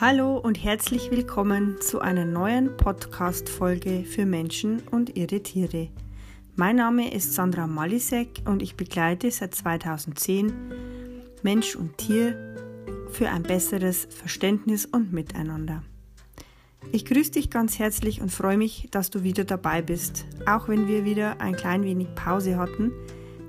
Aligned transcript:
Hallo 0.00 0.38
und 0.38 0.62
herzlich 0.62 1.10
willkommen 1.10 1.80
zu 1.80 1.98
einer 2.00 2.24
neuen 2.24 2.76
Podcast-Folge 2.76 4.04
für 4.04 4.26
Menschen 4.26 4.80
und 4.92 5.16
ihre 5.16 5.42
Tiere. 5.42 5.88
Mein 6.54 6.76
Name 6.76 7.12
ist 7.12 7.34
Sandra 7.34 7.66
Malisek 7.66 8.42
und 8.44 8.62
ich 8.62 8.76
begleite 8.76 9.28
seit 9.32 9.56
2010 9.56 10.52
Mensch 11.42 11.74
und 11.74 11.98
Tier 11.98 12.54
für 13.10 13.28
ein 13.28 13.42
besseres 13.42 14.06
Verständnis 14.08 14.86
und 14.86 15.12
Miteinander. 15.12 15.82
Ich 16.92 17.04
grüße 17.04 17.32
dich 17.32 17.50
ganz 17.50 17.80
herzlich 17.80 18.20
und 18.20 18.30
freue 18.30 18.56
mich, 18.56 18.86
dass 18.92 19.10
du 19.10 19.24
wieder 19.24 19.42
dabei 19.42 19.82
bist, 19.82 20.26
auch 20.46 20.68
wenn 20.68 20.86
wir 20.86 21.04
wieder 21.04 21.40
ein 21.40 21.56
klein 21.56 21.82
wenig 21.82 22.14
Pause 22.14 22.56
hatten. 22.56 22.92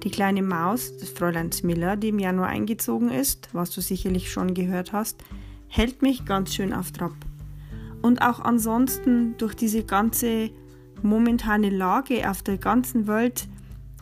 Die 0.04 0.10
kleine 0.10 0.42
Maus 0.42 0.98
des 0.98 1.12
Fräuleins 1.12 1.62
Miller, 1.62 1.96
die 1.96 2.10
im 2.10 2.18
Januar 2.18 2.48
eingezogen 2.48 3.12
ist, 3.12 3.50
was 3.54 3.70
du 3.70 3.82
sicherlich 3.82 4.32
schon 4.32 4.56
gehört 4.56 4.94
hast, 4.94 5.24
hält 5.70 6.02
mich 6.02 6.26
ganz 6.26 6.54
schön 6.54 6.74
auf 6.74 6.92
Trab. 6.92 7.16
Und 8.02 8.22
auch 8.22 8.40
ansonsten 8.42 9.36
durch 9.38 9.54
diese 9.56 9.84
ganze 9.84 10.50
momentane 11.02 11.70
Lage 11.70 12.30
auf 12.30 12.44
der 12.44 12.58
ganzen 12.58 13.08
Welt, 13.08 13.48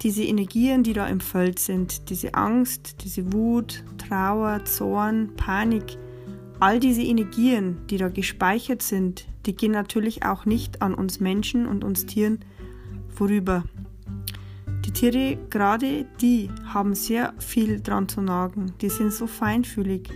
diese 0.01 0.23
Energien, 0.23 0.83
die 0.83 0.93
da 0.93 1.07
im 1.07 1.19
Feld 1.19 1.59
sind, 1.59 2.09
diese 2.09 2.33
Angst, 2.33 3.03
diese 3.03 3.33
Wut, 3.33 3.83
Trauer, 3.97 4.63
Zorn, 4.65 5.35
Panik, 5.35 5.97
all 6.59 6.79
diese 6.79 7.01
Energien, 7.01 7.77
die 7.89 7.97
da 7.97 8.09
gespeichert 8.09 8.81
sind, 8.81 9.27
die 9.45 9.55
gehen 9.55 9.71
natürlich 9.71 10.23
auch 10.23 10.45
nicht 10.45 10.81
an 10.81 10.93
uns 10.93 11.19
Menschen 11.19 11.65
und 11.65 11.83
uns 11.83 12.05
Tieren 12.05 12.39
vorüber. 13.09 13.63
Die 14.85 14.91
Tiere, 14.91 15.37
gerade 15.49 16.05
die, 16.21 16.49
haben 16.65 16.95
sehr 16.95 17.33
viel 17.39 17.81
dran 17.81 18.07
zu 18.07 18.21
nagen. 18.21 18.73
Die 18.81 18.89
sind 18.89 19.11
so 19.11 19.27
feinfühlig. 19.27 20.09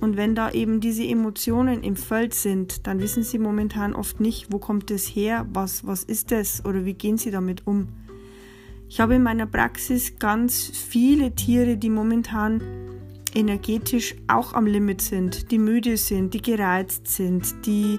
Und 0.00 0.16
wenn 0.16 0.34
da 0.34 0.50
eben 0.52 0.80
diese 0.80 1.04
Emotionen 1.04 1.82
im 1.82 1.96
Feld 1.96 2.32
sind, 2.34 2.86
dann 2.86 3.00
wissen 3.00 3.22
sie 3.24 3.38
momentan 3.38 3.94
oft 3.94 4.20
nicht, 4.20 4.52
wo 4.52 4.58
kommt 4.58 4.90
es 4.90 5.06
her, 5.06 5.46
was, 5.52 5.86
was 5.86 6.04
ist 6.04 6.30
es 6.30 6.64
oder 6.64 6.84
wie 6.84 6.94
gehen 6.94 7.18
sie 7.18 7.30
damit 7.30 7.66
um. 7.66 7.88
Ich 8.88 9.00
habe 9.00 9.16
in 9.16 9.22
meiner 9.22 9.46
Praxis 9.46 10.18
ganz 10.18 10.70
viele 10.72 11.34
Tiere, 11.34 11.76
die 11.76 11.90
momentan 11.90 12.62
energetisch 13.34 14.14
auch 14.28 14.54
am 14.54 14.66
Limit 14.66 15.02
sind, 15.02 15.50
die 15.50 15.58
müde 15.58 15.96
sind, 15.96 16.32
die 16.32 16.42
gereizt 16.42 17.08
sind, 17.08 17.66
die 17.66 17.98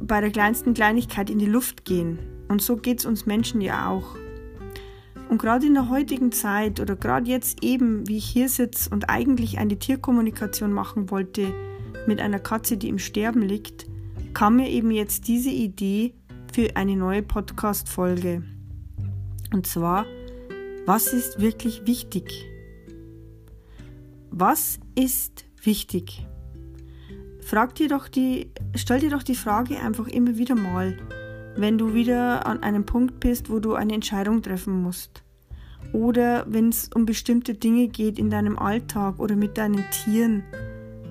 bei 0.00 0.20
der 0.20 0.30
kleinsten 0.30 0.72
Kleinigkeit 0.72 1.28
in 1.28 1.38
die 1.38 1.46
Luft 1.46 1.84
gehen. 1.84 2.18
Und 2.48 2.62
so 2.62 2.76
geht 2.76 3.00
es 3.00 3.06
uns 3.06 3.26
Menschen 3.26 3.60
ja 3.60 3.90
auch. 3.90 4.16
Und 5.28 5.38
gerade 5.38 5.66
in 5.66 5.74
der 5.74 5.90
heutigen 5.90 6.32
Zeit 6.32 6.80
oder 6.80 6.96
gerade 6.96 7.28
jetzt 7.28 7.62
eben, 7.62 8.08
wie 8.08 8.16
ich 8.16 8.26
hier 8.26 8.48
sitze 8.48 8.88
und 8.90 9.10
eigentlich 9.10 9.58
eine 9.58 9.78
Tierkommunikation 9.78 10.72
machen 10.72 11.10
wollte 11.10 11.52
mit 12.06 12.20
einer 12.20 12.38
Katze, 12.38 12.78
die 12.78 12.88
im 12.88 12.98
Sterben 12.98 13.42
liegt, 13.42 13.86
kam 14.32 14.56
mir 14.56 14.68
eben 14.70 14.90
jetzt 14.90 15.28
diese 15.28 15.50
Idee 15.50 16.14
für 16.52 16.76
eine 16.76 16.96
neue 16.96 17.22
Podcast-Folge. 17.22 18.42
Und 19.52 19.66
zwar, 19.66 20.06
was 20.86 21.12
ist 21.12 21.40
wirklich 21.40 21.86
wichtig? 21.86 22.46
Was 24.30 24.80
ist 24.94 25.44
wichtig? 25.62 26.26
Frag 27.40 27.74
dir 27.74 27.88
doch 27.88 28.08
die, 28.08 28.50
stell 28.74 29.00
dir 29.00 29.10
doch 29.10 29.22
die 29.22 29.34
Frage 29.34 29.78
einfach 29.78 30.06
immer 30.08 30.36
wieder 30.38 30.54
mal 30.54 30.96
wenn 31.58 31.76
du 31.76 31.92
wieder 31.92 32.46
an 32.46 32.62
einem 32.62 32.86
Punkt 32.86 33.18
bist, 33.18 33.50
wo 33.50 33.58
du 33.58 33.74
eine 33.74 33.92
Entscheidung 33.92 34.42
treffen 34.42 34.80
musst. 34.80 35.24
Oder 35.92 36.46
wenn 36.48 36.68
es 36.68 36.88
um 36.94 37.04
bestimmte 37.04 37.54
Dinge 37.54 37.88
geht 37.88 38.18
in 38.18 38.30
deinem 38.30 38.58
Alltag 38.58 39.18
oder 39.18 39.34
mit 39.34 39.58
deinen 39.58 39.84
Tieren, 39.90 40.44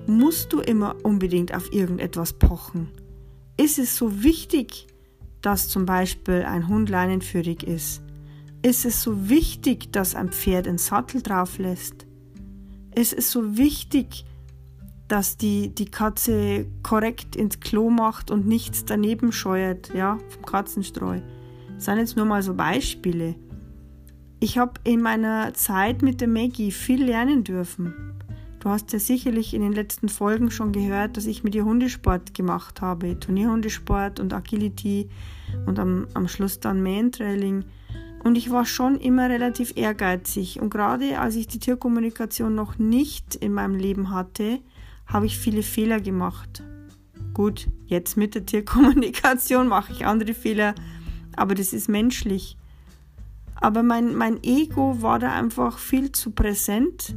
musst 0.06 0.52
du 0.52 0.60
immer 0.60 0.96
unbedingt 1.02 1.54
auf 1.54 1.72
irgendetwas 1.72 2.32
pochen. 2.32 2.88
Ist 3.58 3.78
es 3.78 3.96
so 3.96 4.22
wichtig, 4.22 4.86
dass 5.42 5.68
zum 5.68 5.84
Beispiel 5.84 6.44
ein 6.44 6.66
Hund 6.68 6.88
leinenführig 6.88 7.62
ist? 7.62 8.02
Ist 8.62 8.86
es 8.86 9.02
so 9.02 9.28
wichtig, 9.28 9.92
dass 9.92 10.14
ein 10.14 10.30
Pferd 10.30 10.66
einen 10.66 10.78
Sattel 10.78 11.22
drauf 11.22 11.58
lässt? 11.58 12.06
Ist 12.94 13.12
es 13.12 13.30
so 13.30 13.58
wichtig, 13.58 14.24
dass 15.08 15.36
die, 15.38 15.74
die 15.74 15.90
Katze 15.90 16.66
korrekt 16.82 17.34
ins 17.34 17.60
Klo 17.60 17.90
macht 17.90 18.30
und 18.30 18.46
nichts 18.46 18.84
daneben 18.84 19.32
scheuert, 19.32 19.92
ja, 19.94 20.18
vom 20.28 20.44
Katzenstreu. 20.44 21.20
Das 21.74 21.86
sind 21.86 21.98
jetzt 21.98 22.16
nur 22.16 22.26
mal 22.26 22.42
so 22.42 22.54
Beispiele. 22.54 23.34
Ich 24.40 24.58
habe 24.58 24.74
in 24.84 25.00
meiner 25.00 25.54
Zeit 25.54 26.02
mit 26.02 26.20
der 26.20 26.28
Maggie 26.28 26.70
viel 26.70 27.04
lernen 27.04 27.42
dürfen. 27.42 27.94
Du 28.60 28.68
hast 28.68 28.92
ja 28.92 28.98
sicherlich 28.98 29.54
in 29.54 29.62
den 29.62 29.72
letzten 29.72 30.08
Folgen 30.08 30.50
schon 30.50 30.72
gehört, 30.72 31.16
dass 31.16 31.26
ich 31.26 31.44
mit 31.44 31.54
ihr 31.54 31.64
Hundesport 31.64 32.34
gemacht 32.34 32.80
habe. 32.80 33.18
Turnierhundesport 33.18 34.20
und 34.20 34.34
Agility 34.34 35.08
und 35.66 35.78
am, 35.78 36.06
am 36.14 36.28
Schluss 36.28 36.60
dann 36.60 36.82
Mähentrailing. 36.82 37.64
Und 38.24 38.36
ich 38.36 38.50
war 38.50 38.66
schon 38.66 38.96
immer 38.96 39.30
relativ 39.30 39.76
ehrgeizig. 39.76 40.60
Und 40.60 40.70
gerade 40.70 41.20
als 41.20 41.36
ich 41.36 41.46
die 41.46 41.60
Tierkommunikation 41.60 42.54
noch 42.54 42.78
nicht 42.78 43.36
in 43.36 43.52
meinem 43.52 43.76
Leben 43.76 44.10
hatte, 44.10 44.58
habe 45.08 45.26
ich 45.26 45.38
viele 45.38 45.62
Fehler 45.62 46.00
gemacht. 46.00 46.62
Gut, 47.34 47.68
jetzt 47.86 48.16
mit 48.16 48.34
der 48.34 48.46
Tierkommunikation 48.46 49.68
mache 49.68 49.92
ich 49.92 50.06
andere 50.06 50.34
Fehler, 50.34 50.74
aber 51.36 51.54
das 51.54 51.72
ist 51.72 51.88
menschlich. 51.88 52.56
Aber 53.54 53.82
mein, 53.82 54.14
mein 54.14 54.42
Ego 54.44 55.02
war 55.02 55.18
da 55.18 55.32
einfach 55.32 55.78
viel 55.78 56.12
zu 56.12 56.30
präsent 56.30 57.16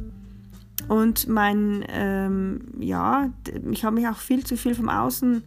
und 0.88 1.28
mein, 1.28 1.84
ähm, 1.88 2.60
ja, 2.80 3.30
ich 3.70 3.84
habe 3.84 3.96
mich 3.96 4.08
auch 4.08 4.16
viel 4.16 4.44
zu 4.44 4.56
viel 4.56 4.74
vom 4.74 4.88
Außen 4.88 5.44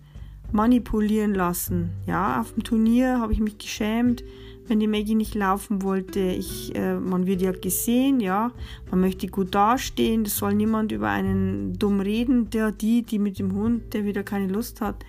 manipulieren 0.52 1.34
lassen. 1.34 1.90
Ja, 2.06 2.40
auf 2.40 2.54
dem 2.54 2.64
Turnier 2.64 3.20
habe 3.20 3.34
ich 3.34 3.40
mich 3.40 3.58
geschämt, 3.58 4.24
wenn 4.68 4.80
die 4.80 4.88
Maggie 4.88 5.16
nicht 5.16 5.36
laufen 5.36 5.82
wollte. 5.82 6.20
Ich, 6.20 6.76
äh, 6.76 6.96
man 6.96 7.26
wird 7.28 7.42
ja 7.42 7.52
gesehen, 7.52 8.20
ja, 8.20 8.52
man 8.90 9.02
möchte 9.02 9.28
gut 9.28 9.54
dastehen, 9.54 10.24
es 10.24 10.38
soll 10.38 10.54
niemand 10.54 10.92
über 10.92 11.10
einen 11.10 11.74
dumm 11.78 12.00
reden, 12.00 12.50
der, 12.50 12.72
die, 12.72 13.04
die 13.04 13.20
mit 13.20 13.40
dem 13.40 13.54
Hund, 13.54 13.94
der 13.94 14.06
wieder 14.06 14.24
keine 14.24 14.48
Lust 14.48 14.82
hat. 14.82 15.06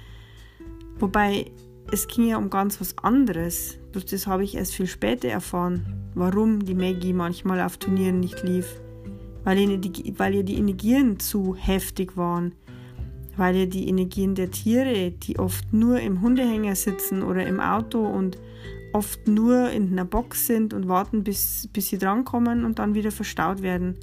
Wobei, 0.99 1.51
es 1.91 2.09
ging 2.09 2.29
ja 2.29 2.37
um 2.37 2.51
ganz 2.51 2.81
was 2.81 2.97
anderes. 2.99 3.79
Bloß 3.93 4.07
das 4.07 4.27
habe 4.27 4.45
ich 4.45 4.57
erst 4.57 4.75
viel 4.75 4.87
später 4.87 5.29
erfahren, 5.29 6.11
warum 6.15 6.65
die 6.65 6.75
Maggie 6.75 7.13
manchmal 7.13 7.61
auf 7.61 7.77
Turnieren 7.77 8.21
nicht 8.21 8.43
lief. 8.43 8.81
Weil 9.45 9.59
ihr 9.59 9.79
die, 9.79 10.15
weil 10.19 10.35
ihr 10.35 10.43
die 10.43 10.57
Energien 10.57 11.21
zu 11.21 11.55
heftig 11.55 12.17
waren. 12.17 12.55
Weil 13.37 13.55
ihr 13.55 13.67
die 13.69 13.89
Energien 13.89 14.35
der 14.35 14.51
Tiere, 14.51 15.13
die 15.13 15.39
oft 15.39 15.73
nur 15.73 16.01
im 16.01 16.23
Hundehänger 16.23 16.75
sitzen 16.75 17.23
oder 17.23 17.47
im 17.47 17.61
Auto 17.61 18.05
und 18.05 18.39
oft 18.97 19.29
nur 19.29 19.71
in 19.71 19.93
einer 19.93 20.07
Box 20.07 20.47
sind 20.47 20.73
und 20.73 20.89
warten, 20.89 21.23
bis, 21.23 21.69
bis 21.73 21.89
sie 21.89 21.99
drankommen 21.99 22.65
und 22.65 22.79
dann 22.79 22.95
wieder 22.95 23.13
verstaut 23.13 23.61
werden. 23.61 23.97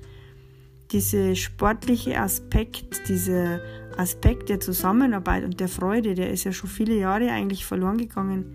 Dieser 0.91 1.35
sportliche 1.35 2.19
Aspekt, 2.19 3.09
dieser 3.09 3.59
Aspekt 3.97 4.49
der 4.49 4.59
Zusammenarbeit 4.59 5.43
und 5.43 5.59
der 5.59 5.67
Freude, 5.67 6.13
der 6.13 6.29
ist 6.29 6.43
ja 6.43 6.51
schon 6.51 6.69
viele 6.69 6.95
Jahre 6.95 7.31
eigentlich 7.31 7.65
verloren 7.65 7.97
gegangen. 7.97 8.45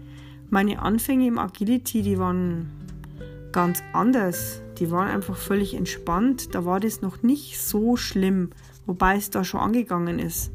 Meine 0.48 0.80
Anfänge 0.80 1.26
im 1.26 1.38
Agility, 1.38 2.02
die 2.02 2.18
waren 2.18 2.70
ganz 3.50 3.82
anders. 3.92 4.62
Die 4.78 4.90
waren 4.92 5.08
einfach 5.08 5.36
völlig 5.36 5.74
entspannt. 5.74 6.54
Da 6.54 6.64
war 6.64 6.78
das 6.78 7.02
noch 7.02 7.22
nicht 7.22 7.60
so 7.60 7.96
schlimm, 7.96 8.50
wobei 8.86 9.16
es 9.16 9.30
da 9.30 9.42
schon 9.42 9.60
angegangen 9.60 10.20
ist. 10.20 10.52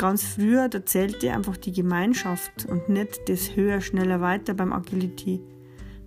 Ganz 0.00 0.24
früher, 0.24 0.70
da 0.70 0.86
zählte 0.86 1.30
einfach 1.30 1.58
die 1.58 1.72
Gemeinschaft 1.72 2.64
und 2.64 2.88
nicht 2.88 3.28
das 3.28 3.54
höher, 3.54 3.82
schneller, 3.82 4.22
weiter 4.22 4.54
beim 4.54 4.72
Agility. 4.72 5.42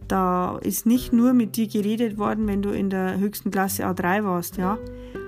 Da 0.08 0.57
ist 0.63 0.88
nicht 0.88 1.13
nur 1.13 1.34
mit 1.34 1.57
dir 1.57 1.68
geredet 1.68 2.18
worden, 2.18 2.48
wenn 2.48 2.63
du 2.63 2.72
in 2.72 2.90
der 2.90 3.19
höchsten 3.19 3.51
Klasse 3.51 3.86
A3 3.86 4.24
warst, 4.24 4.57
ja. 4.57 4.80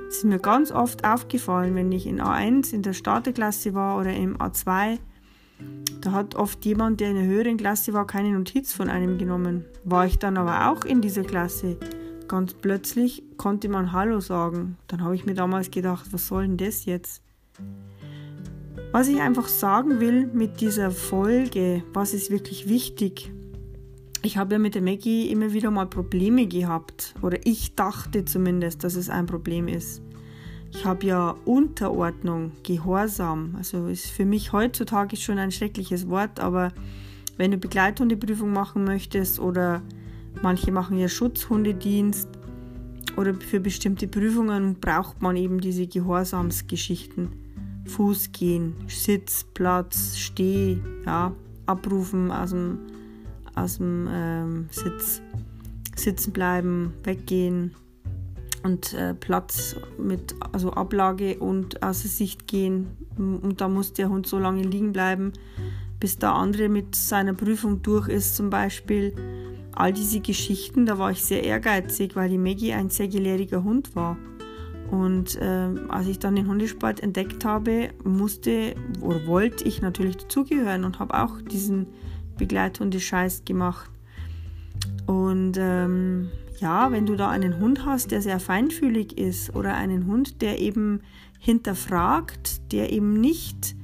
Es 0.09 0.17
ist 0.17 0.23
mir 0.23 0.39
ganz 0.39 0.71
oft 0.71 1.05
aufgefallen, 1.05 1.75
wenn 1.75 1.91
ich 1.91 2.07
in 2.07 2.19
A1 2.19 2.73
in 2.73 2.81
der 2.81 2.93
Starterklasse 2.93 3.75
war 3.75 3.99
oder 3.99 4.15
im 4.15 4.35
A2, 4.37 4.97
da 6.01 6.11
hat 6.13 6.33
oft 6.33 6.65
jemand, 6.65 7.01
der 7.01 7.11
in 7.11 7.17
der 7.17 7.25
höheren 7.25 7.57
Klasse 7.57 7.93
war, 7.93 8.07
keine 8.07 8.31
Notiz 8.31 8.73
von 8.73 8.89
einem 8.89 9.19
genommen. 9.19 9.65
War 9.83 10.07
ich 10.07 10.17
dann 10.17 10.37
aber 10.37 10.71
auch 10.71 10.85
in 10.85 11.01
dieser 11.01 11.21
Klasse, 11.21 11.77
ganz 12.27 12.55
plötzlich 12.55 13.21
konnte 13.37 13.69
man 13.69 13.91
Hallo 13.91 14.21
sagen. 14.21 14.77
Dann 14.87 15.03
habe 15.03 15.13
ich 15.13 15.23
mir 15.23 15.35
damals 15.35 15.69
gedacht, 15.69 16.07
was 16.09 16.25
soll 16.25 16.47
denn 16.47 16.57
das 16.57 16.85
jetzt? 16.85 17.21
Was 18.97 19.09
ich 19.09 19.19
einfach 19.19 19.49
sagen 19.49 19.99
will 19.99 20.27
mit 20.27 20.61
dieser 20.61 20.89
Folge, 20.89 21.83
was 21.91 22.13
ist 22.13 22.31
wirklich 22.31 22.69
wichtig? 22.69 23.29
Ich 24.21 24.37
habe 24.37 24.53
ja 24.53 24.57
mit 24.57 24.73
der 24.73 24.81
Maggie 24.81 25.29
immer 25.29 25.51
wieder 25.51 25.69
mal 25.69 25.85
Probleme 25.85 26.47
gehabt, 26.47 27.13
oder 27.21 27.45
ich 27.45 27.75
dachte 27.75 28.23
zumindest, 28.23 28.85
dass 28.85 28.95
es 28.95 29.09
ein 29.09 29.25
Problem 29.25 29.67
ist. 29.67 30.01
Ich 30.71 30.85
habe 30.85 31.07
ja 31.07 31.35
Unterordnung, 31.43 32.53
Gehorsam. 32.63 33.55
Also 33.57 33.87
ist 33.87 34.07
für 34.07 34.23
mich 34.23 34.53
heutzutage 34.53 35.17
schon 35.17 35.39
ein 35.39 35.51
schreckliches 35.51 36.07
Wort, 36.07 36.39
aber 36.39 36.71
wenn 37.35 37.51
du 37.51 37.57
Begleithundeprüfung 37.57 38.53
machen 38.53 38.85
möchtest 38.85 39.41
oder 39.41 39.81
manche 40.41 40.71
machen 40.71 40.97
ja 40.97 41.09
Schutzhundedienst 41.09 42.29
oder 43.17 43.33
für 43.33 43.59
bestimmte 43.59 44.07
Prüfungen 44.07 44.75
braucht 44.75 45.21
man 45.21 45.35
eben 45.35 45.59
diese 45.59 45.85
Gehorsamsgeschichten. 45.85 47.44
Fuß 47.85 48.31
gehen, 48.31 48.75
Sitz, 48.87 49.45
Platz, 49.53 50.17
Steh, 50.17 50.77
ja, 51.05 51.33
abrufen 51.65 52.31
aus 52.31 52.49
dem, 52.51 52.79
aus 53.55 53.77
dem 53.77 54.07
ähm, 54.11 54.67
Sitz, 54.71 55.21
sitzen 55.95 56.33
bleiben, 56.33 56.93
weggehen 57.03 57.75
und 58.65 58.93
äh, 58.93 59.13
Platz 59.13 59.75
mit 59.97 60.35
also 60.51 60.71
Ablage 60.73 61.37
und 61.37 61.83
außer 61.83 62.07
Sicht 62.07 62.47
gehen. 62.47 62.87
Und 63.15 63.61
da 63.61 63.69
muss 63.69 63.93
der 63.93 64.09
Hund 64.09 64.27
so 64.27 64.39
lange 64.39 64.63
liegen 64.63 64.91
bleiben, 64.91 65.33
bis 65.99 66.17
der 66.17 66.33
andere 66.33 66.67
mit 66.67 66.95
seiner 66.95 67.33
Prüfung 67.33 67.81
durch 67.83 68.09
ist, 68.09 68.35
zum 68.35 68.49
Beispiel. 68.49 69.13
All 69.73 69.93
diese 69.93 70.19
Geschichten, 70.19 70.85
da 70.85 70.97
war 70.97 71.11
ich 71.11 71.23
sehr 71.23 71.43
ehrgeizig, 71.43 72.15
weil 72.15 72.29
die 72.29 72.37
Maggie 72.37 72.73
ein 72.73 72.89
sehr 72.89 73.07
gelehriger 73.07 73.63
Hund 73.63 73.95
war. 73.95 74.17
Und 74.91 75.35
äh, 75.41 75.69
als 75.89 76.07
ich 76.07 76.19
dann 76.19 76.35
den 76.35 76.47
Hundesport 76.47 77.01
entdeckt 77.01 77.43
habe, 77.43 77.89
musste 78.03 78.75
oder 79.01 79.25
wollte 79.25 79.63
ich 79.63 79.81
natürlich 79.81 80.17
dazugehören 80.17 80.83
und 80.83 80.99
habe 80.99 81.19
auch 81.21 81.41
diesen 81.41 81.87
Begleithundescheiß 82.37 83.45
gemacht. 83.45 83.89
Und 85.07 85.57
ähm, 85.57 86.29
ja, 86.59 86.91
wenn 86.91 87.05
du 87.05 87.15
da 87.15 87.29
einen 87.29 87.59
Hund 87.59 87.85
hast, 87.85 88.11
der 88.11 88.21
sehr 88.21 88.39
feinfühlig 88.39 89.17
ist 89.17 89.55
oder 89.55 89.75
einen 89.75 90.07
Hund, 90.07 90.41
der 90.41 90.59
eben 90.59 91.01
hinterfragt, 91.39 92.71
der 92.71 92.91
eben 92.91 93.19
nicht, 93.19 93.75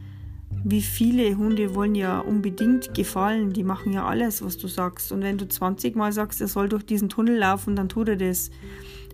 wie 0.63 0.81
viele 0.81 1.37
Hunde 1.37 1.75
wollen 1.75 1.95
ja 1.95 2.19
unbedingt 2.19 2.93
gefallen, 2.93 3.53
die 3.53 3.63
machen 3.63 3.93
ja 3.93 4.05
alles, 4.05 4.43
was 4.43 4.57
du 4.57 4.67
sagst. 4.67 5.11
Und 5.11 5.21
wenn 5.21 5.37
du 5.37 5.47
20 5.47 5.95
Mal 5.95 6.11
sagst, 6.11 6.39
er 6.41 6.47
soll 6.47 6.69
durch 6.69 6.85
diesen 6.85 7.09
Tunnel 7.09 7.37
laufen, 7.37 7.75
dann 7.75 7.89
tut 7.89 8.09
er 8.09 8.15
das. 8.15 8.51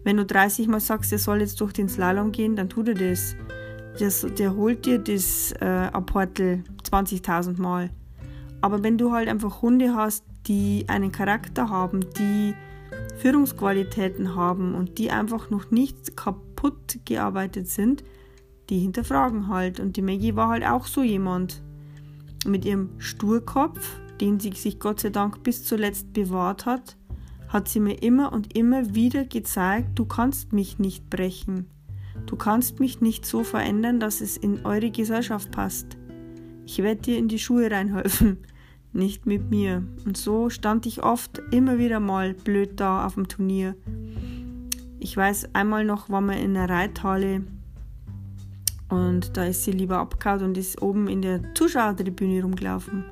Wenn 0.04 0.18
du 0.18 0.26
30 0.26 0.68
Mal 0.68 0.80
sagst, 0.80 1.12
er 1.12 1.20
soll 1.20 1.42
jetzt 1.42 1.60
durch 1.62 1.74
den 1.74 1.90
Slalom 1.90 2.32
gehen, 2.32 2.56
dann 2.56 2.70
tut 2.70 2.88
er 2.90 2.94
das. 2.94 3.36
das 4.00 4.26
der 4.38 4.56
holt 4.56 4.86
dir 4.86 5.00
das 5.00 5.54
äh, 5.60 5.66
Apportel 5.66 6.64
20.000 6.84 7.60
Mal. 7.62 7.90
Aber 8.62 8.84
wenn 8.84 8.98
du 8.98 9.12
halt 9.12 9.28
einfach 9.28 9.62
Hunde 9.62 9.94
hast, 9.94 10.24
die 10.48 10.86
einen 10.88 11.12
Charakter 11.12 11.70
haben, 11.70 12.06
die 12.18 12.54
Führungsqualitäten 13.18 14.36
haben 14.36 14.76
und 14.76 14.98
die 14.98 15.12
einfach 15.12 15.50
noch 15.50 15.72
nicht 15.72 16.16
kaputt 16.16 17.00
gearbeitet 17.06 17.68
sind, 17.68 18.04
die 18.70 18.80
hinterfragen 18.80 19.48
halt. 19.48 19.80
Und 19.80 19.98
die 19.98 20.02
Maggie 20.02 20.36
war 20.36 20.50
halt 20.50 20.66
auch 20.66 20.86
so 20.86 21.04
jemand 21.04 21.62
mit 22.46 22.66
ihrem 22.66 22.90
Sturkopf, 23.00 24.00
den 24.22 24.40
sie 24.40 24.52
sich 24.54 24.80
Gott 24.80 25.00
sei 25.00 25.10
Dank 25.10 25.44
bis 25.44 25.64
zuletzt 25.64 26.14
bewahrt 26.14 26.66
hat, 26.66 26.97
hat 27.48 27.70
sie 27.70 27.80
mir 27.80 28.02
immer 28.02 28.34
und 28.34 28.56
immer 28.58 28.94
wieder 28.94 29.26
gezeigt, 29.26 29.98
du 29.98 30.06
kannst 30.06 30.54
mich 30.54 30.80
nicht 30.80 31.10
brechen. 31.10 31.68
Du 32.26 32.36
kannst 32.36 32.80
mich 32.80 33.00
nicht 33.00 33.26
so 33.26 33.44
verändern, 33.44 34.00
dass 34.00 34.22
es 34.22 34.38
in 34.38 34.66
eure 34.66 34.92
Gesellschaft 34.92 35.52
passt. 35.52 35.98
Ich 36.66 36.80
werde 36.80 37.02
dir 37.02 37.18
in 37.18 37.28
die 37.28 37.40
Schuhe 37.40 37.72
reinhelfen, 37.72 38.40
nicht 38.94 39.26
mit 39.26 39.50
mir. 39.50 39.84
Und 40.06 40.18
so 40.18 40.50
stand 40.50 40.86
ich 40.86 41.04
oft 41.04 41.42
immer 41.52 41.78
wieder 41.78 42.00
mal 42.00 42.34
blöd 42.34 42.80
da 42.80 43.06
auf 43.06 43.14
dem 43.14 43.28
Turnier. 43.28 43.76
Ich 45.00 45.16
weiß, 45.16 45.54
einmal 45.54 45.86
noch 45.86 46.10
waren 46.10 46.26
wir 46.26 46.38
in 46.38 46.58
einer 46.58 46.70
Reithalle 46.70 47.44
und 48.90 49.36
da 49.36 49.46
ist 49.46 49.64
sie 49.64 49.72
lieber 49.72 50.00
abgehauen 50.00 50.44
und 50.44 50.58
ist 50.58 50.82
oben 50.82 51.08
in 51.08 51.22
der 51.22 51.54
Zuschauertribüne 51.54 52.42
rumgelaufen. 52.42 53.06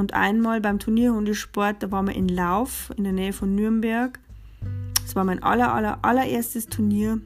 Und 0.00 0.14
einmal 0.14 0.62
beim 0.62 0.78
Turnierhundesport, 0.78 1.82
da 1.82 1.90
waren 1.90 2.06
wir 2.06 2.14
in 2.14 2.26
Lauf 2.26 2.90
in 2.96 3.04
der 3.04 3.12
Nähe 3.12 3.34
von 3.34 3.54
Nürnberg. 3.54 4.18
Das 5.02 5.14
war 5.14 5.24
mein 5.24 5.42
aller, 5.42 5.74
aller, 5.74 6.02
allererstes 6.02 6.68
Turnier. 6.68 7.20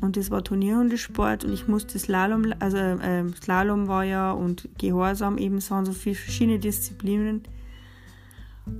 Und 0.00 0.16
das 0.16 0.30
war 0.30 0.44
Turnierhundesport 0.44 1.44
und 1.44 1.52
ich 1.52 1.66
musste 1.66 1.98
Slalom, 1.98 2.54
also 2.60 2.76
äh, 2.76 3.24
Slalom 3.42 3.88
war 3.88 4.04
ja 4.04 4.30
und 4.30 4.68
Gehorsam 4.78 5.36
eben, 5.36 5.56
es 5.56 5.68
waren 5.72 5.84
so 5.84 5.90
viele 5.90 6.14
verschiedene 6.14 6.60
Disziplinen. 6.60 7.42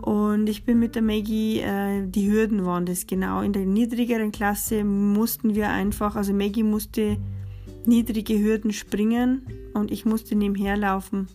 Und 0.03 0.49
ich 0.49 0.65
bin 0.65 0.79
mit 0.79 0.95
der 0.95 1.03
Maggie, 1.03 1.59
äh, 1.63 2.07
die 2.07 2.31
Hürden 2.31 2.65
waren 2.65 2.87
das 2.87 3.09
genau. 3.09 3.41
In 3.41 3.53
der 3.53 3.67
niedrigeren 3.67 4.31
Klasse 4.31 4.85
mussten 4.85 5.57
wir 5.57 5.71
einfach, 5.71 6.15
also 6.15 6.33
Maggie 6.33 6.63
musste 6.63 7.17
niedrige 7.87 8.39
Hürden 8.39 8.73
springen 8.73 9.43
und 9.75 9.91
ich 9.91 10.05
musste 10.05 10.37
nebenher 10.37 10.77
laufen. 10.77 11.27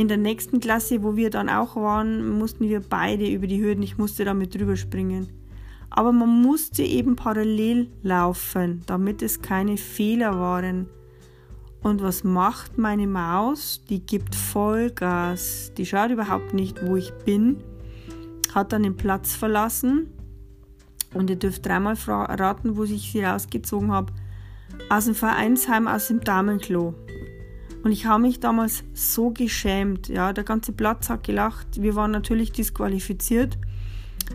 In 0.00 0.08
der 0.08 0.16
nächsten 0.16 0.60
Klasse, 0.60 1.02
wo 1.02 1.14
wir 1.14 1.28
dann 1.28 1.50
auch 1.50 1.76
waren, 1.76 2.38
mussten 2.38 2.70
wir 2.70 2.80
beide 2.80 3.30
über 3.30 3.46
die 3.46 3.60
Hürden. 3.60 3.82
Ich 3.82 3.98
musste 3.98 4.24
damit 4.24 4.54
drüber 4.54 4.74
springen. 4.74 5.28
Aber 5.90 6.10
man 6.10 6.40
musste 6.40 6.82
eben 6.82 7.16
parallel 7.16 7.90
laufen, 8.02 8.80
damit 8.86 9.20
es 9.20 9.42
keine 9.42 9.76
Fehler 9.76 10.40
waren. 10.40 10.86
Und 11.82 12.00
was 12.00 12.24
macht 12.24 12.78
meine 12.78 13.06
Maus? 13.06 13.84
Die 13.90 14.00
gibt 14.00 14.34
Vollgas. 14.34 15.70
Die 15.76 15.84
schaut 15.84 16.10
überhaupt 16.10 16.54
nicht, 16.54 16.82
wo 16.82 16.96
ich 16.96 17.12
bin. 17.26 17.58
Hat 18.54 18.72
dann 18.72 18.84
den 18.84 18.96
Platz 18.96 19.34
verlassen. 19.34 20.06
Und 21.12 21.28
ihr 21.28 21.36
dürft 21.36 21.66
dreimal 21.66 21.96
raten, 22.06 22.78
wo 22.78 22.84
ich 22.84 23.12
sie 23.12 23.22
rausgezogen 23.22 23.92
habe. 23.92 24.14
Aus 24.88 25.04
dem 25.04 25.14
Vereinsheim, 25.14 25.86
aus 25.86 26.08
dem 26.08 26.20
Damenklo. 26.20 26.94
Und 27.82 27.92
ich 27.92 28.06
habe 28.06 28.22
mich 28.22 28.40
damals 28.40 28.84
so 28.92 29.30
geschämt. 29.30 30.08
Ja, 30.08 30.32
der 30.32 30.44
ganze 30.44 30.72
Platz 30.72 31.08
hat 31.08 31.24
gelacht. 31.24 31.80
Wir 31.80 31.94
waren 31.94 32.10
natürlich 32.10 32.52
disqualifiziert. 32.52 33.58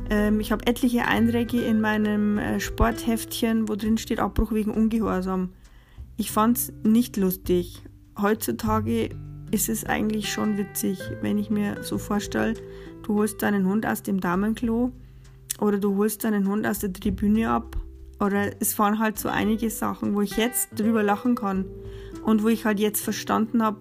Ähm, 0.09 0.39
ich 0.39 0.51
habe 0.51 0.65
etliche 0.65 1.05
Einträge 1.05 1.61
in 1.61 1.79
meinem 1.79 2.37
äh, 2.37 2.59
Sportheftchen, 2.59 3.69
wo 3.69 3.75
drin 3.75 3.97
steht 3.97 4.19
Abbruch 4.19 4.51
wegen 4.51 4.71
Ungehorsam. 4.71 5.49
Ich 6.17 6.31
fand 6.31 6.57
es 6.57 6.73
nicht 6.83 7.17
lustig. 7.17 7.83
Heutzutage 8.19 9.09
ist 9.51 9.69
es 9.69 9.85
eigentlich 9.85 10.31
schon 10.31 10.57
witzig, 10.57 10.99
wenn 11.21 11.37
ich 11.37 11.49
mir 11.49 11.83
so 11.83 11.97
vorstelle, 11.97 12.55
du 13.03 13.15
holst 13.15 13.41
deinen 13.41 13.67
Hund 13.67 13.85
aus 13.85 14.01
dem 14.01 14.19
Damenklo 14.19 14.91
oder 15.59 15.77
du 15.77 15.95
holst 15.97 16.23
deinen 16.23 16.47
Hund 16.47 16.65
aus 16.65 16.79
der 16.79 16.91
Tribüne 16.91 17.49
ab. 17.49 17.77
Oder 18.19 18.51
es 18.61 18.73
fahren 18.73 18.99
halt 18.99 19.19
so 19.19 19.29
einige 19.29 19.69
Sachen, 19.69 20.15
wo 20.15 20.21
ich 20.21 20.37
jetzt 20.37 20.69
drüber 20.79 21.03
lachen 21.03 21.35
kann 21.35 21.65
und 22.25 22.43
wo 22.43 22.47
ich 22.47 22.65
halt 22.65 22.79
jetzt 22.79 23.03
verstanden 23.03 23.63
habe, 23.63 23.77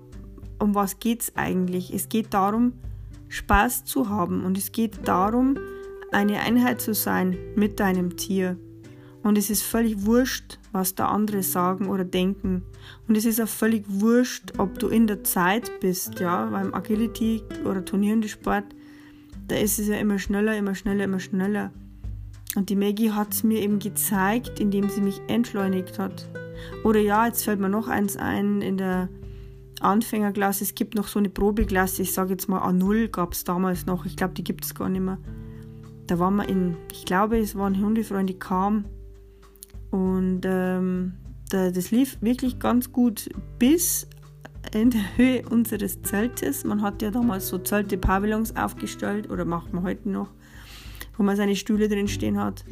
um 0.59 0.75
was 0.75 0.99
geht 0.99 1.23
es 1.23 1.37
eigentlich. 1.37 1.93
Es 1.93 2.09
geht 2.09 2.33
darum, 2.35 2.75
Spaß 3.29 3.85
zu 3.85 4.09
haben 4.09 4.45
und 4.45 4.59
es 4.59 4.71
geht 4.71 5.09
darum, 5.09 5.59
eine 6.13 6.41
Einheit 6.41 6.81
zu 6.81 6.95
sein 6.95 7.37
mit 7.57 7.81
deinem 7.81 8.17
Tier. 8.17 8.57
Und 9.23 9.39
es 9.39 9.49
ist 9.49 9.63
völlig 9.63 10.05
wurscht, 10.05 10.59
was 10.71 10.95
da 10.95 11.09
andere 11.09 11.43
sagen 11.43 11.89
oder 11.89 12.05
denken. 12.05 12.63
Und 13.09 13.17
es 13.17 13.25
ist 13.25 13.41
auch 13.41 13.49
völlig 13.49 13.85
wurscht, 13.89 14.53
ob 14.59 14.79
du 14.79 14.89
in 14.89 15.07
der 15.07 15.25
Zeit 15.25 15.81
bist, 15.81 16.21
ja, 16.21 16.45
beim 16.47 16.75
Agility 16.75 17.43
oder 17.65 17.83
turnierende 17.85 18.29
Sport, 18.29 18.65
da 19.49 19.57
ist 19.57 19.79
es 19.79 19.89
ja 19.89 19.97
immer 19.97 20.19
schneller, 20.19 20.57
immer 20.57 20.75
schneller, 20.75 21.05
immer 21.05 21.21
schneller. 21.21 21.73
Und 22.55 22.69
die 22.69 22.77
Maggie 22.77 23.11
hat 23.11 23.33
es 23.33 23.43
mir 23.43 23.61
eben 23.61 23.79
gezeigt, 23.79 24.61
indem 24.61 24.91
sie 24.91 25.01
mich 25.01 25.21
entschleunigt 25.27 25.99
hat. 25.99 26.29
Oder 26.83 27.01
ja, 27.01 27.27
jetzt 27.27 27.45
fällt 27.45 27.61
mir 27.61 27.69
noch 27.69 27.89
eins 27.89 28.17
ein 28.17 28.61
in 28.61 28.77
der 28.77 29.09
Anfängerklasse. 29.81 30.65
Es 30.65 30.75
gibt 30.75 30.95
noch 30.95 31.09
so 31.09 31.19
eine 31.19 31.31
Probeklasse, 31.31 32.03
ich 32.03 32.13
sage 32.13 32.31
jetzt 32.31 32.49
mal 32.49 32.63
A0 32.63 33.09
gab 33.09 33.33
es 33.33 33.45
damals 33.45 33.87
noch. 33.87 34.07
Ich 34.07 34.17
glaube, 34.17 34.35
die 34.35 34.45
gibt 34.45 34.65
es 34.65 34.75
gar 34.75 34.89
nicht 34.89 35.03
mehr. 35.03 35.19
Da 36.07 36.19
waren 36.19 36.37
wir 36.37 36.49
in, 36.49 36.77
ich 36.93 37.05
glaube, 37.05 37.39
es 37.39 37.55
waren 37.55 37.81
Hundefreunde 37.81 38.35
kam. 38.35 38.85
Und 39.91 40.43
ähm, 40.45 41.15
da, 41.51 41.71
das 41.71 41.91
lief 41.91 42.21
wirklich 42.21 42.59
ganz 42.59 42.93
gut 42.93 43.29
bis 43.59 44.07
in 44.73 44.91
der 44.91 45.17
Höhe 45.17 45.49
unseres 45.49 46.03
Zeltes. 46.03 46.65
Man 46.65 46.83
hat 46.83 47.03
ja 47.03 47.11
damals 47.11 47.49
so 47.49 47.59
Zelte-Pavillons 47.59 48.57
aufgestellt 48.57 49.31
oder 49.31 49.45
macht 49.45 49.73
man 49.73 49.85
heute 49.85 50.09
noch, 50.09 50.31
wo 51.17 51.23
man 51.23 51.37
seine 51.37 51.57
Stühle 51.57 51.89
drin 51.89 52.09
stehen 52.09 52.39
hat 52.39 52.65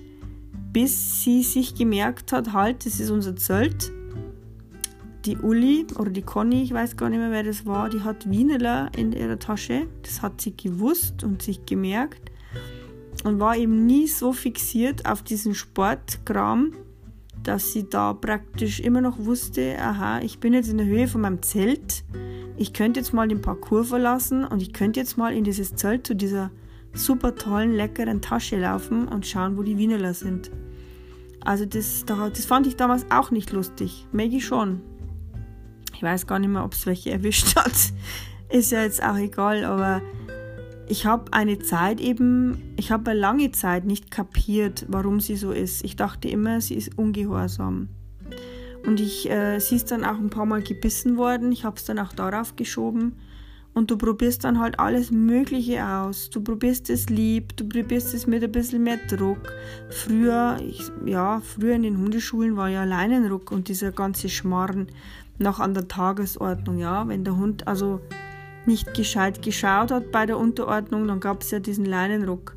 bis 0.72 1.22
sie 1.22 1.42
sich 1.42 1.74
gemerkt 1.74 2.32
hat, 2.32 2.52
halt, 2.52 2.86
das 2.86 2.98
ist 2.98 3.10
unser 3.10 3.36
Zelt. 3.36 3.92
Die 5.26 5.36
Uli 5.36 5.86
oder 5.98 6.10
die 6.10 6.22
Conny, 6.22 6.62
ich 6.62 6.72
weiß 6.72 6.96
gar 6.96 7.08
nicht 7.08 7.18
mehr, 7.18 7.30
wer 7.30 7.44
das 7.44 7.64
war, 7.64 7.88
die 7.88 8.00
hat 8.00 8.28
Wienerler 8.28 8.90
in 8.96 9.12
ihrer 9.12 9.38
Tasche. 9.38 9.86
Das 10.02 10.22
hat 10.22 10.40
sie 10.40 10.56
gewusst 10.56 11.22
und 11.22 11.42
sich 11.42 11.64
gemerkt 11.66 12.32
und 13.24 13.38
war 13.38 13.56
eben 13.56 13.86
nie 13.86 14.08
so 14.08 14.32
fixiert 14.32 15.06
auf 15.06 15.22
diesen 15.22 15.54
Sportkram, 15.54 16.72
dass 17.42 17.72
sie 17.72 17.88
da 17.88 18.14
praktisch 18.14 18.80
immer 18.80 19.00
noch 19.00 19.18
wusste, 19.18 19.76
aha, 19.78 20.20
ich 20.20 20.40
bin 20.40 20.54
jetzt 20.54 20.70
in 20.70 20.78
der 20.78 20.86
Höhe 20.86 21.06
von 21.06 21.20
meinem 21.20 21.42
Zelt, 21.42 22.04
ich 22.56 22.72
könnte 22.72 23.00
jetzt 23.00 23.12
mal 23.12 23.28
den 23.28 23.42
Parcours 23.42 23.88
verlassen 23.88 24.44
und 24.44 24.62
ich 24.62 24.72
könnte 24.72 25.00
jetzt 25.00 25.18
mal 25.18 25.34
in 25.34 25.44
dieses 25.44 25.74
Zelt 25.74 26.06
zu 26.06 26.14
dieser 26.14 26.50
super 26.94 27.34
tollen, 27.34 27.72
leckeren 27.72 28.20
Tasche 28.20 28.58
laufen 28.58 29.08
und 29.08 29.26
schauen, 29.26 29.56
wo 29.56 29.62
die 29.62 29.78
Wienerler 29.78 30.14
sind. 30.14 30.50
Also 31.40 31.66
das, 31.66 32.04
das 32.06 32.44
fand 32.44 32.66
ich 32.66 32.76
damals 32.76 33.10
auch 33.10 33.30
nicht 33.30 33.52
lustig. 33.52 34.06
Maggie 34.12 34.40
schon. 34.40 34.80
Ich 35.94 36.02
weiß 36.02 36.26
gar 36.26 36.38
nicht 36.38 36.50
mehr, 36.50 36.64
ob 36.64 36.72
es 36.72 36.86
welche 36.86 37.10
erwischt 37.10 37.56
hat. 37.56 37.72
Ist 38.48 38.72
ja 38.72 38.82
jetzt 38.82 39.02
auch 39.02 39.16
egal, 39.16 39.64
aber 39.64 40.02
ich 40.88 41.06
habe 41.06 41.32
eine 41.32 41.58
Zeit 41.58 42.00
eben, 42.00 42.74
ich 42.76 42.90
habe 42.90 43.10
eine 43.10 43.20
lange 43.20 43.50
Zeit 43.52 43.84
nicht 43.84 44.10
kapiert, 44.10 44.84
warum 44.88 45.20
sie 45.20 45.36
so 45.36 45.52
ist. 45.52 45.84
Ich 45.84 45.96
dachte 45.96 46.28
immer, 46.28 46.60
sie 46.60 46.74
ist 46.74 46.98
ungehorsam. 46.98 47.88
Und 48.84 49.00
ich, 49.00 49.30
äh, 49.30 49.58
sie 49.58 49.76
ist 49.76 49.90
dann 49.90 50.04
auch 50.04 50.18
ein 50.18 50.30
paar 50.30 50.46
Mal 50.46 50.62
gebissen 50.62 51.16
worden. 51.16 51.52
Ich 51.52 51.64
habe 51.64 51.76
es 51.76 51.84
dann 51.84 51.98
auch 51.98 52.12
darauf 52.12 52.56
geschoben. 52.56 53.16
Und 53.74 53.90
du 53.90 53.96
probierst 53.96 54.44
dann 54.44 54.60
halt 54.60 54.78
alles 54.78 55.10
Mögliche 55.10 55.86
aus. 55.86 56.28
Du 56.28 56.42
probierst 56.42 56.90
es 56.90 57.08
lieb, 57.08 57.56
du 57.56 57.66
probierst 57.66 58.12
es 58.12 58.26
mit 58.26 58.44
ein 58.44 58.52
bisschen 58.52 58.82
mehr 58.82 58.98
Druck. 59.08 59.52
Früher, 59.88 60.58
ich, 60.60 60.82
ja, 61.06 61.40
früher 61.40 61.74
in 61.74 61.82
den 61.82 61.98
Hundeschulen 61.98 62.56
war 62.56 62.68
ja 62.68 62.84
Leinenruck 62.84 63.50
und 63.50 63.68
dieser 63.68 63.90
ganze 63.92 64.28
Schmarren 64.28 64.88
noch 65.38 65.58
an 65.58 65.72
der 65.72 65.88
Tagesordnung, 65.88 66.78
ja. 66.78 67.08
Wenn 67.08 67.24
der 67.24 67.36
Hund 67.36 67.66
also 67.66 68.00
nicht 68.66 68.94
gescheit 68.94 69.42
geschaut 69.42 69.90
hat 69.90 70.12
bei 70.12 70.26
der 70.26 70.38
Unterordnung, 70.38 71.08
dann 71.08 71.20
gab 71.20 71.42
es 71.42 71.50
ja 71.50 71.58
diesen 71.58 71.86
Leinenruck. 71.86 72.54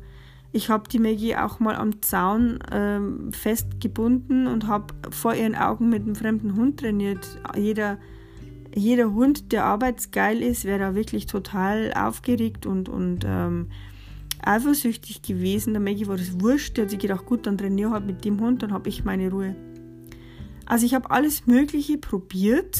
Ich 0.52 0.70
habe 0.70 0.88
die 0.88 0.98
Maggie 0.98 1.36
auch 1.36 1.60
mal 1.60 1.76
am 1.76 2.00
Zaun 2.02 2.58
ähm, 2.70 3.32
festgebunden 3.32 4.46
und 4.46 4.66
habe 4.66 4.94
vor 5.10 5.34
ihren 5.34 5.54
Augen 5.54 5.88
mit 5.88 6.02
einem 6.02 6.14
fremden 6.14 6.56
Hund 6.56 6.80
trainiert. 6.80 7.38
Jeder 7.56 7.98
jeder 8.76 9.14
Hund, 9.14 9.52
der 9.52 9.64
arbeitsgeil 9.64 10.42
ist, 10.42 10.64
wäre 10.64 10.78
da 10.78 10.94
wirklich 10.94 11.26
total 11.26 11.94
aufgeregt 11.94 12.66
und, 12.66 12.90
und 12.90 13.24
ähm, 13.26 13.68
eifersüchtig 14.42 15.22
gewesen. 15.22 15.72
Der 15.72 15.80
Maggie 15.80 16.06
war 16.06 16.18
das 16.18 16.40
wurscht. 16.40 16.76
Der 16.76 16.84
hat 16.84 16.90
sich 16.90 16.98
gedacht, 16.98 17.24
gut, 17.24 17.46
dann 17.46 17.56
trainiere 17.56 17.90
halt 17.90 18.06
mit 18.06 18.24
dem 18.24 18.38
Hund, 18.38 18.62
dann 18.62 18.72
habe 18.72 18.88
ich 18.90 19.02
meine 19.02 19.30
Ruhe. 19.30 19.56
Also 20.66 20.84
ich 20.84 20.94
habe 20.94 21.10
alles 21.10 21.46
Mögliche 21.46 21.96
probiert, 21.96 22.78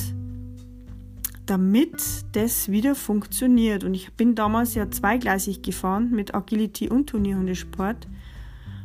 damit 1.46 2.26
das 2.32 2.70
wieder 2.70 2.94
funktioniert. 2.94 3.82
Und 3.82 3.94
ich 3.94 4.12
bin 4.12 4.34
damals 4.34 4.74
ja 4.74 4.90
zweigleisig 4.90 5.62
gefahren 5.62 6.10
mit 6.10 6.34
Agility 6.34 6.90
und 6.90 7.06
Turnierhundesport. 7.06 8.06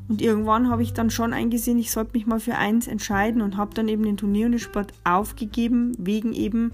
Und 0.07 0.21
irgendwann 0.21 0.69
habe 0.69 0.83
ich 0.83 0.93
dann 0.93 1.09
schon 1.09 1.33
eingesehen, 1.33 1.77
ich 1.77 1.91
sollte 1.91 2.11
mich 2.13 2.25
mal 2.25 2.39
für 2.39 2.55
eins 2.55 2.87
entscheiden 2.87 3.41
und 3.41 3.57
habe 3.57 3.73
dann 3.73 3.89
eben 3.89 4.03
den 4.03 4.17
Turnierhundesport 4.17 4.93
aufgegeben, 5.03 5.93
wegen 5.97 6.31
eben 6.31 6.71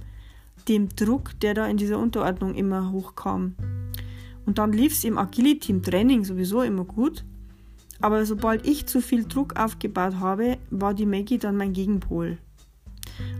dem 0.68 0.90
Druck, 0.90 1.40
der 1.40 1.54
da 1.54 1.68
in 1.68 1.78
dieser 1.78 2.00
Unterordnung 2.00 2.56
immer 2.56 2.92
hochkam. 2.92 3.56
Und 4.46 4.58
dann 4.58 4.72
lief 4.72 4.94
es 4.94 5.04
im 5.04 5.18
Agility, 5.18 5.72
im 5.72 5.84
Training 5.84 6.24
sowieso 6.24 6.62
immer 6.62 6.86
gut. 6.86 7.26
Aber 8.00 8.26
sobald 8.26 8.68
ich 8.68 8.86
zu 8.86 9.02
viel 9.02 9.26
Druck 9.26 9.60
aufgebaut 9.60 10.16
habe, 10.20 10.58
war 10.70 10.94
die 10.94 11.06
Maggie 11.06 11.38
dann 11.38 11.58
mein 11.58 11.74
Gegenpol. 11.74 12.38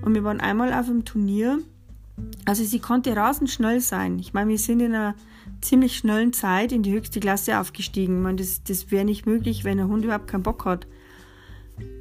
Und 0.04 0.16
wir 0.16 0.24
waren 0.24 0.40
einmal 0.40 0.74
auf 0.74 0.90
einem 0.90 1.06
Turnier. 1.06 1.60
Also 2.46 2.64
sie 2.64 2.80
konnte 2.80 3.16
rasend 3.16 3.50
schnell 3.50 3.80
sein. 3.80 4.18
Ich 4.20 4.34
meine, 4.34 4.50
wir 4.50 4.58
sind 4.58 4.80
in 4.80 4.96
einer 4.96 5.16
ziemlich 5.62 5.98
schnellen 5.98 6.34
Zeit 6.34 6.72
in 6.72 6.84
die 6.84 6.92
höchste 6.92 7.20
Klasse 7.20 7.60
aufgestiegen. 7.60 8.18
Ich 8.18 8.24
meine, 8.24 8.38
das, 8.38 8.64
das 8.64 8.92
wäre 8.92 9.06
nicht 9.06 9.26
möglich, 9.26 9.64
wenn 9.64 9.80
ein 9.80 9.88
Hund 9.88 10.04
überhaupt 10.04 10.28
keinen 10.28 10.44
Bock 10.44 10.66
hat. 10.66 10.88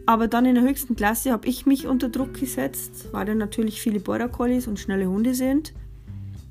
Aber 0.06 0.28
dann 0.28 0.46
in 0.46 0.54
der 0.54 0.64
höchsten 0.64 0.94
Klasse 0.94 1.32
habe 1.32 1.48
ich 1.48 1.66
mich 1.66 1.86
unter 1.86 2.08
Druck 2.08 2.34
gesetzt, 2.34 3.08
weil 3.12 3.26
dann 3.26 3.38
natürlich 3.38 3.80
viele 3.80 3.98
Border 3.98 4.28
Collies 4.28 4.68
und 4.68 4.78
schnelle 4.78 5.08
Hunde 5.08 5.34
sind. 5.34 5.74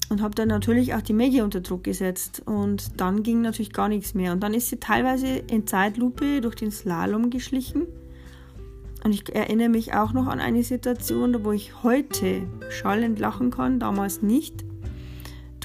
Und 0.10 0.22
habe 0.22 0.36
dann 0.36 0.50
natürlich 0.50 0.94
auch 0.94 1.02
die 1.02 1.14
Maggie 1.14 1.42
unter 1.42 1.62
Druck 1.62 1.84
gesetzt. 1.84 2.44
Und 2.46 3.00
dann 3.00 3.24
ging 3.24 3.42
natürlich 3.42 3.74
gar 3.74 3.90
nichts 3.90 4.14
mehr. 4.14 4.34
Und 4.34 4.44
dann 4.44 4.54
ist 4.54 4.70
sie 4.70 4.78
teilweise 4.78 5.28
in 5.28 5.66
Zeitlupe 5.66 6.42
durch 6.42 6.56
den 6.56 6.72
Slalom 6.72 7.30
geschlichen. 7.30 7.84
Und 9.04 9.14
ich 9.14 9.34
erinnere 9.34 9.70
mich 9.70 9.94
auch 9.94 10.14
noch 10.14 10.28
an 10.28 10.40
eine 10.40 10.64
Situation, 10.64 11.44
wo 11.44 11.52
ich 11.52 11.84
heute 11.84 12.44
schallend 12.70 13.20
lachen 13.20 13.52
kann, 13.52 13.80
damals 13.80 14.22
nicht. 14.22 14.66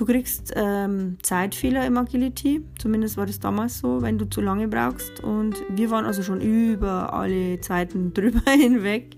Du 0.00 0.07
kriegst 0.07 0.54
ähm, 0.57 1.19
Zeitfehler 1.21 1.85
im 1.85 1.99
Agility, 1.99 2.62
zumindest 2.78 3.19
war 3.19 3.26
das 3.26 3.38
damals 3.38 3.80
so, 3.80 4.00
wenn 4.00 4.16
du 4.16 4.25
zu 4.25 4.40
lange 4.40 4.66
brauchst. 4.66 5.23
Und 5.23 5.57
wir 5.69 5.90
waren 5.90 6.07
also 6.07 6.23
schon 6.23 6.40
über 6.40 7.12
alle 7.12 7.61
Zeiten 7.61 8.14
drüber 8.14 8.50
hinweg. 8.50 9.14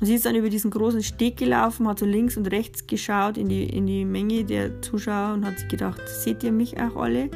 Und 0.00 0.08
sie 0.08 0.16
ist 0.16 0.26
dann 0.26 0.34
über 0.34 0.50
diesen 0.50 0.72
großen 0.72 1.04
Steg 1.04 1.36
gelaufen, 1.36 1.86
hat 1.86 2.00
so 2.00 2.04
links 2.04 2.36
und 2.36 2.50
rechts 2.50 2.88
geschaut 2.88 3.38
in 3.38 3.48
die, 3.48 3.62
in 3.62 3.86
die 3.86 4.04
Menge 4.04 4.42
der 4.42 4.82
Zuschauer 4.82 5.34
und 5.34 5.46
hat 5.46 5.60
sich 5.60 5.68
gedacht, 5.68 6.02
seht 6.08 6.42
ihr 6.42 6.50
mich 6.50 6.80
auch 6.80 6.96
alle? 6.96 7.30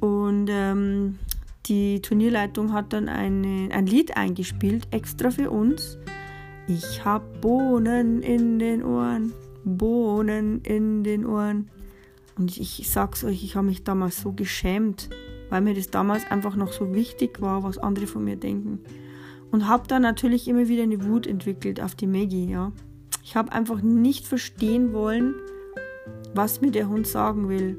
Und 0.00 0.48
ähm, 0.50 1.18
die 1.66 2.00
Turnierleitung 2.00 2.72
hat 2.72 2.94
dann 2.94 3.10
eine, 3.10 3.68
ein 3.70 3.86
Lied 3.86 4.16
eingespielt, 4.16 4.88
extra 4.92 5.30
für 5.30 5.50
uns. 5.50 5.98
Ich 6.68 7.04
hab 7.04 7.42
Bohnen 7.42 8.22
in 8.22 8.58
den 8.58 8.82
Ohren. 8.82 9.34
Bohnen 9.76 10.62
in 10.62 11.04
den 11.04 11.26
Ohren. 11.26 11.68
Und 12.38 12.56
ich, 12.56 12.80
ich 12.80 12.90
sag's 12.90 13.24
euch, 13.24 13.42
ich 13.44 13.56
habe 13.56 13.66
mich 13.66 13.84
damals 13.84 14.20
so 14.20 14.32
geschämt, 14.32 15.10
weil 15.50 15.60
mir 15.60 15.74
das 15.74 15.90
damals 15.90 16.30
einfach 16.30 16.56
noch 16.56 16.72
so 16.72 16.94
wichtig 16.94 17.40
war, 17.40 17.62
was 17.62 17.78
andere 17.78 18.06
von 18.06 18.24
mir 18.24 18.36
denken. 18.36 18.80
Und 19.50 19.66
habe 19.66 19.88
dann 19.88 20.02
natürlich 20.02 20.46
immer 20.46 20.68
wieder 20.68 20.82
eine 20.82 21.04
Wut 21.04 21.26
entwickelt 21.26 21.80
auf 21.80 21.94
die 21.94 22.06
Maggie, 22.06 22.50
ja. 22.50 22.72
Ich 23.24 23.36
habe 23.36 23.52
einfach 23.52 23.82
nicht 23.82 24.26
verstehen 24.26 24.92
wollen, 24.92 25.34
was 26.34 26.60
mir 26.60 26.70
der 26.70 26.88
Hund 26.88 27.06
sagen 27.06 27.48
will. 27.48 27.76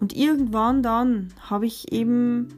Und 0.00 0.14
irgendwann 0.14 0.82
dann 0.82 1.28
habe 1.40 1.66
ich 1.66 1.92
eben 1.92 2.48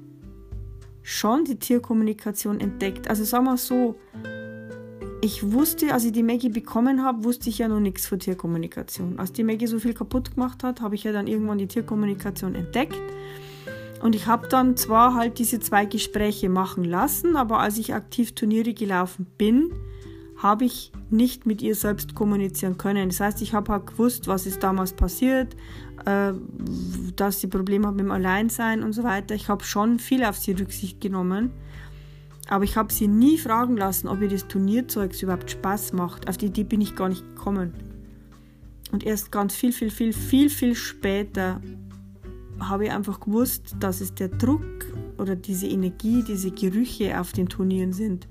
schon 1.02 1.44
die 1.44 1.58
Tierkommunikation 1.58 2.60
entdeckt. 2.60 3.08
Also 3.08 3.24
sagen 3.24 3.44
wir 3.44 3.56
so, 3.56 3.96
ich 5.22 5.52
wusste, 5.52 5.94
als 5.94 6.04
ich 6.04 6.12
die 6.12 6.24
Maggie 6.24 6.48
bekommen 6.48 7.04
habe, 7.04 7.22
wusste 7.22 7.48
ich 7.48 7.58
ja 7.58 7.68
noch 7.68 7.78
nichts 7.78 8.08
von 8.08 8.18
Tierkommunikation. 8.18 9.20
Als 9.20 9.32
die 9.32 9.44
Maggie 9.44 9.68
so 9.68 9.78
viel 9.78 9.94
kaputt 9.94 10.34
gemacht 10.34 10.64
hat, 10.64 10.80
habe 10.80 10.96
ich 10.96 11.04
ja 11.04 11.12
dann 11.12 11.28
irgendwann 11.28 11.58
die 11.58 11.68
Tierkommunikation 11.68 12.56
entdeckt. 12.56 12.98
Und 14.02 14.16
ich 14.16 14.26
habe 14.26 14.48
dann 14.48 14.76
zwar 14.76 15.14
halt 15.14 15.38
diese 15.38 15.60
zwei 15.60 15.84
Gespräche 15.84 16.48
machen 16.48 16.82
lassen, 16.82 17.36
aber 17.36 17.60
als 17.60 17.78
ich 17.78 17.94
aktiv 17.94 18.34
Turniere 18.34 18.74
gelaufen 18.74 19.28
bin, 19.38 19.70
habe 20.38 20.64
ich 20.64 20.90
nicht 21.08 21.46
mit 21.46 21.62
ihr 21.62 21.76
selbst 21.76 22.16
kommunizieren 22.16 22.76
können. 22.76 23.10
Das 23.10 23.20
heißt, 23.20 23.42
ich 23.42 23.54
habe 23.54 23.70
halt 23.70 23.86
gewusst, 23.86 24.26
was 24.26 24.44
ist 24.44 24.64
damals 24.64 24.92
passiert, 24.92 25.54
äh, 26.04 26.32
dass 27.14 27.40
sie 27.40 27.46
Probleme 27.46 27.86
hat 27.86 27.94
mit 27.94 28.04
dem 28.04 28.10
Alleinsein 28.10 28.82
und 28.82 28.92
so 28.92 29.04
weiter. 29.04 29.36
Ich 29.36 29.48
habe 29.48 29.62
schon 29.62 30.00
viel 30.00 30.24
auf 30.24 30.36
sie 30.36 30.50
Rücksicht 30.52 31.00
genommen. 31.00 31.52
Aber 32.48 32.64
ich 32.64 32.76
habe 32.76 32.92
sie 32.92 33.08
nie 33.08 33.38
fragen 33.38 33.76
lassen, 33.76 34.08
ob 34.08 34.20
ihr 34.20 34.28
das 34.28 34.48
Turnierzeugs 34.48 35.22
überhaupt 35.22 35.50
Spaß 35.50 35.92
macht. 35.92 36.28
Auf 36.28 36.36
die 36.36 36.46
Idee 36.46 36.64
bin 36.64 36.80
ich 36.80 36.96
gar 36.96 37.08
nicht 37.08 37.26
gekommen. 37.34 37.72
Und 38.90 39.04
erst 39.04 39.32
ganz 39.32 39.54
viel, 39.54 39.72
viel, 39.72 39.90
viel, 39.90 40.12
viel, 40.12 40.50
viel 40.50 40.74
später 40.74 41.60
habe 42.60 42.84
ich 42.86 42.92
einfach 42.92 43.20
gewusst, 43.20 43.76
dass 43.80 44.00
es 44.00 44.14
der 44.14 44.28
Druck 44.28 44.62
oder 45.18 45.34
diese 45.34 45.66
Energie, 45.66 46.22
diese 46.26 46.50
Gerüche 46.50 47.18
auf 47.18 47.32
den 47.32 47.48
Turnieren 47.48 47.92
sind. 47.92 48.28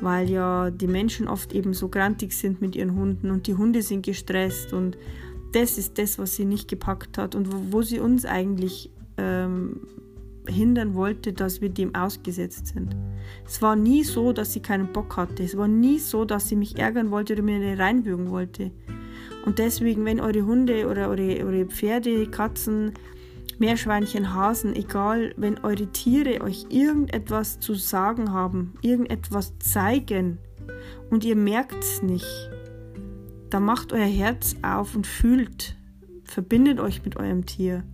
Weil 0.00 0.30
ja 0.30 0.70
die 0.70 0.86
Menschen 0.86 1.26
oft 1.26 1.52
eben 1.52 1.72
so 1.72 1.88
grantig 1.88 2.32
sind 2.32 2.60
mit 2.60 2.76
ihren 2.76 2.94
Hunden 2.94 3.30
und 3.30 3.46
die 3.46 3.54
Hunde 3.54 3.82
sind 3.82 4.04
gestresst 4.04 4.72
und 4.72 4.96
das 5.52 5.78
ist 5.78 5.98
das, 5.98 6.18
was 6.18 6.36
sie 6.36 6.44
nicht 6.44 6.68
gepackt 6.68 7.16
hat 7.16 7.34
und 7.34 7.50
wo, 7.50 7.78
wo 7.78 7.82
sie 7.82 7.98
uns 7.98 8.26
eigentlich 8.26 8.90
ähm, 9.16 9.80
hindern 10.48 10.94
wollte, 10.94 11.32
dass 11.32 11.60
wir 11.60 11.68
dem 11.68 11.94
ausgesetzt 11.94 12.68
sind. 12.68 12.96
Es 13.46 13.62
war 13.62 13.76
nie 13.76 14.04
so, 14.04 14.32
dass 14.32 14.52
sie 14.52 14.60
keinen 14.60 14.92
Bock 14.92 15.16
hatte. 15.16 15.42
Es 15.42 15.56
war 15.56 15.68
nie 15.68 15.98
so, 15.98 16.24
dass 16.24 16.48
sie 16.48 16.56
mich 16.56 16.78
ärgern 16.78 17.10
wollte 17.10 17.34
oder 17.34 17.42
mir 17.42 17.78
reinwürgen 17.78 18.30
wollte. 18.30 18.70
Und 19.44 19.58
deswegen, 19.58 20.04
wenn 20.04 20.20
eure 20.20 20.44
Hunde 20.44 20.88
oder 20.88 21.08
eure, 21.08 21.44
eure 21.44 21.66
Pferde, 21.66 22.26
Katzen, 22.26 22.92
Meerschweinchen, 23.58 24.34
Hasen, 24.34 24.74
egal, 24.74 25.32
wenn 25.36 25.58
eure 25.58 25.86
Tiere 25.86 26.42
euch 26.42 26.66
irgendetwas 26.68 27.58
zu 27.60 27.74
sagen 27.74 28.32
haben, 28.32 28.74
irgendetwas 28.82 29.58
zeigen 29.58 30.38
und 31.10 31.24
ihr 31.24 31.36
merkt 31.36 31.82
es 31.82 32.02
nicht, 32.02 32.50
dann 33.50 33.64
macht 33.64 33.92
euer 33.92 34.06
Herz 34.06 34.56
auf 34.62 34.94
und 34.94 35.06
fühlt, 35.06 35.76
verbindet 36.24 36.80
euch 36.80 37.04
mit 37.04 37.16
eurem 37.16 37.46
Tier. 37.46 37.84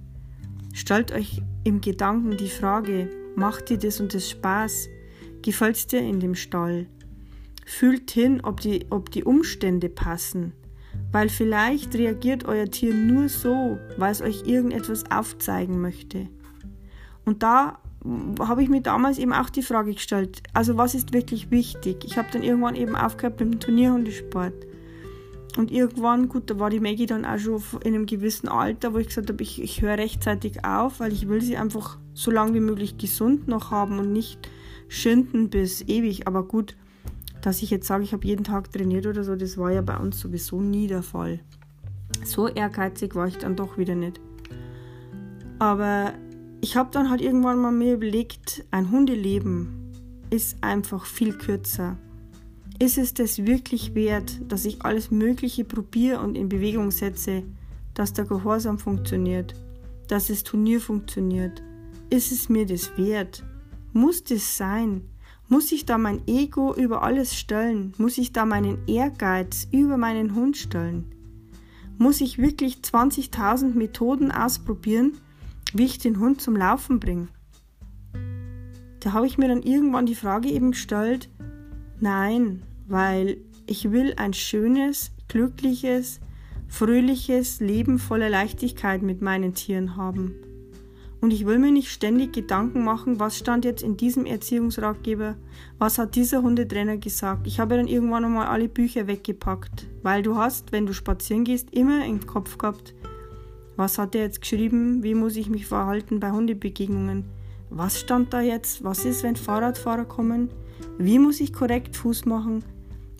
Stellt 0.72 1.12
euch 1.12 1.42
im 1.64 1.80
Gedanken 1.80 2.36
die 2.36 2.48
Frage, 2.48 3.08
macht 3.36 3.70
dir 3.70 3.78
das 3.78 4.00
und 4.00 4.14
das 4.14 4.28
Spaß? 4.30 4.88
Gefällt 5.42 5.76
es 5.76 5.86
dir 5.86 6.00
in 6.00 6.20
dem 6.20 6.34
Stall? 6.34 6.86
Fühlt 7.64 8.10
hin, 8.10 8.40
ob 8.42 8.60
die, 8.60 8.86
ob 8.90 9.10
die 9.10 9.24
Umstände 9.24 9.88
passen. 9.88 10.52
Weil 11.10 11.28
vielleicht 11.28 11.94
reagiert 11.94 12.44
euer 12.44 12.66
Tier 12.66 12.94
nur 12.94 13.28
so, 13.28 13.78
weil 13.96 14.12
es 14.12 14.20
euch 14.20 14.42
irgendetwas 14.46 15.10
aufzeigen 15.10 15.80
möchte. 15.80 16.28
Und 17.24 17.42
da 17.42 17.78
habe 18.40 18.62
ich 18.62 18.68
mir 18.68 18.80
damals 18.80 19.18
eben 19.18 19.32
auch 19.32 19.48
die 19.48 19.62
Frage 19.62 19.94
gestellt, 19.94 20.42
also 20.52 20.76
was 20.76 20.94
ist 20.94 21.12
wirklich 21.12 21.50
wichtig? 21.50 22.04
Ich 22.04 22.18
habe 22.18 22.28
dann 22.32 22.42
irgendwann 22.42 22.74
eben 22.74 22.96
aufgehört 22.96 23.38
mit 23.38 23.52
dem 23.52 23.60
Turnierhundesport. 23.60 24.54
Und 25.56 25.70
irgendwann, 25.70 26.28
gut, 26.28 26.50
da 26.50 26.58
war 26.58 26.70
die 26.70 26.80
Maggie 26.80 27.06
dann 27.06 27.26
auch 27.26 27.38
schon 27.38 27.62
in 27.84 27.94
einem 27.94 28.06
gewissen 28.06 28.48
Alter, 28.48 28.94
wo 28.94 28.98
ich 28.98 29.08
gesagt 29.08 29.28
habe, 29.28 29.42
ich, 29.42 29.60
ich 29.60 29.82
höre 29.82 29.98
rechtzeitig 29.98 30.64
auf, 30.64 31.00
weil 31.00 31.12
ich 31.12 31.28
will 31.28 31.42
sie 31.42 31.58
einfach 31.58 31.98
so 32.14 32.30
lange 32.30 32.54
wie 32.54 32.60
möglich 32.60 32.96
gesund 32.96 33.48
noch 33.48 33.70
haben 33.70 33.98
und 33.98 34.12
nicht 34.12 34.48
schinden 34.88 35.50
bis 35.50 35.82
ewig. 35.82 36.26
Aber 36.26 36.44
gut, 36.44 36.76
dass 37.42 37.62
ich 37.62 37.70
jetzt 37.70 37.86
sage, 37.86 38.04
ich 38.04 38.14
habe 38.14 38.26
jeden 38.26 38.44
Tag 38.44 38.72
trainiert 38.72 39.06
oder 39.06 39.24
so, 39.24 39.36
das 39.36 39.58
war 39.58 39.70
ja 39.70 39.82
bei 39.82 39.96
uns 39.96 40.20
sowieso 40.20 40.60
nie 40.60 40.86
der 40.86 41.02
Fall. 41.02 41.40
So 42.24 42.48
ehrgeizig 42.48 43.14
war 43.14 43.26
ich 43.26 43.36
dann 43.36 43.56
doch 43.56 43.76
wieder 43.76 43.94
nicht. 43.94 44.20
Aber 45.58 46.14
ich 46.62 46.76
habe 46.76 46.90
dann 46.92 47.10
halt 47.10 47.20
irgendwann 47.20 47.58
mal 47.58 47.72
mir 47.72 47.94
überlegt, 47.94 48.64
ein 48.70 48.90
Hundeleben 48.90 49.92
ist 50.30 50.56
einfach 50.62 51.04
viel 51.04 51.36
kürzer 51.36 51.98
Ist 52.82 52.98
es 52.98 53.14
das 53.14 53.46
wirklich 53.46 53.94
wert, 53.94 54.40
dass 54.48 54.64
ich 54.64 54.84
alles 54.84 55.12
Mögliche 55.12 55.64
probiere 55.64 56.18
und 56.18 56.36
in 56.36 56.48
Bewegung 56.48 56.90
setze, 56.90 57.44
dass 57.94 58.12
der 58.12 58.24
Gehorsam 58.24 58.80
funktioniert, 58.80 59.54
dass 60.08 60.26
das 60.26 60.42
Turnier 60.42 60.80
funktioniert? 60.80 61.62
Ist 62.10 62.32
es 62.32 62.48
mir 62.48 62.66
das 62.66 62.98
wert? 62.98 63.44
Muss 63.92 64.24
das 64.24 64.56
sein? 64.56 65.02
Muss 65.46 65.70
ich 65.70 65.86
da 65.86 65.96
mein 65.96 66.26
Ego 66.26 66.74
über 66.74 67.04
alles 67.04 67.36
stellen? 67.36 67.94
Muss 67.98 68.18
ich 68.18 68.32
da 68.32 68.44
meinen 68.44 68.78
Ehrgeiz 68.88 69.68
über 69.70 69.96
meinen 69.96 70.34
Hund 70.34 70.56
stellen? 70.56 71.04
Muss 71.98 72.20
ich 72.20 72.38
wirklich 72.38 72.78
20.000 72.78 73.74
Methoden 73.74 74.32
ausprobieren, 74.32 75.12
wie 75.72 75.84
ich 75.84 75.98
den 75.98 76.18
Hund 76.18 76.40
zum 76.40 76.56
Laufen 76.56 76.98
bringe? 76.98 77.28
Da 78.98 79.12
habe 79.12 79.28
ich 79.28 79.38
mir 79.38 79.46
dann 79.46 79.62
irgendwann 79.62 80.06
die 80.06 80.16
Frage 80.16 80.48
eben 80.48 80.72
gestellt, 80.72 81.28
nein, 82.00 82.64
weil 82.86 83.38
ich 83.66 83.90
will 83.90 84.14
ein 84.16 84.32
schönes, 84.32 85.12
glückliches, 85.28 86.20
fröhliches 86.68 87.60
Leben 87.60 87.98
voller 87.98 88.30
Leichtigkeit 88.30 89.02
mit 89.02 89.22
meinen 89.22 89.54
Tieren 89.54 89.96
haben. 89.96 90.34
Und 91.20 91.32
ich 91.32 91.46
will 91.46 91.60
mir 91.60 91.70
nicht 91.70 91.92
ständig 91.92 92.32
Gedanken 92.32 92.82
machen, 92.82 93.20
was 93.20 93.38
stand 93.38 93.64
jetzt 93.64 93.84
in 93.84 93.96
diesem 93.96 94.26
Erziehungsratgeber, 94.26 95.36
was 95.78 95.98
hat 95.98 96.16
dieser 96.16 96.42
Hundetrainer 96.42 96.96
gesagt. 96.96 97.46
Ich 97.46 97.60
habe 97.60 97.76
dann 97.76 97.86
irgendwann 97.86 98.24
einmal 98.24 98.48
alle 98.48 98.68
Bücher 98.68 99.06
weggepackt, 99.06 99.86
weil 100.02 100.22
du 100.22 100.36
hast, 100.36 100.72
wenn 100.72 100.84
du 100.84 100.92
spazieren 100.92 101.44
gehst, 101.44 101.72
immer 101.72 102.04
im 102.04 102.26
Kopf 102.26 102.58
gehabt, 102.58 102.94
was 103.76 103.98
hat 103.98 104.16
er 104.16 104.22
jetzt 104.22 104.40
geschrieben, 104.40 105.04
wie 105.04 105.14
muss 105.14 105.36
ich 105.36 105.48
mich 105.48 105.66
verhalten 105.66 106.18
bei 106.18 106.32
Hundebegegnungen. 106.32 107.24
Was 107.70 108.00
stand 108.00 108.32
da 108.32 108.40
jetzt? 108.40 108.82
Was 108.82 109.04
ist, 109.04 109.22
wenn 109.22 109.36
Fahrradfahrer 109.36 110.04
kommen? 110.04 110.50
Wie 110.98 111.18
muss 111.18 111.40
ich 111.40 111.52
korrekt 111.52 111.96
Fuß 111.96 112.24
machen? 112.26 112.64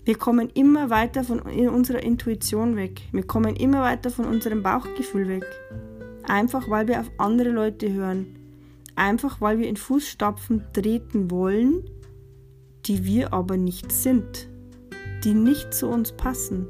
Wir 0.05 0.17
kommen 0.17 0.49
immer 0.53 0.89
weiter 0.89 1.23
von 1.23 1.39
unserer 1.39 2.03
Intuition 2.03 2.75
weg. 2.75 3.01
Wir 3.11 3.23
kommen 3.23 3.55
immer 3.55 3.81
weiter 3.81 4.09
von 4.09 4.25
unserem 4.25 4.61
Bauchgefühl 4.61 5.27
weg. 5.27 5.45
Einfach 6.23 6.69
weil 6.69 6.87
wir 6.87 6.99
auf 6.99 7.09
andere 7.17 7.49
Leute 7.49 7.91
hören. 7.91 8.35
Einfach 8.95 9.39
weil 9.41 9.59
wir 9.59 9.67
in 9.67 9.77
Fußstapfen 9.77 10.63
treten 10.73 11.31
wollen, 11.31 11.83
die 12.85 13.05
wir 13.05 13.33
aber 13.33 13.57
nicht 13.57 13.91
sind. 13.91 14.49
Die 15.23 15.33
nicht 15.33 15.73
zu 15.73 15.87
uns 15.87 16.11
passen. 16.11 16.67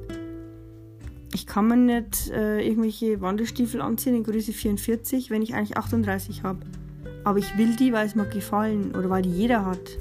Ich 1.33 1.47
kann 1.47 1.67
mir 1.67 1.77
nicht 1.77 2.29
äh, 2.29 2.61
irgendwelche 2.61 3.19
Wanderstiefel 3.19 3.81
anziehen 3.81 4.15
in 4.15 4.23
Größe 4.23 4.53
44, 4.53 5.31
wenn 5.31 5.41
ich 5.41 5.55
eigentlich 5.55 5.75
38 5.75 6.43
habe. 6.43 6.59
Aber 7.23 7.39
ich 7.39 7.57
will 7.57 7.75
die, 7.75 7.91
weil 7.93 8.05
es 8.05 8.13
mir 8.13 8.25
gefallen 8.25 8.95
oder 8.95 9.09
weil 9.09 9.23
die 9.23 9.31
jeder 9.31 9.65
hat. 9.65 9.97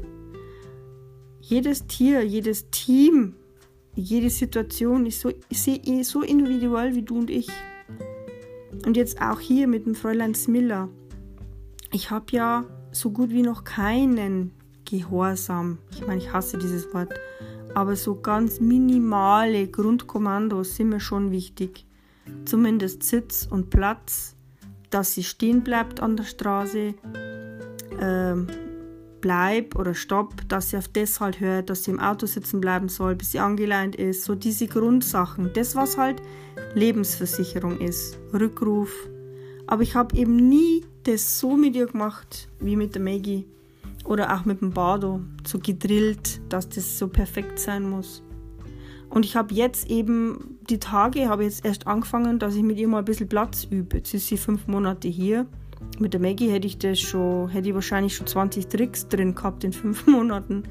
Jedes 1.42 1.88
Tier, 1.88 2.24
jedes 2.24 2.70
Team, 2.70 3.34
jede 3.94 4.30
Situation 4.30 5.06
ist 5.06 5.20
so, 5.20 5.30
ist 5.50 6.08
so 6.08 6.22
individuell 6.22 6.94
wie 6.94 7.02
du 7.02 7.18
und 7.18 7.30
ich. 7.30 7.48
Und 8.86 8.96
jetzt 8.96 9.20
auch 9.20 9.40
hier 9.40 9.66
mit 9.66 9.84
dem 9.84 9.96
Fräulein 9.96 10.34
Smiller. 10.34 10.88
Ich 11.90 12.10
habe 12.10 12.26
ja 12.30 12.64
so 12.92 13.10
gut 13.10 13.30
wie 13.30 13.42
noch 13.42 13.64
keinen 13.64 14.52
Gehorsam. 14.84 15.78
Ich 15.90 16.06
meine, 16.06 16.20
ich 16.20 16.32
hasse 16.32 16.58
dieses 16.58 16.94
Wort. 16.94 17.12
Aber 17.74 17.96
so 17.96 18.14
ganz 18.14 18.60
minimale 18.60 19.66
Grundkommandos 19.66 20.76
sind 20.76 20.90
mir 20.90 21.00
schon 21.00 21.32
wichtig. 21.32 21.86
Zumindest 22.44 23.02
Sitz 23.02 23.48
und 23.50 23.68
Platz, 23.68 24.36
dass 24.90 25.14
sie 25.14 25.24
stehen 25.24 25.62
bleibt 25.62 26.00
an 26.00 26.16
der 26.16 26.24
Straße, 26.24 26.94
äh, 27.98 28.36
bleib 29.22 29.74
oder 29.76 29.94
stopp, 29.94 30.46
dass 30.48 30.68
sie 30.68 30.76
auf 30.76 30.88
das 30.88 31.20
halt 31.20 31.40
hört, 31.40 31.70
dass 31.70 31.84
sie 31.84 31.92
im 31.92 32.00
Auto 32.00 32.26
sitzen 32.26 32.60
bleiben 32.60 32.90
soll, 32.90 33.14
bis 33.14 33.32
sie 33.32 33.38
angeleint 33.38 33.96
ist. 33.96 34.24
So 34.24 34.34
diese 34.34 34.66
Grundsachen. 34.66 35.50
Das, 35.54 35.74
was 35.74 35.96
halt 35.96 36.20
Lebensversicherung 36.74 37.80
ist. 37.80 38.18
Rückruf. 38.34 38.92
Aber 39.66 39.82
ich 39.82 39.94
habe 39.94 40.14
eben 40.14 40.36
nie 40.36 40.84
das 41.04 41.38
so 41.40 41.56
mit 41.56 41.74
ihr 41.74 41.86
gemacht 41.86 42.48
wie 42.60 42.76
mit 42.76 42.94
der 42.94 43.00
Maggie. 43.00 43.46
Oder 44.04 44.34
auch 44.34 44.44
mit 44.44 44.60
dem 44.60 44.72
Bardo. 44.72 45.20
So 45.46 45.58
gedrillt, 45.58 46.40
dass 46.50 46.68
das 46.68 46.98
so 46.98 47.08
perfekt 47.08 47.58
sein 47.58 47.88
muss. 47.88 48.22
Und 49.08 49.24
ich 49.24 49.36
habe 49.36 49.54
jetzt 49.54 49.88
eben 49.90 50.58
die 50.68 50.78
Tage, 50.78 51.28
habe 51.28 51.44
jetzt 51.44 51.64
erst 51.64 51.86
angefangen, 51.86 52.38
dass 52.38 52.54
ich 52.54 52.62
mit 52.62 52.78
ihr 52.78 52.88
mal 52.88 52.98
ein 52.98 53.04
bisschen 53.04 53.28
Platz 53.28 53.64
übe. 53.70 53.98
Jetzt 53.98 54.12
ist 54.14 54.26
sie 54.26 54.36
fünf 54.36 54.66
Monate 54.66 55.08
hier. 55.08 55.46
Mit 55.98 56.14
der 56.14 56.20
Maggie 56.20 56.50
hätte 56.50 56.66
ich 56.66 56.78
das 56.78 57.00
schon, 57.00 57.48
hätte 57.48 57.68
ich 57.68 57.74
wahrscheinlich 57.74 58.16
schon 58.16 58.26
20 58.26 58.68
Tricks 58.68 59.08
drin 59.08 59.34
gehabt 59.34 59.64
in 59.64 59.72
fünf 59.72 60.06
Monaten. 60.06 60.64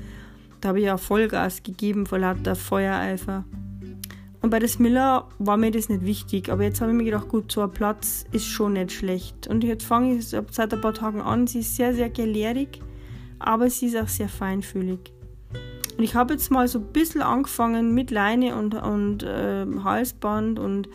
Da 0.60 0.70
habe 0.70 0.80
ich 0.80 0.86
ja 0.86 0.98
Vollgas 0.98 1.64
gegeben 1.64 2.06
vor 2.06 2.20
lauter 2.20 2.56
Feuereifer. 2.56 3.46
Und 4.42 4.50
bei 4.50 4.60
der 4.60 4.68
Smiller 4.68 5.30
war 5.38 5.58
mir 5.58 5.72
das 5.72 5.90
nicht 5.90 6.04
wichtig, 6.04 6.50
aber 6.50 6.64
jetzt 6.64 6.82
habe 6.82 6.92
ich 6.92 6.98
mir 6.98 7.04
gedacht, 7.04 7.30
gut, 7.30 7.52
so 7.52 7.62
ein 7.62 7.72
Platz 7.72 8.26
ist 8.32 8.48
schon 8.48 8.74
nicht 8.74 8.92
schlecht. 8.92 9.48
Und 9.48 9.64
jetzt 9.64 9.86
fange 9.86 10.16
ich 10.16 10.28
seit 10.28 10.74
ein 10.74 10.82
paar 10.82 10.94
Tagen 10.94 11.22
an. 11.22 11.46
Sie 11.46 11.60
ist 11.60 11.76
sehr, 11.76 11.94
sehr 11.94 12.10
gelehrig, 12.10 12.80
aber 13.38 13.70
sie 13.70 13.88
ist 13.88 13.98
auch 13.98 14.08
sehr 14.08 14.30
feinfühlig. 14.30 15.00
Und 15.98 16.04
ich 16.04 16.16
habe 16.16 16.34
jetzt 16.34 16.50
mal 16.50 16.68
so 16.68 16.80
ein 16.80 16.86
bisschen 16.86 17.22
angefangen 17.22 17.94
mit 17.94 18.10
Leine 18.10 18.56
und, 18.56 18.74
und 18.74 19.22
äh, 19.22 19.68
Halsband 19.84 20.58
und 20.58 20.90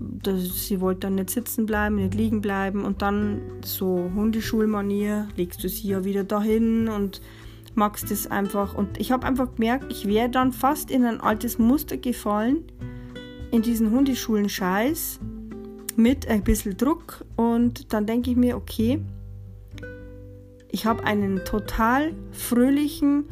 das, 0.00 0.66
sie 0.66 0.80
wollte 0.80 1.00
dann 1.00 1.16
nicht 1.16 1.30
sitzen 1.30 1.66
bleiben, 1.66 1.96
nicht 1.96 2.14
liegen 2.14 2.40
bleiben 2.40 2.84
und 2.84 3.02
dann 3.02 3.40
so 3.64 4.10
Hundeschulmanier, 4.14 5.28
legst 5.36 5.62
du 5.62 5.68
sie 5.68 5.88
ja 5.88 6.04
wieder 6.04 6.24
dahin 6.24 6.88
und 6.88 7.20
magst 7.74 8.10
es 8.10 8.30
einfach. 8.30 8.74
Und 8.74 8.98
ich 8.98 9.12
habe 9.12 9.26
einfach 9.26 9.54
gemerkt, 9.54 9.86
ich 9.90 10.06
wäre 10.06 10.30
dann 10.30 10.52
fast 10.52 10.90
in 10.90 11.04
ein 11.04 11.20
altes 11.20 11.58
Muster 11.58 11.96
gefallen, 11.96 12.64
in 13.50 13.62
diesen 13.62 13.90
Hundeschulen-Scheiß 13.90 15.20
mit 15.96 16.26
ein 16.28 16.42
bisschen 16.42 16.76
Druck 16.76 17.24
und 17.36 17.92
dann 17.92 18.06
denke 18.06 18.30
ich 18.30 18.36
mir, 18.36 18.56
okay, 18.56 19.00
ich 20.70 20.86
habe 20.86 21.04
einen 21.04 21.44
total 21.44 22.14
fröhlichen, 22.30 23.24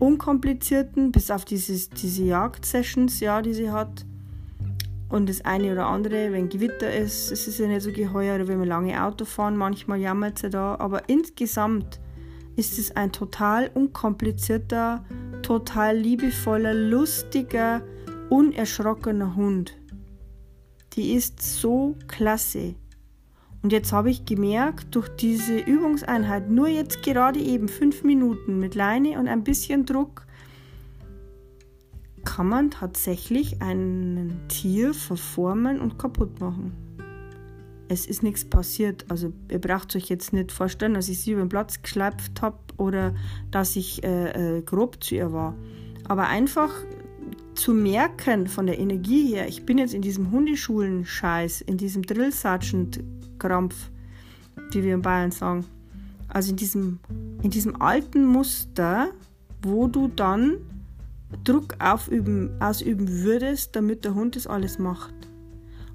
unkomplizierten, 0.00 1.12
bis 1.12 1.30
auf 1.30 1.44
dieses, 1.44 1.88
diese 1.90 2.24
Jagd-Sessions, 2.24 3.20
ja, 3.20 3.42
die 3.42 3.54
sie 3.54 3.70
hat, 3.70 4.04
und 5.10 5.28
das 5.28 5.44
eine 5.44 5.72
oder 5.72 5.86
andere, 5.86 6.32
wenn 6.32 6.48
Gewitter 6.48 6.92
ist, 6.92 7.32
ist 7.32 7.48
es 7.48 7.58
ja 7.58 7.66
nicht 7.66 7.82
so 7.82 7.90
geheuer, 7.90 8.36
oder 8.36 8.46
wenn 8.48 8.60
wir 8.60 8.66
lange 8.66 9.02
Auto 9.02 9.24
fahren, 9.24 9.56
manchmal 9.56 10.00
jammert 10.00 10.38
sie 10.38 10.50
da. 10.50 10.76
Aber 10.78 11.08
insgesamt 11.08 12.00
ist 12.56 12.78
es 12.78 12.94
ein 12.96 13.10
total 13.10 13.70
unkomplizierter, 13.74 15.04
total 15.42 15.96
liebevoller, 15.96 16.74
lustiger, 16.74 17.82
unerschrockener 18.28 19.34
Hund. 19.34 19.76
Die 20.92 21.14
ist 21.14 21.42
so 21.42 21.96
klasse. 22.06 22.76
Und 23.62 23.72
jetzt 23.72 23.92
habe 23.92 24.10
ich 24.10 24.24
gemerkt, 24.24 24.94
durch 24.94 25.08
diese 25.08 25.58
Übungseinheit, 25.58 26.48
nur 26.48 26.68
jetzt 26.68 27.02
gerade 27.02 27.40
eben 27.40 27.68
fünf 27.68 28.04
Minuten 28.04 28.60
mit 28.60 28.74
Leine 28.76 29.18
und 29.18 29.26
ein 29.26 29.44
bisschen 29.44 29.84
Druck, 29.84 30.24
kann 32.30 32.48
man 32.48 32.70
tatsächlich 32.70 33.60
ein 33.60 34.40
Tier 34.46 34.94
verformen 34.94 35.80
und 35.80 35.98
kaputt 35.98 36.38
machen. 36.38 36.72
Es 37.88 38.06
ist 38.06 38.22
nichts 38.22 38.44
passiert. 38.44 39.04
Also 39.08 39.32
ihr 39.50 39.60
braucht 39.60 39.96
euch 39.96 40.08
jetzt 40.08 40.32
nicht 40.32 40.52
vorstellen, 40.52 40.94
dass 40.94 41.08
ich 41.08 41.18
sie 41.18 41.32
über 41.32 41.42
den 41.42 41.48
Platz 41.48 41.82
geschleift 41.82 42.40
habe 42.40 42.56
oder 42.76 43.16
dass 43.50 43.74
ich 43.74 44.04
äh, 44.04 44.58
äh, 44.58 44.62
grob 44.62 45.02
zu 45.02 45.16
ihr 45.16 45.32
war. 45.32 45.56
Aber 46.06 46.28
einfach 46.28 46.70
zu 47.54 47.74
merken 47.74 48.46
von 48.46 48.66
der 48.66 48.78
Energie 48.78 49.34
her, 49.34 49.48
ich 49.48 49.66
bin 49.66 49.78
jetzt 49.78 49.92
in 49.92 50.02
diesem 50.02 50.30
Hundeschulen-Scheiß, 50.30 51.62
in 51.62 51.78
diesem 51.78 52.02
Drill 52.02 52.30
Sergeant-Krampf, 52.30 53.90
wie 54.70 54.84
wir 54.84 54.94
in 54.94 55.02
Bayern 55.02 55.32
sagen. 55.32 55.66
Also 56.28 56.52
in 56.52 56.56
diesem, 56.56 57.00
in 57.42 57.50
diesem 57.50 57.82
alten 57.82 58.24
Muster, 58.24 59.10
wo 59.62 59.88
du 59.88 60.06
dann 60.06 60.58
Druck 61.44 61.76
aufüben, 61.78 62.50
ausüben 62.60 63.22
würdest, 63.22 63.76
damit 63.76 64.04
der 64.04 64.14
Hund 64.14 64.36
das 64.36 64.46
alles 64.46 64.78
macht. 64.78 65.14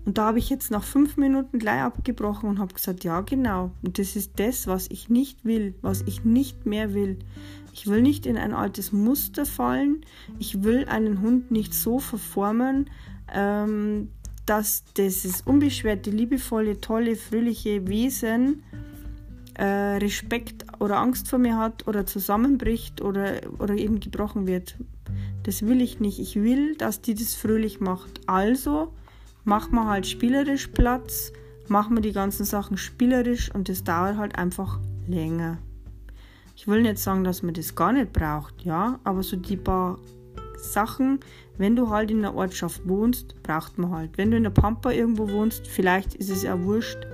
Und 0.05 0.19
da 0.19 0.27
habe 0.27 0.39
ich 0.39 0.49
jetzt 0.49 0.69
nach 0.69 0.83
fünf 0.83 1.17
Minuten 1.17 1.57
gleich 1.57 1.81
abgebrochen 1.81 2.47
und 2.47 2.59
habe 2.59 2.73
gesagt, 2.73 3.03
ja 3.03 3.21
genau, 3.21 3.71
und 3.81 3.97
das 3.97 4.15
ist 4.15 4.33
das, 4.37 4.67
was 4.67 4.87
ich 4.91 5.09
nicht 5.09 5.43
will, 5.45 5.73
was 5.81 6.03
ich 6.03 6.23
nicht 6.23 6.65
mehr 6.67 6.93
will. 6.93 7.17
Ich 7.73 7.87
will 7.87 8.03
nicht 8.03 8.27
in 8.27 8.37
ein 8.37 8.53
altes 8.53 8.91
Muster 8.91 9.45
fallen, 9.45 10.05
ich 10.37 10.63
will 10.63 10.85
einen 10.85 11.21
Hund 11.21 11.49
nicht 11.51 11.73
so 11.73 11.97
verformen, 11.99 12.89
ähm, 13.33 14.09
dass 14.45 14.83
dieses 14.95 15.41
unbeschwerte, 15.41 16.11
liebevolle, 16.11 16.79
tolle, 16.79 17.15
fröhliche 17.15 17.87
Wesen 17.87 18.61
äh, 19.55 19.97
Respekt 19.97 20.65
oder 20.79 20.97
Angst 20.97 21.29
vor 21.29 21.39
mir 21.39 21.57
hat 21.57 21.87
oder 21.87 22.05
zusammenbricht 22.05 23.01
oder, 23.01 23.41
oder 23.59 23.75
eben 23.75 23.99
gebrochen 23.99 24.47
wird. 24.47 24.75
Das 25.43 25.65
will 25.65 25.81
ich 25.81 25.99
nicht. 25.99 26.19
Ich 26.19 26.35
will, 26.35 26.75
dass 26.75 27.01
die 27.01 27.13
das 27.13 27.35
fröhlich 27.35 27.79
macht. 27.79 28.21
Also 28.27 28.93
machen 29.43 29.75
wir 29.75 29.87
halt 29.87 30.07
spielerisch 30.07 30.67
Platz, 30.67 31.31
machen 31.67 31.95
wir 31.95 32.01
die 32.01 32.11
ganzen 32.11 32.45
Sachen 32.45 32.77
spielerisch 32.77 33.53
und 33.53 33.69
das 33.69 33.83
dauert 33.83 34.17
halt 34.17 34.37
einfach 34.37 34.79
länger. 35.07 35.59
Ich 36.55 36.67
will 36.67 36.81
nicht 36.81 36.97
sagen, 36.97 37.23
dass 37.23 37.43
man 37.43 37.53
das 37.53 37.75
gar 37.75 37.91
nicht 37.91 38.13
braucht, 38.13 38.63
ja, 38.63 38.99
aber 39.03 39.23
so 39.23 39.35
die 39.35 39.57
paar 39.57 39.99
Sachen, 40.57 41.19
wenn 41.57 41.75
du 41.75 41.89
halt 41.89 42.11
in 42.11 42.19
einer 42.19 42.35
Ortschaft 42.35 42.87
wohnst, 42.87 43.41
braucht 43.43 43.77
man 43.77 43.91
halt. 43.91 44.17
Wenn 44.17 44.31
du 44.31 44.37
in 44.37 44.43
der 44.43 44.49
Pampa 44.49 44.91
irgendwo 44.91 45.29
wohnst, 45.29 45.67
vielleicht 45.67 46.15
ist 46.15 46.29
es 46.29 46.43
ja 46.43 46.61
wurscht. 46.63 47.05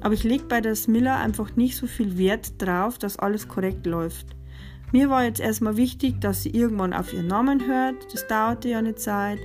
Aber 0.00 0.14
ich 0.14 0.24
lege 0.24 0.44
bei 0.44 0.60
der 0.60 0.76
Smilla 0.76 1.20
einfach 1.20 1.56
nicht 1.56 1.76
so 1.76 1.86
viel 1.86 2.18
Wert 2.18 2.60
drauf, 2.62 2.98
dass 2.98 3.18
alles 3.18 3.48
korrekt 3.48 3.86
läuft. 3.86 4.26
Mir 4.92 5.10
war 5.10 5.24
jetzt 5.24 5.40
erstmal 5.40 5.76
wichtig, 5.76 6.20
dass 6.20 6.42
sie 6.42 6.50
irgendwann 6.50 6.94
auf 6.94 7.12
ihren 7.12 7.26
Namen 7.26 7.66
hört. 7.66 8.12
Das 8.12 8.26
dauerte 8.26 8.68
ja 8.68 8.78
eine 8.78 8.94
Zeit. 8.94 9.38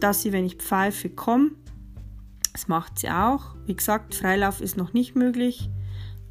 Dass 0.00 0.22
sie, 0.22 0.32
wenn 0.32 0.44
ich 0.44 0.56
pfeife, 0.56 1.10
kommt. 1.10 1.52
Das 2.52 2.68
macht 2.68 2.98
sie 2.98 3.10
auch. 3.10 3.56
Wie 3.66 3.74
gesagt, 3.74 4.14
Freilauf 4.14 4.60
ist 4.60 4.76
noch 4.76 4.92
nicht 4.92 5.16
möglich. 5.16 5.70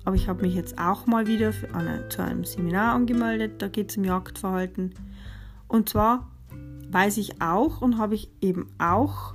Aber 0.06 0.16
ich 0.16 0.30
habe 0.30 0.44
mich 0.44 0.56
jetzt 0.56 0.80
auch 0.80 1.06
mal 1.06 1.28
wieder 1.28 1.52
eine, 1.74 2.08
zu 2.08 2.24
einem 2.24 2.46
Seminar 2.46 2.96
angemeldet. 2.96 3.62
Da 3.62 3.68
geht 3.68 3.92
es 3.92 3.98
um 3.98 4.06
Jagdverhalten. 4.06 4.94
Und 5.68 5.90
zwar 5.90 6.32
weiß 6.90 7.18
ich 7.18 7.42
auch 7.42 7.82
und 7.82 7.98
habe 7.98 8.16
ich 8.16 8.30
eben 8.40 8.68
auch 8.80 9.34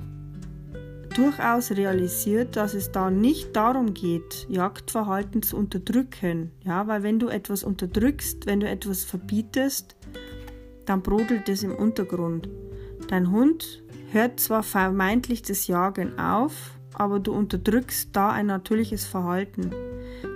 durchaus 1.14 1.70
realisiert, 1.72 2.56
dass 2.56 2.74
es 2.74 2.92
da 2.92 3.10
nicht 3.10 3.54
darum 3.54 3.94
geht, 3.94 4.46
Jagdverhalten 4.48 5.42
zu 5.42 5.56
unterdrücken. 5.56 6.52
Ja, 6.64 6.86
weil 6.86 7.02
wenn 7.02 7.18
du 7.18 7.28
etwas 7.28 7.64
unterdrückst, 7.64 8.46
wenn 8.46 8.60
du 8.60 8.68
etwas 8.68 9.04
verbietest, 9.04 9.96
dann 10.86 11.02
brodelt 11.02 11.48
es 11.48 11.62
im 11.62 11.74
Untergrund. 11.74 12.48
Dein 13.08 13.30
Hund 13.30 13.82
hört 14.10 14.40
zwar 14.40 14.62
vermeintlich 14.62 15.42
das 15.42 15.66
Jagen 15.66 16.18
auf, 16.18 16.72
aber 16.94 17.20
du 17.20 17.32
unterdrückst 17.32 18.10
da 18.12 18.30
ein 18.30 18.46
natürliches 18.46 19.04
Verhalten. 19.04 19.70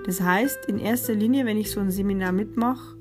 Das 0.06 0.20
heißt, 0.20 0.66
in 0.66 0.78
erster 0.78 1.14
Linie, 1.14 1.44
wenn 1.46 1.58
ich 1.58 1.70
so 1.70 1.80
ein 1.80 1.90
Seminar 1.90 2.32
mitmache, 2.32 2.96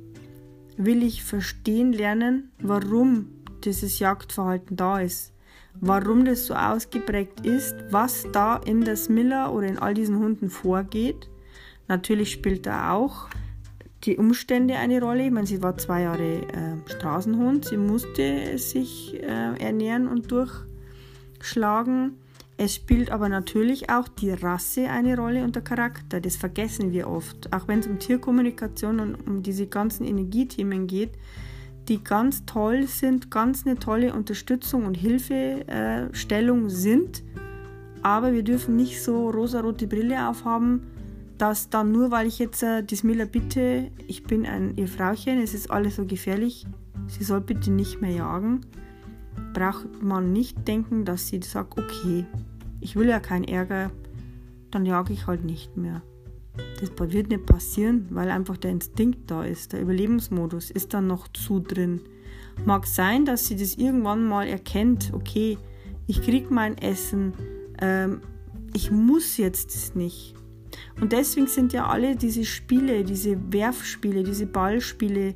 will 0.77 1.03
ich 1.03 1.23
verstehen 1.23 1.93
lernen, 1.93 2.51
warum 2.59 3.27
dieses 3.63 3.99
Jagdverhalten 3.99 4.75
da 4.75 4.99
ist 4.99 5.34
warum 5.81 6.25
das 6.25 6.45
so 6.45 6.53
ausgeprägt 6.53 7.45
ist, 7.45 7.75
was 7.91 8.25
da 8.31 8.57
in 8.57 8.83
der 8.83 8.95
Smiller 8.95 9.53
oder 9.53 9.67
in 9.67 9.79
all 9.79 9.93
diesen 9.93 10.19
Hunden 10.19 10.49
vorgeht. 10.49 11.29
Natürlich 11.88 12.31
spielt 12.31 12.65
da 12.65 12.93
auch 12.93 13.29
die 14.03 14.17
Umstände 14.17 14.75
eine 14.75 15.01
Rolle. 15.01 15.25
Ich 15.25 15.31
meine, 15.31 15.47
sie 15.47 15.61
war 15.61 15.77
zwei 15.77 16.01
Jahre 16.01 16.41
äh, 16.41 16.89
Straßenhund, 16.89 17.65
sie 17.65 17.77
musste 17.77 18.57
sich 18.57 19.15
äh, 19.21 19.57
ernähren 19.59 20.07
und 20.07 20.31
durchschlagen. 20.31 22.17
Es 22.57 22.73
spielt 22.73 23.11
aber 23.11 23.27
natürlich 23.27 23.89
auch 23.89 24.07
die 24.07 24.31
Rasse 24.31 24.89
eine 24.89 25.17
Rolle 25.17 25.43
und 25.43 25.55
der 25.55 25.63
Charakter. 25.63 26.21
Das 26.21 26.38
vergessen 26.38 26.93
wir 26.93 27.09
oft. 27.09 27.51
Auch 27.53 27.67
wenn 27.67 27.79
es 27.79 27.88
um 27.88 27.99
Tierkommunikation 27.99 28.99
und 29.01 29.15
um 29.27 29.43
diese 29.43 29.67
ganzen 29.67 30.05
Energiethemen 30.05 30.88
geht, 30.88 31.11
die 31.87 32.03
ganz 32.03 32.45
toll 32.45 32.87
sind, 32.87 33.31
ganz 33.31 33.65
eine 33.65 33.77
tolle 33.77 34.13
Unterstützung 34.13 34.85
und 34.85 34.95
Hilfestellung 34.95 36.69
sind. 36.69 37.23
Aber 38.01 38.33
wir 38.33 38.43
dürfen 38.43 38.75
nicht 38.75 39.01
so 39.01 39.29
rosarote 39.29 39.87
Brille 39.87 40.27
aufhaben, 40.29 40.81
dass 41.37 41.69
dann 41.69 41.91
nur, 41.91 42.11
weil 42.11 42.27
ich 42.27 42.39
jetzt 42.39 42.63
äh, 42.63 42.83
die 42.83 42.95
Smilla 42.95 43.25
bitte, 43.25 43.91
ich 44.07 44.23
bin 44.23 44.45
ein 44.45 44.77
ihr 44.77 44.87
Frauchen, 44.87 45.41
es 45.41 45.53
ist 45.53 45.69
alles 45.69 45.97
so 45.97 46.05
gefährlich, 46.05 46.65
sie 47.07 47.23
soll 47.23 47.41
bitte 47.41 47.71
nicht 47.71 48.01
mehr 48.01 48.11
jagen, 48.11 48.61
braucht 49.53 50.01
man 50.01 50.31
nicht 50.31 50.67
denken, 50.67 51.03
dass 51.03 51.27
sie 51.27 51.41
sagt, 51.41 51.77
okay, 51.77 52.25
ich 52.79 52.95
will 52.95 53.07
ja 53.07 53.19
keinen 53.19 53.45
Ärger, 53.45 53.91
dann 54.71 54.85
jage 54.85 55.13
ich 55.13 55.27
halt 55.27 55.43
nicht 55.43 55.75
mehr. 55.75 56.01
Das 56.79 56.91
wird 57.11 57.29
nicht 57.29 57.45
passieren, 57.45 58.07
weil 58.09 58.29
einfach 58.29 58.57
der 58.57 58.71
Instinkt 58.71 59.31
da 59.31 59.43
ist. 59.43 59.73
Der 59.73 59.81
Überlebensmodus 59.81 60.71
ist 60.71 60.93
dann 60.93 61.07
noch 61.07 61.27
zu 61.29 61.59
drin. 61.59 62.01
Mag 62.65 62.85
sein, 62.85 63.25
dass 63.25 63.47
sie 63.47 63.55
das 63.55 63.75
irgendwann 63.75 64.27
mal 64.27 64.47
erkennt, 64.47 65.11
okay, 65.13 65.57
ich 66.07 66.21
krieg 66.21 66.51
mein 66.51 66.77
Essen, 66.77 67.33
ähm, 67.81 68.21
ich 68.73 68.91
muss 68.91 69.37
jetzt 69.37 69.73
das 69.75 69.95
nicht. 69.95 70.35
Und 70.99 71.11
deswegen 71.11 71.47
sind 71.47 71.73
ja 71.73 71.87
alle 71.87 72.15
diese 72.15 72.45
Spiele, 72.45 73.03
diese 73.03 73.37
Werfspiele, 73.51 74.23
diese 74.23 74.45
Ballspiele 74.45 75.35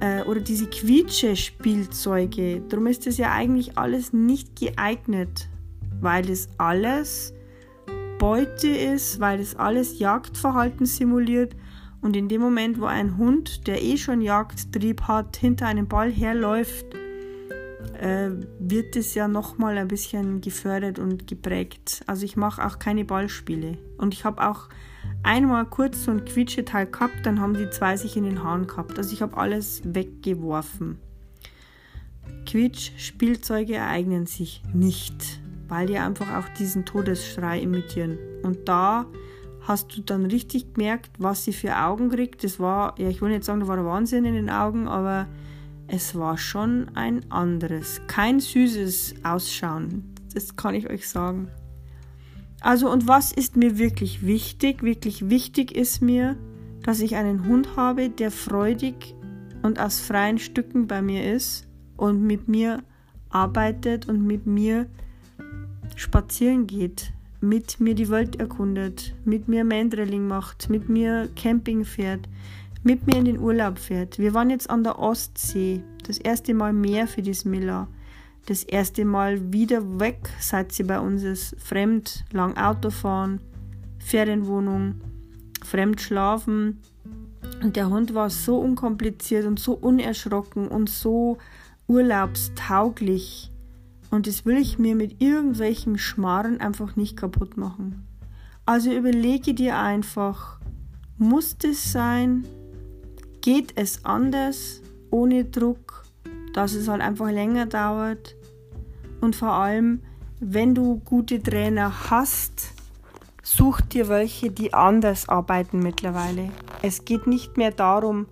äh, 0.00 0.22
oder 0.22 0.40
diese 0.40 0.66
Quietsche-Spielzeuge, 0.66 2.62
darum 2.68 2.86
ist 2.86 3.06
das 3.06 3.18
ja 3.18 3.32
eigentlich 3.32 3.78
alles 3.78 4.12
nicht 4.12 4.56
geeignet, 4.56 5.48
weil 6.00 6.24
das 6.24 6.48
alles 6.58 7.34
Beute 8.22 8.68
ist, 8.68 9.18
weil 9.18 9.38
das 9.38 9.56
alles 9.56 9.98
Jagdverhalten 9.98 10.86
simuliert 10.86 11.56
und 12.02 12.14
in 12.14 12.28
dem 12.28 12.40
Moment, 12.40 12.80
wo 12.80 12.84
ein 12.84 13.16
Hund, 13.16 13.66
der 13.66 13.82
eh 13.82 13.96
schon 13.96 14.20
Jagdtrieb 14.20 15.08
hat, 15.08 15.36
hinter 15.36 15.66
einem 15.66 15.88
Ball 15.88 16.08
herläuft, 16.08 16.86
äh, 18.00 18.30
wird 18.60 18.94
es 18.94 19.16
ja 19.16 19.26
nochmal 19.26 19.76
ein 19.76 19.88
bisschen 19.88 20.40
gefördert 20.40 21.00
und 21.00 21.26
geprägt. 21.26 22.04
Also 22.06 22.24
ich 22.24 22.36
mache 22.36 22.64
auch 22.64 22.78
keine 22.78 23.04
Ballspiele. 23.04 23.78
Und 23.98 24.14
ich 24.14 24.24
habe 24.24 24.48
auch 24.48 24.68
einmal 25.24 25.64
kurz 25.64 26.04
so 26.04 26.12
ein 26.12 26.24
Quietscheteil 26.24 26.86
gehabt, 26.86 27.26
dann 27.26 27.40
haben 27.40 27.54
die 27.54 27.70
zwei 27.70 27.96
sich 27.96 28.16
in 28.16 28.22
den 28.22 28.44
Haaren 28.44 28.68
gehabt. 28.68 28.98
Also 28.98 29.12
ich 29.12 29.22
habe 29.22 29.36
alles 29.36 29.82
weggeworfen. 29.84 31.00
Quietsch-Spielzeuge 32.46 33.74
ereignen 33.74 34.26
sich 34.26 34.62
nicht 34.72 35.41
weil 35.72 35.86
die 35.86 35.96
einfach 35.96 36.36
auch 36.36 36.50
diesen 36.50 36.84
Todesschrei 36.84 37.58
imitieren. 37.58 38.18
Und 38.42 38.68
da 38.68 39.06
hast 39.62 39.96
du 39.96 40.02
dann 40.02 40.26
richtig 40.26 40.74
gemerkt, 40.74 41.12
was 41.18 41.44
sie 41.44 41.54
für 41.54 41.74
Augen 41.74 42.10
kriegt. 42.10 42.44
Das 42.44 42.60
war, 42.60 42.94
ja, 42.98 43.08
ich 43.08 43.22
will 43.22 43.30
nicht 43.30 43.44
sagen, 43.44 43.60
da 43.60 43.68
war 43.68 43.76
der 43.76 43.86
Wahnsinn 43.86 44.26
in 44.26 44.34
den 44.34 44.50
Augen, 44.50 44.86
aber 44.86 45.28
es 45.88 46.14
war 46.14 46.36
schon 46.36 46.90
ein 46.94 47.24
anderes. 47.32 48.02
Kein 48.06 48.38
süßes 48.38 49.14
Ausschauen. 49.22 50.12
Das 50.34 50.56
kann 50.56 50.74
ich 50.74 50.90
euch 50.90 51.08
sagen. 51.08 51.48
Also, 52.60 52.90
und 52.90 53.08
was 53.08 53.32
ist 53.32 53.56
mir 53.56 53.78
wirklich 53.78 54.26
wichtig? 54.26 54.82
Wirklich 54.82 55.30
wichtig 55.30 55.74
ist 55.74 56.02
mir, 56.02 56.36
dass 56.82 57.00
ich 57.00 57.16
einen 57.16 57.46
Hund 57.46 57.76
habe, 57.76 58.10
der 58.10 58.30
freudig 58.30 59.14
und 59.62 59.80
aus 59.80 60.00
freien 60.00 60.36
Stücken 60.36 60.86
bei 60.86 61.00
mir 61.00 61.32
ist 61.32 61.66
und 61.96 62.20
mit 62.20 62.46
mir 62.46 62.82
arbeitet 63.30 64.06
und 64.06 64.26
mit 64.26 64.44
mir 64.44 64.86
spazieren 65.96 66.66
geht, 66.66 67.12
mit 67.40 67.80
mir 67.80 67.94
die 67.94 68.08
Welt 68.08 68.36
erkundet, 68.36 69.14
mit 69.24 69.48
mir 69.48 69.64
Mandrilling 69.64 70.26
macht, 70.26 70.70
mit 70.70 70.88
mir 70.88 71.28
Camping 71.34 71.84
fährt, 71.84 72.28
mit 72.82 73.06
mir 73.06 73.16
in 73.16 73.24
den 73.24 73.38
Urlaub 73.38 73.78
fährt. 73.78 74.18
Wir 74.18 74.34
waren 74.34 74.50
jetzt 74.50 74.70
an 74.70 74.84
der 74.84 74.98
Ostsee, 74.98 75.82
das 76.06 76.18
erste 76.18 76.54
Mal 76.54 76.72
mehr 76.72 77.06
für 77.06 77.22
die 77.22 77.34
Smilla. 77.34 77.88
Das 78.46 78.64
erste 78.64 79.04
Mal 79.04 79.52
wieder 79.52 80.00
weg, 80.00 80.30
seit 80.40 80.72
sie 80.72 80.82
bei 80.82 80.98
uns 80.98 81.22
ist. 81.22 81.54
Fremd, 81.60 82.24
lang 82.32 82.56
Auto 82.56 82.90
fahren, 82.90 83.40
Ferienwohnung, 84.00 84.96
fremd 85.64 86.00
schlafen. 86.00 86.80
Und 87.62 87.76
der 87.76 87.88
Hund 87.88 88.14
war 88.14 88.30
so 88.30 88.58
unkompliziert 88.58 89.46
und 89.46 89.60
so 89.60 89.74
unerschrocken 89.74 90.66
und 90.66 90.90
so 90.90 91.38
urlaubstauglich. 91.86 93.51
Und 94.12 94.26
das 94.26 94.44
will 94.44 94.58
ich 94.58 94.78
mir 94.78 94.94
mit 94.94 95.22
irgendwelchen 95.22 95.96
Schmarren 95.96 96.60
einfach 96.60 96.96
nicht 96.96 97.16
kaputt 97.16 97.56
machen. 97.56 98.06
Also 98.66 98.92
überlege 98.92 99.54
dir 99.54 99.78
einfach, 99.78 100.60
muss 101.16 101.56
das 101.56 101.92
sein? 101.92 102.44
Geht 103.40 103.72
es 103.76 104.04
anders, 104.04 104.82
ohne 105.10 105.46
Druck, 105.46 106.04
dass 106.52 106.74
es 106.74 106.88
halt 106.88 107.00
einfach 107.00 107.30
länger 107.30 107.64
dauert? 107.64 108.36
Und 109.22 109.34
vor 109.34 109.54
allem, 109.54 110.02
wenn 110.40 110.74
du 110.74 111.00
gute 111.06 111.42
Trainer 111.42 112.10
hast, 112.10 112.72
such 113.42 113.80
dir 113.80 114.10
welche, 114.10 114.50
die 114.50 114.74
anders 114.74 115.30
arbeiten 115.30 115.78
mittlerweile. 115.78 116.50
Es 116.82 117.06
geht 117.06 117.26
nicht 117.26 117.56
mehr 117.56 117.70
darum, 117.70 118.26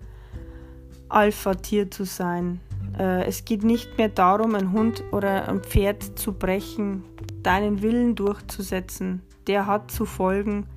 Alpha-Tier 1.09 1.89
zu 1.89 2.05
sein. 2.05 2.59
Äh, 3.01 3.25
es 3.25 3.45
geht 3.45 3.63
nicht 3.63 3.97
mehr 3.97 4.09
darum, 4.09 4.53
einen 4.53 4.71
Hund 4.71 5.03
oder 5.11 5.49
ein 5.49 5.61
Pferd 5.61 6.19
zu 6.19 6.33
brechen, 6.33 7.03
deinen 7.41 7.81
Willen 7.81 8.15
durchzusetzen. 8.15 9.23
Der 9.47 9.65
hat 9.65 9.89
zu 9.89 10.05
folgen. 10.05 10.67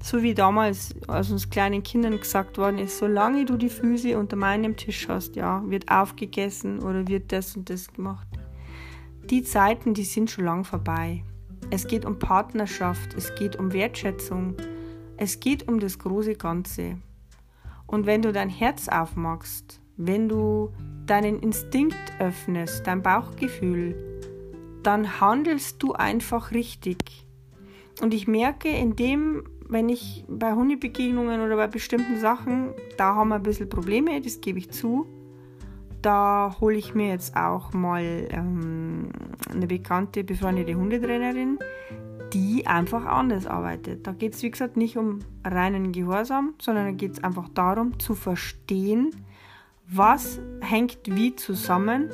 So 0.00 0.22
wie 0.22 0.34
damals, 0.34 0.94
als 1.08 1.30
uns 1.30 1.50
kleinen 1.50 1.82
Kindern 1.82 2.18
gesagt 2.18 2.56
worden 2.56 2.78
ist, 2.78 2.98
solange 2.98 3.44
du 3.44 3.56
die 3.56 3.68
Füße 3.68 4.16
unter 4.16 4.36
meinem 4.36 4.76
Tisch 4.76 5.08
hast, 5.08 5.34
ja, 5.36 5.62
wird 5.66 5.90
aufgegessen 5.90 6.80
oder 6.80 7.06
wird 7.08 7.32
das 7.32 7.56
und 7.56 7.68
das 7.68 7.92
gemacht. 7.92 8.28
Die 9.30 9.42
Zeiten, 9.42 9.94
die 9.94 10.04
sind 10.04 10.30
schon 10.30 10.44
lang 10.44 10.64
vorbei. 10.64 11.24
Es 11.70 11.86
geht 11.86 12.04
um 12.04 12.18
Partnerschaft, 12.18 13.14
es 13.14 13.34
geht 13.36 13.56
um 13.56 13.72
Wertschätzung, 13.72 14.56
es 15.16 15.38
geht 15.38 15.68
um 15.68 15.78
das 15.78 15.98
große 15.98 16.34
Ganze. 16.34 16.98
Und 17.86 18.06
wenn 18.06 18.22
du 18.22 18.32
dein 18.32 18.50
Herz 18.50 18.88
aufmachst, 18.88 19.81
wenn 20.06 20.28
du 20.28 20.72
deinen 21.06 21.40
Instinkt 21.40 22.12
öffnest, 22.18 22.86
dein 22.86 23.02
Bauchgefühl, 23.02 23.94
dann 24.82 25.20
handelst 25.20 25.82
du 25.82 25.92
einfach 25.92 26.52
richtig. 26.52 27.26
Und 28.00 28.14
ich 28.14 28.26
merke, 28.26 28.68
indem, 28.68 29.44
wenn 29.68 29.88
ich 29.88 30.24
bei 30.28 30.52
Hundebegegnungen 30.52 31.40
oder 31.40 31.56
bei 31.56 31.66
bestimmten 31.66 32.18
Sachen, 32.18 32.70
da 32.96 33.14
haben 33.14 33.28
wir 33.28 33.36
ein 33.36 33.42
bisschen 33.42 33.68
Probleme, 33.68 34.20
das 34.20 34.40
gebe 34.40 34.58
ich 34.58 34.70
zu. 34.70 35.06
da 36.02 36.56
hole 36.60 36.76
ich 36.76 36.94
mir 36.94 37.10
jetzt 37.10 37.36
auch 37.36 37.72
mal 37.72 38.02
ähm, 38.30 39.10
eine 39.48 39.68
bekannte, 39.68 40.24
befreundete 40.24 40.74
Hundetrainerin, 40.74 41.60
die 42.32 42.66
einfach 42.66 43.04
anders 43.04 43.46
arbeitet. 43.46 44.04
Da 44.06 44.12
geht 44.12 44.34
es, 44.34 44.42
wie 44.42 44.50
gesagt, 44.50 44.76
nicht 44.76 44.96
um 44.96 45.20
reinen 45.44 45.92
Gehorsam, 45.92 46.54
sondern 46.60 46.86
da 46.86 46.90
geht 46.90 47.12
es 47.12 47.24
einfach 47.24 47.48
darum 47.50 48.00
zu 48.00 48.16
verstehen, 48.16 49.10
was 49.88 50.40
hängt 50.60 50.98
wie 51.04 51.36
zusammen, 51.36 52.10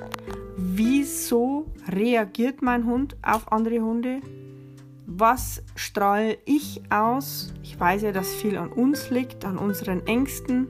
wieso 0.56 1.66
reagiert 1.88 2.62
mein 2.62 2.84
Hund 2.86 3.16
auf 3.22 3.52
andere 3.52 3.80
Hunde, 3.80 4.20
was 5.06 5.62
strahle 5.74 6.38
ich 6.44 6.82
aus. 6.90 7.54
Ich 7.62 7.78
weiß 7.78 8.02
ja, 8.02 8.12
dass 8.12 8.34
viel 8.34 8.56
an 8.56 8.70
uns 8.70 9.10
liegt, 9.10 9.44
an 9.44 9.56
unseren 9.56 10.06
Ängsten, 10.06 10.68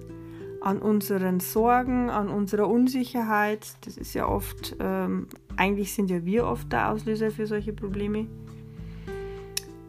an 0.61 0.79
unseren 0.79 1.41
Sorgen, 1.41 2.11
an 2.11 2.29
unserer 2.29 2.69
Unsicherheit. 2.69 3.67
Das 3.83 3.97
ist 3.97 4.15
ja 4.15 4.27
oft, 4.27 4.77
ähm, 4.81 5.29
eigentlich 5.57 5.93
sind 5.95 6.11
ja 6.11 6.25
wir 6.25 6.47
oft 6.47 6.73
der 6.73 6.91
Auslöser 6.91 7.31
für 7.31 7.47
solche 7.47 7.73
Probleme. 7.73 8.27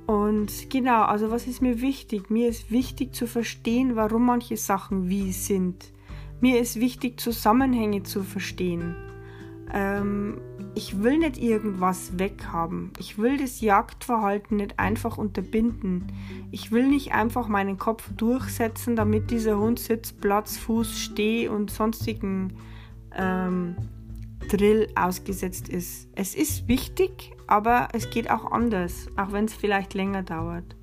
Und 0.07 0.71
genau, 0.71 1.03
also 1.03 1.29
was 1.29 1.45
ist 1.45 1.61
mir 1.61 1.81
wichtig? 1.81 2.31
Mir 2.31 2.49
ist 2.49 2.71
wichtig 2.71 3.13
zu 3.13 3.27
verstehen, 3.27 3.95
warum 3.95 4.25
manche 4.25 4.57
Sachen 4.57 5.07
wie 5.09 5.31
sind. 5.31 5.91
Mir 6.41 6.59
ist 6.59 6.79
wichtig, 6.79 7.19
Zusammenhänge 7.19 8.03
zu 8.03 8.23
verstehen. 8.23 8.95
Ähm, 9.71 10.39
ich 10.73 11.03
will 11.03 11.17
nicht 11.17 11.37
irgendwas 11.37 12.17
weghaben. 12.17 12.91
Ich 12.97 13.17
will 13.17 13.37
das 13.37 13.61
Jagdverhalten 13.61 14.57
nicht 14.57 14.79
einfach 14.79 15.17
unterbinden. 15.17 16.07
Ich 16.51 16.71
will 16.71 16.87
nicht 16.87 17.13
einfach 17.13 17.47
meinen 17.47 17.77
Kopf 17.77 18.09
durchsetzen, 18.15 18.95
damit 18.95 19.31
dieser 19.31 19.59
Hund 19.59 19.79
Sitz, 19.79 20.13
Platz, 20.13 20.57
Fuß, 20.57 20.99
Steh 20.99 21.47
und 21.47 21.71
sonstigen 21.71 22.53
ähm, 23.15 23.75
Drill 24.49 24.87
ausgesetzt 24.95 25.69
ist. 25.69 26.09
Es 26.15 26.33
ist 26.33 26.67
wichtig, 26.67 27.33
aber 27.47 27.89
es 27.93 28.09
geht 28.09 28.31
auch 28.31 28.51
anders, 28.51 29.07
auch 29.17 29.31
wenn 29.31 29.45
es 29.45 29.53
vielleicht 29.53 29.93
länger 29.93 30.23
dauert. 30.23 30.75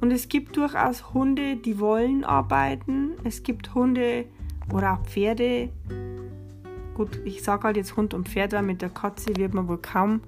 Und 0.00 0.12
es 0.12 0.28
gibt 0.28 0.56
durchaus 0.56 1.12
Hunde, 1.12 1.56
die 1.56 1.80
wollen 1.80 2.24
arbeiten. 2.24 3.14
Es 3.24 3.42
gibt 3.42 3.74
Hunde 3.74 4.26
oder 4.72 4.94
auch 4.94 5.02
Pferde. 5.04 5.70
Gut, 6.94 7.20
ich 7.24 7.42
sage 7.42 7.64
halt 7.64 7.76
jetzt 7.76 7.96
Hund 7.96 8.14
und 8.14 8.28
Pferd, 8.28 8.52
weil 8.52 8.62
mit 8.62 8.82
der 8.82 8.90
Katze 8.90 9.36
wird 9.36 9.54
man 9.54 9.68
wohl 9.68 9.78
kaum 9.78 10.20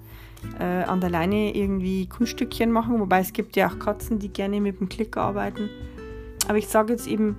äh, 0.59 0.63
an 0.63 1.01
der 1.01 1.09
Leine 1.09 1.55
irgendwie 1.55 2.07
Kunststückchen 2.07 2.71
machen. 2.71 2.99
Wobei 2.99 3.19
es 3.19 3.33
gibt 3.33 3.55
ja 3.55 3.69
auch 3.69 3.79
Katzen, 3.79 4.19
die 4.19 4.29
gerne 4.29 4.61
mit 4.61 4.79
dem 4.79 4.89
Klicker 4.89 5.21
arbeiten. 5.21 5.69
Aber 6.47 6.57
ich 6.57 6.67
sage 6.67 6.93
jetzt 6.93 7.07
eben 7.07 7.37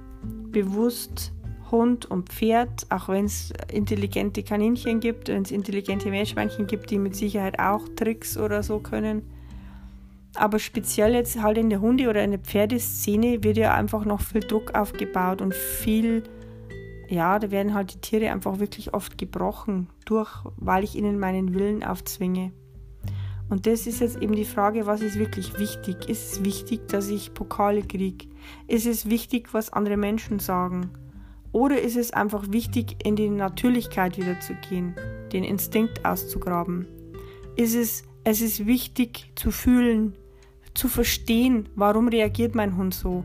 bewusst 0.50 1.32
Hund 1.70 2.08
und 2.10 2.28
Pferd, 2.28 2.86
auch 2.90 3.08
wenn 3.08 3.24
es 3.24 3.52
intelligente 3.72 4.42
Kaninchen 4.42 5.00
gibt, 5.00 5.28
wenn 5.28 5.42
es 5.42 5.50
intelligente 5.50 6.10
Meerschweinchen 6.10 6.66
gibt, 6.66 6.90
die 6.90 6.98
mit 6.98 7.16
Sicherheit 7.16 7.58
auch 7.58 7.88
Tricks 7.96 8.36
oder 8.36 8.62
so 8.62 8.78
können. 8.78 9.22
Aber 10.34 10.58
speziell 10.58 11.14
jetzt 11.14 11.42
halt 11.42 11.58
in 11.58 11.70
der 11.70 11.80
Hunde- 11.80 12.08
oder 12.08 12.22
in 12.22 12.30
der 12.30 12.40
Pferdeszene 12.40 13.42
wird 13.42 13.56
ja 13.56 13.74
einfach 13.74 14.04
noch 14.04 14.20
viel 14.20 14.40
Druck 14.40 14.74
aufgebaut 14.74 15.42
und 15.42 15.54
viel, 15.54 16.22
ja, 17.08 17.38
da 17.38 17.50
werden 17.50 17.74
halt 17.74 17.94
die 17.94 18.00
Tiere 18.00 18.30
einfach 18.30 18.58
wirklich 18.58 18.94
oft 18.94 19.18
gebrochen 19.18 19.88
durch, 20.04 20.30
weil 20.56 20.84
ich 20.84 20.96
ihnen 20.96 21.18
meinen 21.18 21.54
Willen 21.54 21.84
aufzwinge. 21.84 22.52
Und 23.48 23.66
das 23.66 23.86
ist 23.86 24.00
jetzt 24.00 24.22
eben 24.22 24.34
die 24.34 24.46
Frage, 24.46 24.86
was 24.86 25.02
ist 25.02 25.18
wirklich 25.18 25.58
wichtig? 25.58 26.08
Ist 26.08 26.32
es 26.32 26.44
wichtig, 26.44 26.88
dass 26.88 27.08
ich 27.08 27.34
Pokale 27.34 27.82
kriege? 27.82 28.26
Ist 28.66 28.86
es 28.86 29.10
wichtig, 29.10 29.52
was 29.52 29.72
andere 29.72 29.98
Menschen 29.98 30.38
sagen? 30.38 30.90
Oder 31.52 31.82
ist 31.82 31.98
es 31.98 32.12
einfach 32.12 32.50
wichtig, 32.50 32.96
in 33.04 33.14
die 33.14 33.28
Natürlichkeit 33.28 34.16
wieder 34.16 34.40
zu 34.40 34.54
gehen, 34.54 34.94
den 35.32 35.44
Instinkt 35.44 36.04
auszugraben? 36.04 36.86
Ist 37.56 37.74
es, 37.74 38.04
es 38.24 38.40
ist 38.40 38.64
wichtig 38.64 39.32
zu 39.34 39.50
fühlen, 39.50 40.14
zu 40.72 40.88
verstehen, 40.88 41.68
warum 41.74 42.08
reagiert 42.08 42.54
mein 42.54 42.78
Hund 42.78 42.94
so? 42.94 43.22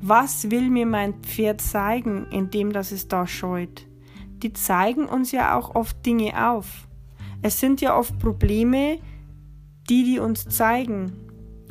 Was 0.00 0.50
will 0.50 0.70
mir 0.70 0.86
mein 0.86 1.14
Pferd 1.22 1.60
zeigen, 1.60 2.26
indem 2.30 2.72
das 2.72 2.92
es 2.92 3.08
da 3.08 3.26
scheut? 3.26 3.86
Die 4.42 4.52
zeigen 4.52 5.06
uns 5.06 5.32
ja 5.32 5.56
auch 5.56 5.74
oft 5.74 6.04
Dinge 6.06 6.50
auf. 6.50 6.86
Es 7.42 7.58
sind 7.58 7.80
ja 7.80 7.96
oft 7.96 8.18
Probleme, 8.18 8.98
die 9.88 10.04
die 10.04 10.18
uns 10.18 10.48
zeigen. 10.48 11.12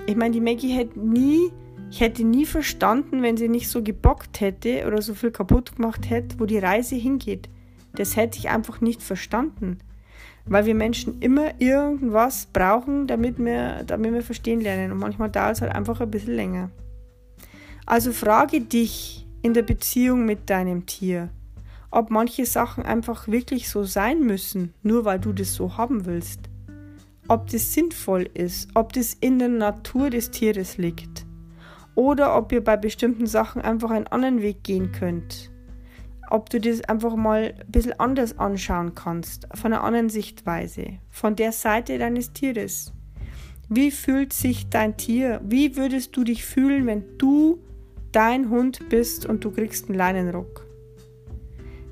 Ich 0.05 0.15
meine, 0.15 0.31
die 0.31 0.41
Maggie 0.41 0.73
hätte 0.73 0.99
nie 0.99 1.51
ich 1.89 2.01
hätte 2.01 2.23
nie 2.23 2.45
verstanden, 2.45 3.21
wenn 3.21 3.37
sie 3.37 3.47
nicht 3.47 3.69
so 3.69 3.81
gebockt 3.81 4.41
hätte 4.41 4.85
oder 4.87 5.01
so 5.01 5.13
viel 5.13 5.31
kaputt 5.31 5.77
gemacht 5.77 6.09
hätte, 6.09 6.39
wo 6.39 6.45
die 6.45 6.57
Reise 6.57 6.95
hingeht. 6.95 7.49
Das 7.93 8.15
hätte 8.15 8.37
ich 8.37 8.49
einfach 8.49 8.81
nicht 8.81 9.01
verstanden. 9.01 9.79
Weil 10.45 10.65
wir 10.65 10.75
Menschen 10.75 11.19
immer 11.21 11.59
irgendwas 11.59 12.47
brauchen, 12.47 13.07
damit 13.07 13.37
wir, 13.37 13.83
damit 13.85 14.13
wir 14.13 14.21
verstehen 14.21 14.61
lernen. 14.61 14.91
Und 14.91 14.99
manchmal 14.99 15.29
dauert 15.29 15.55
es 15.55 15.61
halt 15.61 15.73
einfach 15.73 15.99
ein 15.99 16.11
bisschen 16.11 16.35
länger. 16.35 16.69
Also 17.87 18.11
frage 18.11 18.59
dich 18.59 19.25
in 19.41 19.53
der 19.53 19.61
Beziehung 19.61 20.25
mit 20.25 20.49
deinem 20.49 20.85
Tier, 20.85 21.29
ob 21.89 22.11
manche 22.11 22.45
Sachen 22.45 22.83
einfach 22.83 23.29
wirklich 23.29 23.69
so 23.69 23.85
sein 23.85 24.19
müssen, 24.19 24.73
nur 24.83 25.05
weil 25.05 25.19
du 25.19 25.31
das 25.31 25.53
so 25.53 25.77
haben 25.77 26.05
willst. 26.05 26.41
Ob 27.29 27.49
das 27.49 27.73
sinnvoll 27.73 28.29
ist, 28.33 28.67
ob 28.73 28.91
das 28.91 29.13
in 29.13 29.39
der 29.39 29.47
Natur 29.47 30.09
des 30.09 30.31
Tieres 30.31 30.77
liegt 30.77 31.25
oder 31.95 32.35
ob 32.35 32.51
ihr 32.51 32.61
bei 32.61 32.75
bestimmten 32.75 33.25
Sachen 33.25 33.61
einfach 33.61 33.91
einen 33.91 34.07
anderen 34.07 34.41
Weg 34.41 34.65
gehen 34.65 34.91
könnt. 34.91 35.49
Ob 36.29 36.49
du 36.49 36.59
das 36.59 36.81
einfach 36.81 37.15
mal 37.15 37.55
ein 37.57 37.71
bisschen 37.71 37.97
anders 38.01 38.37
anschauen 38.37 38.95
kannst, 38.95 39.47
von 39.53 39.71
einer 39.71 39.85
anderen 39.85 40.09
Sichtweise, 40.09 40.99
von 41.09 41.37
der 41.37 41.53
Seite 41.53 41.97
deines 41.97 42.33
Tieres. 42.33 42.91
Wie 43.69 43.91
fühlt 43.91 44.33
sich 44.33 44.67
dein 44.67 44.97
Tier? 44.97 45.39
Wie 45.45 45.77
würdest 45.77 46.17
du 46.17 46.25
dich 46.25 46.43
fühlen, 46.43 46.85
wenn 46.85 47.17
du 47.17 47.59
dein 48.11 48.49
Hund 48.49 48.89
bist 48.89 49.25
und 49.25 49.43
du 49.43 49.51
kriegst 49.51 49.89
einen 49.89 49.97
Leinenrock? 49.97 50.65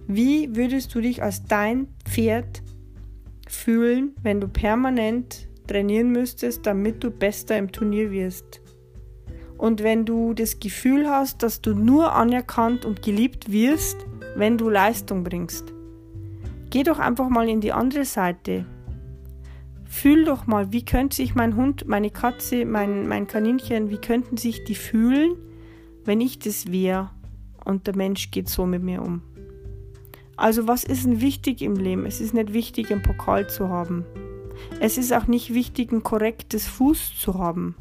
Wie 0.08 0.56
würdest 0.56 0.94
du 0.94 1.02
dich 1.02 1.24
als 1.24 1.46
dein 1.46 1.88
Pferd 2.06 2.62
fühlen, 3.48 4.16
wenn 4.22 4.40
du 4.40 4.48
permanent 4.48 5.48
trainieren 5.68 6.12
müsstest, 6.12 6.66
damit 6.66 7.04
du 7.04 7.10
bester 7.10 7.58
im 7.58 7.72
Turnier 7.72 8.12
wirst? 8.12 8.62
Und 9.58 9.82
wenn 9.82 10.06
du 10.06 10.34
das 10.34 10.60
Gefühl 10.60 11.10
hast, 11.10 11.42
dass 11.42 11.62
du 11.62 11.74
nur 11.74 12.14
anerkannt 12.14 12.86
und 12.86 13.02
geliebt 13.02 13.52
wirst, 13.52 14.06
wenn 14.36 14.58
du 14.58 14.70
Leistung 14.70 15.24
bringst. 15.24 15.74
Geh 16.70 16.84
doch 16.84 17.00
einfach 17.00 17.30
mal 17.30 17.48
in 17.48 17.62
die 17.62 17.72
andere 17.72 18.06
Seite. 18.06 18.66
Fühl 19.86 20.26
doch 20.26 20.46
mal, 20.46 20.74
wie 20.74 20.84
könnte 20.84 21.16
sich 21.16 21.36
mein 21.36 21.56
Hund, 21.56 21.88
meine 21.88 22.10
Katze, 22.10 22.66
mein, 22.66 23.08
mein 23.08 23.28
Kaninchen, 23.28 23.90
wie 23.90 23.98
könnten 23.98 24.36
sich 24.36 24.66
die 24.66 24.76
fühlen, 24.76 25.38
wenn 26.06 26.22
ich 26.22 26.40
das 26.40 26.72
wäre 26.72 27.10
und 27.66 27.88
der 27.88 27.96
Mensch 27.96 28.32
geht 28.32 28.48
so 28.48 28.66
mit 28.66 28.84
mir 28.84 29.02
um. 29.02 29.22
Also 30.38 30.68
was 30.68 30.84
ist 30.84 31.06
denn 31.06 31.22
wichtig 31.22 31.62
im 31.62 31.76
Leben? 31.76 32.06
Es 32.06 32.22
ist 32.22 32.34
nicht 32.34 32.54
wichtig, 32.54 32.92
einen 32.92 33.02
Pokal 33.02 33.50
zu 33.50 33.70
haben. 33.70 34.06
Es 34.80 34.98
ist 34.98 35.14
auch 35.14 35.28
nicht 35.28 35.54
wichtig, 35.54 35.92
ein 35.92 36.04
korrektes 36.04 36.68
Fuß 36.68 37.18
zu 37.20 37.36
haben. 37.36 37.76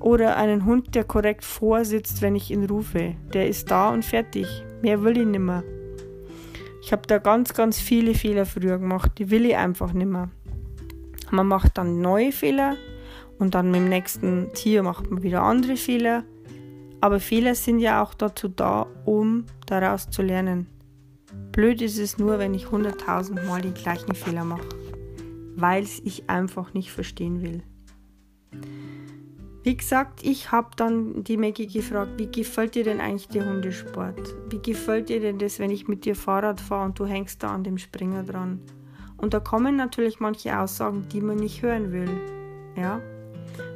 Oder 0.00 0.36
einen 0.36 0.64
Hund, 0.64 0.94
der 0.94 1.04
korrekt 1.04 1.44
vorsitzt, 1.44 2.22
wenn 2.22 2.36
ich 2.36 2.50
ihn 2.50 2.64
rufe. 2.66 3.16
Der 3.32 3.48
ist 3.48 3.70
da 3.70 3.90
und 3.90 4.04
fertig. 4.04 4.46
Mehr 4.80 5.02
will 5.02 5.18
ich 5.18 5.26
nimmer. 5.26 5.64
Ich 6.82 6.92
habe 6.92 7.02
da 7.06 7.18
ganz, 7.18 7.52
ganz 7.52 7.80
viele 7.80 8.14
Fehler 8.14 8.46
früher 8.46 8.78
gemacht. 8.78 9.12
Die 9.18 9.30
will 9.30 9.44
ich 9.44 9.56
einfach 9.56 9.92
nimmer. 9.92 10.30
Man 11.30 11.48
macht 11.48 11.76
dann 11.76 12.00
neue 12.00 12.32
Fehler 12.32 12.76
und 13.38 13.54
dann 13.54 13.70
mit 13.70 13.80
dem 13.80 13.88
nächsten 13.88 14.52
Tier 14.54 14.82
macht 14.82 15.10
man 15.10 15.22
wieder 15.22 15.42
andere 15.42 15.76
Fehler. 15.76 16.24
Aber 17.00 17.20
Fehler 17.20 17.54
sind 17.54 17.78
ja 17.78 18.02
auch 18.02 18.14
dazu 18.14 18.48
da, 18.48 18.86
um 19.04 19.44
daraus 19.66 20.10
zu 20.10 20.22
lernen. 20.22 20.66
Blöd 21.52 21.80
ist 21.82 21.98
es 21.98 22.18
nur, 22.18 22.38
wenn 22.38 22.54
ich 22.54 22.66
100.000 22.66 23.46
Mal 23.46 23.62
die 23.62 23.74
gleichen 23.74 24.14
Fehler 24.14 24.44
mache, 24.44 24.68
weil 25.56 25.84
ich 26.04 26.28
einfach 26.28 26.74
nicht 26.74 26.90
verstehen 26.90 27.42
will. 27.42 27.62
Wie 29.64 29.76
gesagt, 29.76 30.24
ich 30.24 30.50
habe 30.50 30.70
dann 30.76 31.24
die 31.24 31.36
Maggie 31.36 31.66
gefragt, 31.66 32.12
wie 32.16 32.30
gefällt 32.30 32.74
dir 32.74 32.84
denn 32.84 33.00
eigentlich 33.00 33.28
der 33.28 33.44
Hundesport? 33.44 34.34
Wie 34.48 34.62
gefällt 34.62 35.08
dir 35.08 35.20
denn 35.20 35.38
das, 35.38 35.58
wenn 35.58 35.70
ich 35.70 35.88
mit 35.88 36.04
dir 36.04 36.14
Fahrrad 36.16 36.60
fahre 36.60 36.86
und 36.86 36.98
du 36.98 37.06
hängst 37.06 37.42
da 37.42 37.48
an 37.50 37.64
dem 37.64 37.76
Springer 37.76 38.22
dran? 38.22 38.60
Und 39.16 39.34
da 39.34 39.40
kommen 39.40 39.76
natürlich 39.76 40.20
manche 40.20 40.58
Aussagen, 40.58 41.06
die 41.12 41.20
man 41.20 41.36
nicht 41.36 41.60
hören 41.60 41.92
will. 41.92 42.08
Ja? 42.76 43.02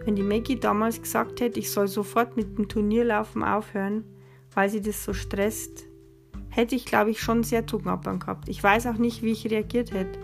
Wenn 0.05 0.17
die 0.17 0.23
Maggie 0.23 0.59
damals 0.59 1.01
gesagt 1.01 1.41
hätte, 1.41 1.59
ich 1.59 1.71
soll 1.71 1.89
sofort 1.89 2.37
mit 2.37 2.59
dem 2.59 2.69
Turnierlaufen 2.69 3.43
aufhören, 3.43 4.05
weil 4.55 4.69
sie 4.69 4.81
das 4.81 5.05
so 5.05 5.13
stresst, 5.13 5.85
hätte 6.49 6.75
ich, 6.75 6.85
glaube 6.85 7.11
ich, 7.11 7.21
schon 7.21 7.43
sehr 7.43 7.67
Zugabbern 7.67 8.19
gehabt. 8.19 8.49
Ich 8.49 8.63
weiß 8.63 8.87
auch 8.87 8.99
nicht, 8.99 9.23
wie 9.23 9.33
ich 9.33 9.51
reagiert 9.51 9.93
hätte. 9.93 10.19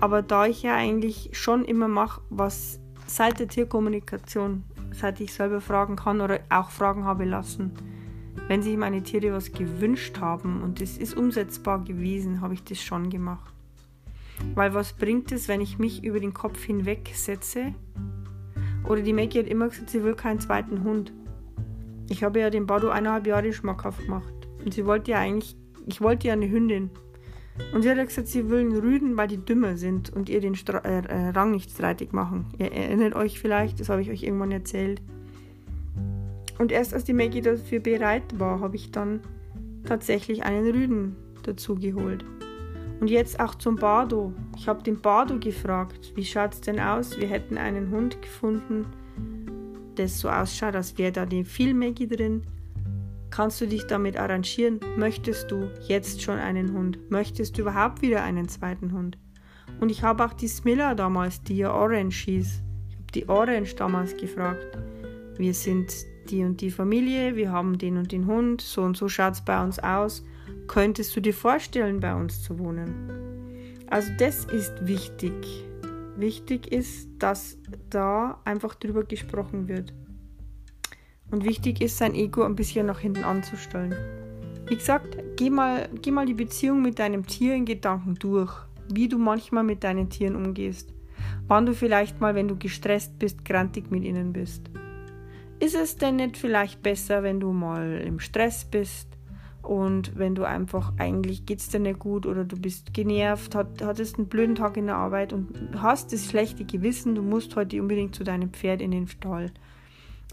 Aber 0.00 0.22
da 0.22 0.46
ich 0.46 0.62
ja 0.62 0.74
eigentlich 0.74 1.30
schon 1.32 1.64
immer 1.64 1.88
mache, 1.88 2.20
was 2.30 2.80
seit 3.06 3.38
der 3.38 3.48
Tierkommunikation, 3.48 4.64
seit 4.92 5.20
ich 5.20 5.32
selber 5.32 5.60
fragen 5.60 5.96
kann 5.96 6.20
oder 6.20 6.40
auch 6.48 6.70
Fragen 6.70 7.04
habe 7.04 7.24
lassen, 7.24 7.72
Wenn 8.48 8.62
sich 8.62 8.76
meine 8.76 9.02
Tiere 9.02 9.32
was 9.32 9.50
gewünscht 9.50 10.20
haben 10.20 10.62
und 10.62 10.80
es 10.80 10.98
ist 10.98 11.16
umsetzbar 11.16 11.82
gewesen, 11.82 12.40
habe 12.40 12.54
ich 12.54 12.62
das 12.62 12.80
schon 12.80 13.10
gemacht. 13.10 13.52
Weil 14.54 14.72
was 14.72 14.92
bringt 14.92 15.32
es, 15.32 15.48
wenn 15.48 15.60
ich 15.60 15.78
mich 15.78 16.04
über 16.04 16.20
den 16.20 16.32
Kopf 16.34 16.62
hinwegsetze? 16.62 17.74
Oder 18.88 19.02
die 19.02 19.12
Maggie 19.12 19.40
hat 19.40 19.46
immer 19.46 19.68
gesagt, 19.68 19.90
sie 19.90 20.02
will 20.04 20.14
keinen 20.14 20.40
zweiten 20.40 20.84
Hund. 20.84 21.12
Ich 22.08 22.22
habe 22.22 22.40
ja 22.40 22.50
den 22.50 22.66
Bado 22.66 22.88
eineinhalb 22.88 23.26
Jahre 23.26 23.52
schmackhaft 23.52 24.04
gemacht. 24.04 24.32
Und 24.64 24.74
sie 24.74 24.86
wollte 24.86 25.10
ja 25.10 25.18
eigentlich, 25.18 25.56
ich 25.86 26.00
wollte 26.00 26.28
ja 26.28 26.34
eine 26.34 26.48
Hündin. 26.48 26.90
Und 27.72 27.82
sie 27.82 27.90
hat 27.90 28.06
gesagt, 28.06 28.28
sie 28.28 28.48
will 28.50 28.60
einen 28.60 28.76
Rüden, 28.76 29.16
weil 29.16 29.28
die 29.28 29.44
dümmer 29.44 29.76
sind 29.76 30.10
und 30.10 30.28
ihr 30.28 30.40
den 30.40 30.54
Stra 30.54 30.78
äh, 30.78 31.02
äh, 31.06 31.28
Rang 31.30 31.52
nicht 31.52 31.70
streitig 31.70 32.12
machen. 32.12 32.46
Ihr 32.58 32.72
erinnert 32.72 33.14
euch 33.14 33.40
vielleicht, 33.40 33.80
das 33.80 33.88
habe 33.88 34.02
ich 34.02 34.10
euch 34.10 34.22
irgendwann 34.22 34.52
erzählt. 34.52 35.00
Und 36.58 36.70
erst 36.72 36.94
als 36.94 37.04
die 37.04 37.12
Maggie 37.12 37.40
dafür 37.40 37.80
bereit 37.80 38.38
war, 38.38 38.60
habe 38.60 38.76
ich 38.76 38.90
dann 38.90 39.20
tatsächlich 39.84 40.44
einen 40.44 40.70
Rüden 40.70 41.16
dazu 41.42 41.76
geholt. 41.76 42.24
Und 43.00 43.10
jetzt 43.10 43.38
auch 43.40 43.54
zum 43.54 43.76
Bardo. 43.76 44.32
Ich 44.56 44.68
habe 44.68 44.82
den 44.82 45.00
Bardo 45.00 45.38
gefragt, 45.38 46.12
wie 46.14 46.24
schaut 46.24 46.54
es 46.54 46.60
denn 46.62 46.80
aus? 46.80 47.18
Wir 47.18 47.28
hätten 47.28 47.58
einen 47.58 47.90
Hund 47.90 48.20
gefunden, 48.22 48.86
der 49.96 50.08
so 50.08 50.30
ausschaut, 50.30 50.74
als 50.74 50.96
wäre 50.96 51.12
da 51.12 51.26
viel 51.44 51.74
Maggie 51.74 52.08
drin. 52.08 52.42
Kannst 53.30 53.60
du 53.60 53.66
dich 53.66 53.86
damit 53.86 54.16
arrangieren? 54.16 54.80
Möchtest 54.96 55.50
du 55.50 55.68
jetzt 55.88 56.22
schon 56.22 56.38
einen 56.38 56.72
Hund? 56.72 56.98
Möchtest 57.10 57.58
du 57.58 57.62
überhaupt 57.62 58.00
wieder 58.00 58.22
einen 58.22 58.48
zweiten 58.48 58.92
Hund? 58.92 59.18
Und 59.80 59.90
ich 59.90 60.02
habe 60.02 60.24
auch 60.24 60.32
die 60.32 60.48
Smilla 60.48 60.94
damals, 60.94 61.42
die 61.42 61.58
ja 61.58 61.72
Orange 61.72 62.24
hieß. 62.24 62.62
Ich 62.88 62.94
habe 62.94 63.12
die 63.14 63.28
Orange 63.28 63.74
damals 63.76 64.16
gefragt. 64.16 64.78
Wir 65.36 65.52
sind 65.52 65.92
die 66.30 66.44
und 66.44 66.60
die 66.60 66.70
Familie, 66.70 67.36
wir 67.36 67.52
haben 67.52 67.76
den 67.76 67.98
und 67.98 68.10
den 68.10 68.26
Hund, 68.26 68.60
so 68.60 68.82
und 68.82 68.96
so 68.96 69.08
schaut 69.08 69.34
es 69.34 69.44
bei 69.44 69.62
uns 69.62 69.78
aus. 69.78 70.24
Könntest 70.66 71.14
du 71.14 71.20
dir 71.20 71.34
vorstellen, 71.34 72.00
bei 72.00 72.14
uns 72.14 72.42
zu 72.42 72.58
wohnen? 72.58 73.10
Also 73.88 74.10
das 74.18 74.44
ist 74.46 74.86
wichtig. 74.86 75.32
Wichtig 76.16 76.72
ist, 76.72 77.08
dass 77.18 77.58
da 77.90 78.40
einfach 78.44 78.74
drüber 78.74 79.04
gesprochen 79.04 79.68
wird. 79.68 79.92
Und 81.30 81.44
wichtig 81.44 81.80
ist, 81.80 81.98
sein 81.98 82.14
Ego 82.14 82.42
ein 82.42 82.56
bisschen 82.56 82.86
nach 82.86 83.00
hinten 83.00 83.24
anzustellen. 83.24 83.94
Wie 84.66 84.76
gesagt, 84.76 85.16
geh 85.36 85.50
mal, 85.50 85.88
geh 86.02 86.10
mal 86.10 86.26
die 86.26 86.34
Beziehung 86.34 86.82
mit 86.82 86.98
deinem 86.98 87.26
Tier 87.26 87.54
in 87.54 87.64
Gedanken 87.64 88.14
durch, 88.14 88.52
wie 88.92 89.08
du 89.08 89.18
manchmal 89.18 89.62
mit 89.62 89.84
deinen 89.84 90.10
Tieren 90.10 90.36
umgehst. 90.36 90.92
Wann 91.46 91.66
du 91.66 91.74
vielleicht 91.74 92.20
mal, 92.20 92.34
wenn 92.34 92.48
du 92.48 92.56
gestresst 92.56 93.18
bist, 93.18 93.44
grantig 93.44 93.90
mit 93.90 94.04
ihnen 94.04 94.32
bist. 94.32 94.70
Ist 95.60 95.76
es 95.76 95.96
denn 95.96 96.16
nicht 96.16 96.36
vielleicht 96.36 96.82
besser, 96.82 97.22
wenn 97.22 97.40
du 97.40 97.52
mal 97.52 98.02
im 98.04 98.18
Stress 98.18 98.64
bist 98.64 99.15
und 99.66 100.16
wenn 100.16 100.34
du 100.34 100.44
einfach 100.44 100.92
eigentlich 100.96 101.44
geht 101.44 101.58
es 101.58 101.68
dir 101.68 101.80
nicht 101.80 101.98
gut 101.98 102.24
oder 102.26 102.44
du 102.44 102.56
bist 102.56 102.94
genervt, 102.94 103.54
hat, 103.54 103.82
hattest 103.82 104.16
einen 104.16 104.28
blöden 104.28 104.54
Tag 104.54 104.76
in 104.76 104.86
der 104.86 104.96
Arbeit 104.96 105.32
und 105.32 105.48
hast 105.76 106.12
das 106.12 106.26
schlechte 106.26 106.64
Gewissen, 106.64 107.14
du 107.14 107.22
musst 107.22 107.56
heute 107.56 107.80
unbedingt 107.80 108.14
zu 108.14 108.22
deinem 108.22 108.50
Pferd 108.50 108.80
in 108.80 108.92
den 108.92 109.08
Stall 109.08 109.50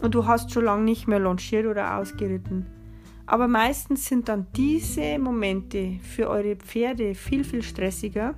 und 0.02 0.14
du 0.14 0.26
hast 0.26 0.52
schon 0.52 0.64
lange 0.64 0.84
nicht 0.84 1.08
mehr 1.08 1.18
longiert 1.18 1.66
oder 1.66 1.98
ausgeritten. 1.98 2.66
Aber 3.26 3.48
meistens 3.48 4.06
sind 4.06 4.28
dann 4.28 4.46
diese 4.54 5.18
Momente 5.18 5.98
für 6.02 6.28
eure 6.28 6.56
Pferde 6.56 7.14
viel, 7.14 7.42
viel 7.42 7.62
stressiger, 7.62 8.34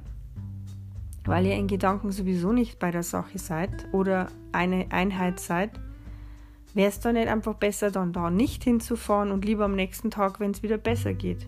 weil 1.25 1.47
ihr 1.47 1.57
in 1.57 1.67
Gedanken 1.67 2.13
sowieso 2.13 2.53
nicht 2.53 2.79
bei 2.79 2.91
der 2.91 3.03
Sache 3.03 3.39
seid 3.39 3.89
oder 3.93 4.29
eine 4.53 4.87
Einheit 4.91 5.41
seid. 5.41 5.73
Wäre 6.77 6.91
es 6.91 7.01
dann 7.01 7.15
nicht 7.15 7.29
einfach 7.29 7.55
besser, 7.55 7.91
dann 7.91 8.13
da 8.13 8.29
nicht 8.29 8.63
hinzufahren 8.63 9.31
und 9.31 9.47
lieber 9.47 9.65
am 9.65 9.75
nächsten 9.75 10.11
Tag, 10.11 10.41
wenn 10.41 10.51
es 10.51 10.63
wieder 10.63 10.77
besser 10.77 11.15
geht? 11.15 11.47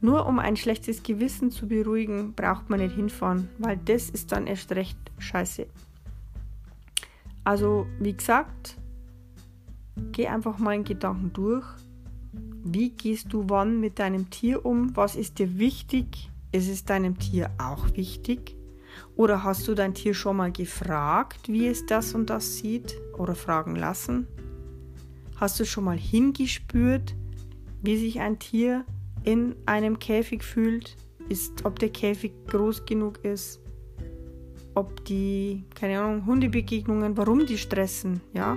Nur 0.00 0.26
um 0.26 0.40
ein 0.40 0.56
schlechtes 0.56 1.04
Gewissen 1.04 1.52
zu 1.52 1.68
beruhigen, 1.68 2.32
braucht 2.34 2.68
man 2.68 2.80
nicht 2.80 2.96
hinfahren, 2.96 3.48
weil 3.58 3.76
das 3.76 4.10
ist 4.10 4.32
dann 4.32 4.48
erst 4.48 4.72
recht 4.72 4.98
scheiße. 5.18 5.68
Also, 7.44 7.86
wie 8.00 8.12
gesagt, 8.12 8.76
geh 10.10 10.26
einfach 10.26 10.58
mal 10.58 10.74
in 10.74 10.82
Gedanken 10.82 11.32
durch. 11.32 11.64
Wie 12.64 12.90
gehst 12.90 13.32
du 13.32 13.44
wann 13.46 13.78
mit 13.78 14.00
deinem 14.00 14.30
Tier 14.30 14.66
um? 14.66 14.96
Was 14.96 15.14
ist 15.14 15.38
dir 15.38 15.60
wichtig? 15.60 16.28
Ist 16.50 16.68
es 16.68 16.84
deinem 16.84 17.20
Tier 17.20 17.52
auch 17.58 17.94
wichtig? 17.94 18.56
Oder 19.16 19.44
hast 19.44 19.66
du 19.68 19.74
dein 19.74 19.94
Tier 19.94 20.14
schon 20.14 20.36
mal 20.36 20.52
gefragt, 20.52 21.48
wie 21.48 21.66
es 21.66 21.86
das 21.86 22.14
und 22.14 22.30
das 22.30 22.58
sieht? 22.58 22.96
Oder 23.16 23.34
fragen 23.34 23.76
lassen? 23.76 24.26
Hast 25.36 25.60
du 25.60 25.64
schon 25.64 25.84
mal 25.84 25.98
hingespürt, 25.98 27.14
wie 27.82 27.96
sich 27.96 28.20
ein 28.20 28.38
Tier 28.38 28.84
in 29.24 29.54
einem 29.66 29.98
Käfig 29.98 30.42
fühlt? 30.42 30.96
Ist, 31.28 31.64
ob 31.64 31.78
der 31.78 31.90
Käfig 31.90 32.32
groß 32.46 32.84
genug 32.86 33.24
ist? 33.24 33.60
ob 34.76 35.04
die, 35.06 35.64
keine 35.74 35.98
Ahnung, 35.98 36.26
Hundebegegnungen, 36.26 37.16
warum 37.16 37.46
die 37.46 37.56
stressen, 37.56 38.20
ja. 38.34 38.56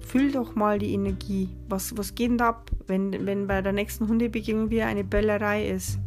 Fühl 0.00 0.30
doch 0.30 0.54
mal 0.54 0.78
die 0.78 0.92
Energie. 0.92 1.48
Was, 1.68 1.96
was 1.96 2.14
geht 2.14 2.30
denn 2.30 2.38
da 2.38 2.50
ab, 2.50 2.70
wenn, 2.86 3.26
wenn 3.26 3.46
bei 3.46 3.62
der 3.62 3.72
nächsten 3.72 4.08
Hundebegegnung 4.08 4.70
wieder 4.70 4.86
eine 4.86 5.04
Böllerei 5.04 5.68
ist? 5.68 5.98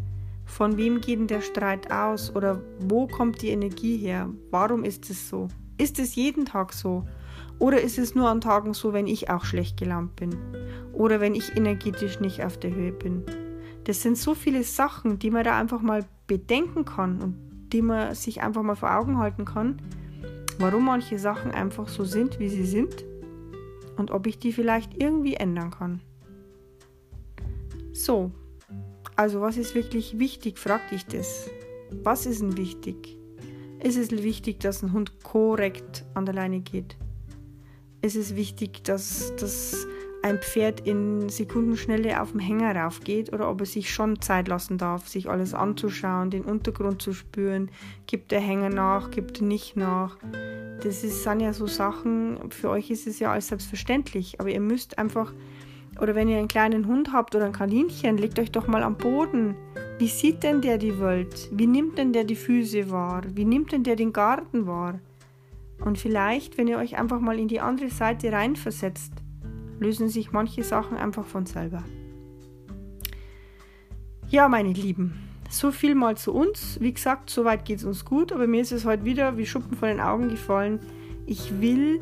Von 0.51 0.75
wem 0.75 0.99
geht 0.99 1.17
denn 1.17 1.27
der 1.27 1.39
Streit 1.39 1.89
aus? 1.91 2.35
Oder 2.35 2.61
wo 2.81 3.07
kommt 3.07 3.41
die 3.41 3.49
Energie 3.51 3.95
her? 3.95 4.29
Warum 4.51 4.83
ist 4.83 5.09
es 5.09 5.29
so? 5.29 5.47
Ist 5.77 5.97
es 5.97 6.15
jeden 6.15 6.43
Tag 6.43 6.73
so? 6.73 7.05
Oder 7.57 7.79
ist 7.81 7.97
es 7.97 8.15
nur 8.15 8.27
an 8.27 8.41
Tagen 8.41 8.73
so, 8.73 8.91
wenn 8.91 9.07
ich 9.07 9.29
auch 9.29 9.45
schlecht 9.45 9.77
gelaunt 9.77 10.17
bin? 10.17 10.35
Oder 10.91 11.21
wenn 11.21 11.35
ich 11.35 11.55
energetisch 11.55 12.19
nicht 12.19 12.43
auf 12.43 12.57
der 12.57 12.75
Höhe 12.75 12.91
bin? 12.91 13.23
Das 13.85 14.01
sind 14.01 14.17
so 14.17 14.35
viele 14.35 14.63
Sachen, 14.63 15.19
die 15.19 15.31
man 15.31 15.45
da 15.45 15.57
einfach 15.57 15.81
mal 15.81 16.03
bedenken 16.27 16.83
kann 16.83 17.21
und 17.21 17.37
die 17.71 17.81
man 17.81 18.13
sich 18.13 18.41
einfach 18.41 18.61
mal 18.61 18.75
vor 18.75 18.93
Augen 18.93 19.19
halten 19.19 19.45
kann, 19.45 19.81
warum 20.59 20.83
manche 20.83 21.17
Sachen 21.17 21.51
einfach 21.51 21.87
so 21.87 22.03
sind, 22.03 22.39
wie 22.39 22.49
sie 22.49 22.65
sind 22.65 23.05
und 23.95 24.11
ob 24.11 24.27
ich 24.27 24.37
die 24.37 24.51
vielleicht 24.51 25.01
irgendwie 25.01 25.35
ändern 25.35 25.71
kann. 25.71 26.01
So, 27.93 28.31
also 29.15 29.41
was 29.41 29.57
ist 29.57 29.75
wirklich 29.75 30.19
wichtig, 30.19 30.57
fragte 30.57 30.95
ich 30.95 31.05
das. 31.05 31.49
Was 32.03 32.25
ist 32.25 32.41
denn 32.41 32.57
wichtig? 32.57 33.17
Ist 33.83 33.97
es 33.97 34.11
wichtig, 34.11 34.59
dass 34.59 34.83
ein 34.83 34.93
Hund 34.93 35.23
korrekt 35.23 36.05
an 36.13 36.25
der 36.25 36.35
Leine 36.35 36.59
geht? 36.59 36.95
Ist 38.01 38.15
es 38.15 38.35
wichtig, 38.35 38.83
dass, 38.83 39.35
dass 39.35 39.87
ein 40.23 40.39
Pferd 40.39 40.81
in 40.81 41.29
Sekundenschnelle 41.29 42.21
auf 42.21 42.31
dem 42.31 42.39
Hänger 42.39 42.75
raufgeht 42.75 43.33
oder 43.33 43.49
ob 43.49 43.61
er 43.61 43.65
sich 43.65 43.91
schon 43.91 44.21
Zeit 44.21 44.47
lassen 44.47 44.77
darf, 44.77 45.07
sich 45.07 45.29
alles 45.29 45.53
anzuschauen, 45.53 46.29
den 46.29 46.43
Untergrund 46.43 47.01
zu 47.01 47.13
spüren. 47.13 47.71
Gibt 48.05 48.31
der 48.31 48.39
Hänger 48.39 48.69
nach, 48.69 49.09
gibt 49.09 49.41
er 49.41 49.47
nicht 49.47 49.75
nach? 49.75 50.17
Das 50.83 51.03
ist, 51.03 51.23
sind 51.23 51.39
ja 51.39 51.53
so 51.53 51.67
Sachen, 51.67 52.51
für 52.51 52.69
euch 52.69 52.91
ist 52.91 53.07
es 53.07 53.19
ja 53.19 53.31
alles 53.31 53.47
selbstverständlich, 53.47 54.39
aber 54.39 54.49
ihr 54.49 54.61
müsst 54.61 54.97
einfach, 54.97 55.33
oder 56.01 56.15
wenn 56.15 56.27
ihr 56.27 56.39
einen 56.39 56.47
kleinen 56.47 56.87
Hund 56.87 57.13
habt 57.13 57.35
oder 57.35 57.45
ein 57.45 57.51
Kaninchen, 57.51 58.17
legt 58.17 58.39
euch 58.39 58.51
doch 58.51 58.67
mal 58.67 58.81
am 58.81 58.97
Boden. 58.97 59.55
Wie 59.99 60.07
sieht 60.07 60.41
denn 60.41 60.61
der 60.61 60.79
die 60.79 60.99
Welt? 60.99 61.47
Wie 61.51 61.67
nimmt 61.67 61.99
denn 61.99 62.11
der 62.11 62.23
die 62.23 62.35
Füße 62.35 62.89
wahr? 62.89 63.21
Wie 63.33 63.45
nimmt 63.45 63.71
denn 63.71 63.83
der 63.83 63.95
den 63.95 64.11
Garten 64.11 64.65
wahr? 64.65 64.99
Und 65.85 65.99
vielleicht, 65.99 66.57
wenn 66.57 66.67
ihr 66.67 66.79
euch 66.79 66.97
einfach 66.97 67.19
mal 67.19 67.37
in 67.37 67.47
die 67.47 67.59
andere 67.59 67.89
Seite 67.89 68.31
reinversetzt, 68.31 69.13
lösen 69.79 70.09
sich 70.09 70.31
manche 70.31 70.63
Sachen 70.63 70.97
einfach 70.97 71.25
von 71.25 71.45
selber. 71.45 71.83
Ja, 74.29 74.47
meine 74.47 74.73
Lieben, 74.73 75.13
so 75.49 75.71
viel 75.71 75.93
mal 75.93 76.17
zu 76.17 76.33
uns. 76.33 76.79
Wie 76.81 76.93
gesagt, 76.93 77.29
soweit 77.29 77.63
geht 77.63 77.77
es 77.79 77.83
uns 77.83 78.05
gut, 78.05 78.31
aber 78.31 78.47
mir 78.47 78.61
ist 78.61 78.71
es 78.71 78.85
heute 78.85 79.05
wieder 79.05 79.37
wie 79.37 79.45
Schuppen 79.45 79.77
von 79.77 79.89
den 79.89 79.99
Augen 79.99 80.29
gefallen. 80.29 80.79
Ich 81.27 81.61
will 81.61 82.01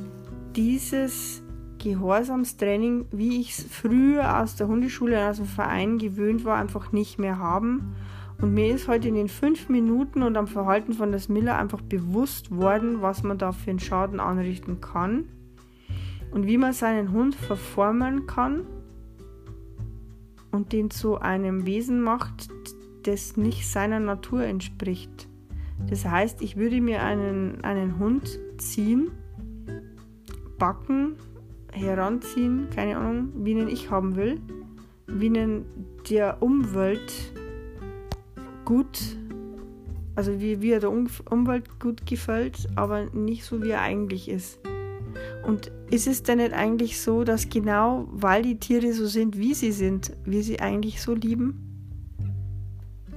dieses 0.55 1.41
Gehorsamstraining, 1.79 3.05
wie 3.11 3.41
ich 3.41 3.57
es 3.57 3.65
früher 3.65 4.41
aus 4.41 4.55
der 4.55 4.67
Hundeschule, 4.67 5.29
aus 5.29 5.37
dem 5.37 5.45
Verein 5.45 5.97
gewöhnt 5.97 6.45
war, 6.45 6.57
einfach 6.57 6.91
nicht 6.91 7.17
mehr 7.17 7.39
haben. 7.39 7.95
Und 8.41 8.53
mir 8.53 8.73
ist 8.73 8.87
heute 8.87 9.07
in 9.07 9.15
den 9.15 9.27
fünf 9.27 9.67
Minuten 9.67 10.23
und 10.23 10.37
am 10.37 10.47
Verhalten 10.47 10.93
von 10.93 11.11
der 11.11 11.21
Miller 11.27 11.57
einfach 11.57 11.81
bewusst 11.81 12.55
worden, 12.55 13.01
was 13.01 13.23
man 13.23 13.37
da 13.37 13.51
für 13.51 13.71
einen 13.71 13.79
Schaden 13.79 14.19
anrichten 14.19 14.79
kann 14.79 15.25
und 16.31 16.47
wie 16.47 16.57
man 16.57 16.73
seinen 16.73 17.11
Hund 17.11 17.35
verformen 17.35 18.27
kann 18.27 18.65
und 20.51 20.71
den 20.71 20.89
zu 20.89 21.19
einem 21.19 21.65
Wesen 21.65 22.01
macht, 22.01 22.49
das 23.03 23.37
nicht 23.37 23.67
seiner 23.67 23.99
Natur 23.99 24.43
entspricht. 24.43 25.27
Das 25.89 26.05
heißt, 26.05 26.41
ich 26.41 26.57
würde 26.57 26.81
mir 26.81 27.03
einen, 27.03 27.63
einen 27.63 27.99
Hund 27.99 28.39
ziehen, 28.57 29.11
backen, 30.57 31.15
heranziehen, 31.79 32.67
keine 32.73 32.97
Ahnung, 32.97 33.29
wie 33.35 33.51
ihn 33.51 33.67
ich 33.67 33.89
haben 33.89 34.15
will, 34.15 34.39
wie 35.07 35.27
ihn 35.27 35.65
der 36.09 36.41
Umwelt 36.41 37.33
gut, 38.65 39.17
also 40.15 40.39
wie, 40.39 40.61
wie 40.61 40.71
er 40.71 40.79
der 40.79 40.91
Umwelt 40.91 41.79
gut 41.79 42.05
gefällt, 42.05 42.67
aber 42.75 43.05
nicht 43.11 43.43
so 43.43 43.63
wie 43.63 43.71
er 43.71 43.81
eigentlich 43.81 44.29
ist. 44.29 44.59
Und 45.45 45.71
ist 45.89 46.07
es 46.07 46.23
denn 46.23 46.37
nicht 46.37 46.53
eigentlich 46.53 47.01
so, 47.01 47.23
dass 47.23 47.49
genau 47.49 48.07
weil 48.11 48.43
die 48.43 48.59
Tiere 48.59 48.93
so 48.93 49.07
sind, 49.07 49.37
wie 49.37 49.53
sie 49.53 49.71
sind, 49.71 50.15
wir 50.25 50.43
sie 50.43 50.59
eigentlich 50.59 51.01
so 51.01 51.13
lieben? 51.15 51.65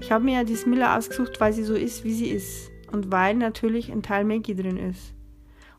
Ich 0.00 0.10
habe 0.10 0.24
mir 0.24 0.38
ja 0.38 0.44
die 0.44 0.56
Smilla 0.56 0.96
ausgesucht, 0.96 1.40
weil 1.40 1.52
sie 1.52 1.64
so 1.64 1.74
ist, 1.74 2.04
wie 2.04 2.14
sie 2.14 2.30
ist. 2.30 2.70
Und 2.90 3.12
weil 3.12 3.34
natürlich 3.34 3.92
ein 3.92 4.02
Teil 4.02 4.24
Maggie 4.24 4.54
drin 4.54 4.76
ist. 4.76 5.14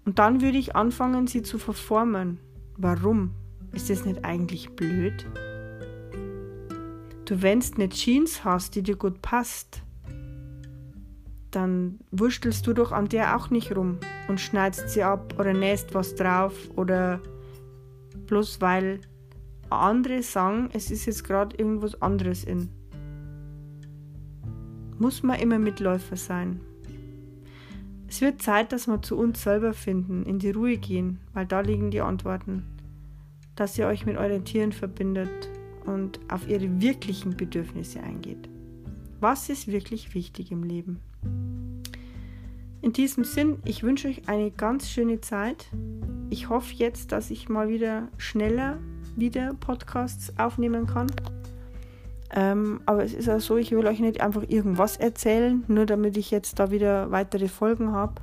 Und 0.05 0.19
dann 0.19 0.41
würde 0.41 0.57
ich 0.57 0.75
anfangen, 0.75 1.27
sie 1.27 1.43
zu 1.43 1.57
verformen. 1.57 2.39
Warum? 2.77 3.31
Ist 3.71 3.89
das 3.89 4.05
nicht 4.05 4.23
eigentlich 4.23 4.69
blöd? 4.75 5.25
Du, 7.25 7.41
wenn 7.41 7.59
du 7.59 7.73
eine 7.75 7.89
Jeans 7.89 8.43
hast, 8.43 8.75
die 8.75 8.83
dir 8.83 8.95
gut 8.95 9.21
passt, 9.21 9.81
dann 11.51 11.99
wurstelst 12.11 12.65
du 12.67 12.73
doch 12.73 12.91
an 12.91 13.09
der 13.09 13.37
auch 13.37 13.49
nicht 13.49 13.75
rum 13.75 13.97
und 14.27 14.39
schneidest 14.39 14.89
sie 14.89 15.03
ab 15.03 15.35
oder 15.39 15.53
nähst 15.53 15.93
was 15.93 16.15
drauf 16.15 16.53
oder 16.75 17.21
bloß 18.27 18.61
weil 18.61 19.01
andere 19.69 20.21
sagen, 20.21 20.69
es 20.73 20.91
ist 20.91 21.05
jetzt 21.05 21.23
gerade 21.23 21.55
irgendwas 21.57 21.99
anderes 22.01 22.43
in. 22.43 22.69
Muss 24.99 25.23
man 25.23 25.39
immer 25.39 25.59
Mitläufer 25.59 26.15
sein. 26.15 26.61
Es 28.13 28.21
wird 28.21 28.43
Zeit, 28.43 28.71
dass 28.71 28.85
wir 28.85 29.01
zu 29.01 29.17
uns 29.17 29.41
selber 29.41 29.73
finden, 29.73 30.21
in 30.27 30.37
die 30.37 30.51
Ruhe 30.51 30.77
gehen, 30.77 31.19
weil 31.33 31.47
da 31.47 31.61
liegen 31.61 31.89
die 31.89 32.01
Antworten. 32.01 32.63
Dass 33.55 33.75
ihr 33.75 33.87
euch 33.87 34.05
mit 34.05 34.17
euren 34.17 34.45
Tieren 34.45 34.71
verbindet 34.71 35.49
und 35.87 36.19
auf 36.31 36.47
ihre 36.47 36.79
wirklichen 36.79 37.35
Bedürfnisse 37.35 38.03
eingeht. 38.03 38.47
Was 39.19 39.49
ist 39.49 39.67
wirklich 39.67 40.13
wichtig 40.13 40.51
im 40.51 40.61
Leben? 40.61 40.99
In 42.83 42.93
diesem 42.93 43.23
Sinn, 43.23 43.57
ich 43.65 43.81
wünsche 43.81 44.09
euch 44.09 44.29
eine 44.29 44.51
ganz 44.51 44.91
schöne 44.91 45.19
Zeit. 45.19 45.65
Ich 46.29 46.49
hoffe 46.49 46.71
jetzt, 46.75 47.11
dass 47.13 47.31
ich 47.31 47.49
mal 47.49 47.67
wieder 47.67 48.09
schneller 48.19 48.77
wieder 49.15 49.55
Podcasts 49.55 50.37
aufnehmen 50.37 50.85
kann. 50.85 51.07
Ähm, 52.35 52.81
aber 52.87 53.03
es 53.03 53.13
ist 53.13 53.29
auch 53.29 53.39
so, 53.39 53.57
ich 53.57 53.71
will 53.71 53.85
euch 53.85 53.99
nicht 53.99 54.21
einfach 54.21 54.43
irgendwas 54.47 54.97
erzählen, 54.97 55.63
nur 55.67 55.85
damit 55.85 56.17
ich 56.17 56.31
jetzt 56.31 56.59
da 56.59 56.71
wieder 56.71 57.11
weitere 57.11 57.47
Folgen 57.47 57.91
habe, 57.91 58.15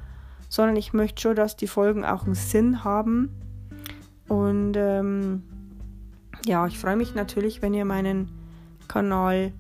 sondern 0.48 0.74
ich 0.74 0.92
möchte 0.92 1.22
schon, 1.22 1.36
dass 1.36 1.56
die 1.56 1.68
Folgen 1.68 2.04
auch 2.04 2.24
einen 2.24 2.34
Sinn 2.34 2.82
haben. 2.82 3.30
Und 4.26 4.74
ähm, 4.76 5.44
ja, 6.44 6.66
ich 6.66 6.78
freue 6.78 6.96
mich 6.96 7.14
natürlich, 7.14 7.62
wenn 7.62 7.72
ihr 7.72 7.84
meinen 7.84 8.28
Kanal 8.88 9.52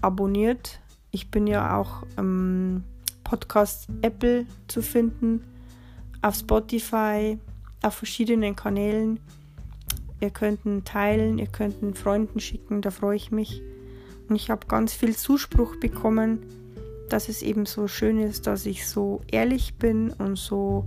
abonniert. 0.00 0.80
Ich 1.12 1.30
bin 1.30 1.46
ja 1.46 1.76
auch 1.78 2.02
ähm, 2.16 2.82
Podcast 3.22 3.88
Apple 4.02 4.46
zu 4.66 4.82
finden, 4.82 5.44
auf 6.20 6.34
Spotify, 6.34 7.38
auf 7.82 7.94
verschiedenen 7.94 8.56
Kanälen. 8.56 9.20
Ihr 10.20 10.30
könnt 10.30 10.64
ihn 10.64 10.84
teilen, 10.84 11.38
ihr 11.38 11.46
könnt 11.46 11.80
ihn 11.82 11.94
Freunden 11.94 12.40
schicken, 12.40 12.82
da 12.82 12.90
freue 12.90 13.16
ich 13.16 13.30
mich. 13.30 13.62
Und 14.28 14.36
ich 14.36 14.50
habe 14.50 14.66
ganz 14.66 14.92
viel 14.92 15.16
Zuspruch 15.16 15.76
bekommen, 15.76 16.42
dass 17.08 17.28
es 17.28 17.42
eben 17.42 17.66
so 17.66 17.88
schön 17.88 18.18
ist, 18.18 18.46
dass 18.46 18.66
ich 18.66 18.86
so 18.86 19.20
ehrlich 19.30 19.74
bin 19.76 20.10
und 20.12 20.36
so 20.36 20.84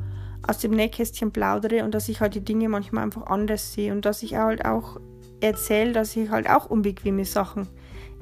aus 0.47 0.59
dem 0.59 0.71
Nähkästchen 0.71 1.31
plaudere 1.31 1.83
und 1.83 1.93
dass 1.93 2.09
ich 2.09 2.19
halt 2.19 2.35
die 2.35 2.43
Dinge 2.43 2.69
manchmal 2.69 3.03
einfach 3.03 3.27
anders 3.27 3.73
sehe 3.73 3.91
und 3.91 4.05
dass 4.05 4.23
ich 4.23 4.35
halt 4.35 4.65
auch 4.65 4.99
erzähle, 5.39 5.93
dass 5.93 6.15
ich 6.15 6.29
halt 6.29 6.49
auch 6.49 6.69
unbequeme 6.69 7.25
Sachen 7.25 7.67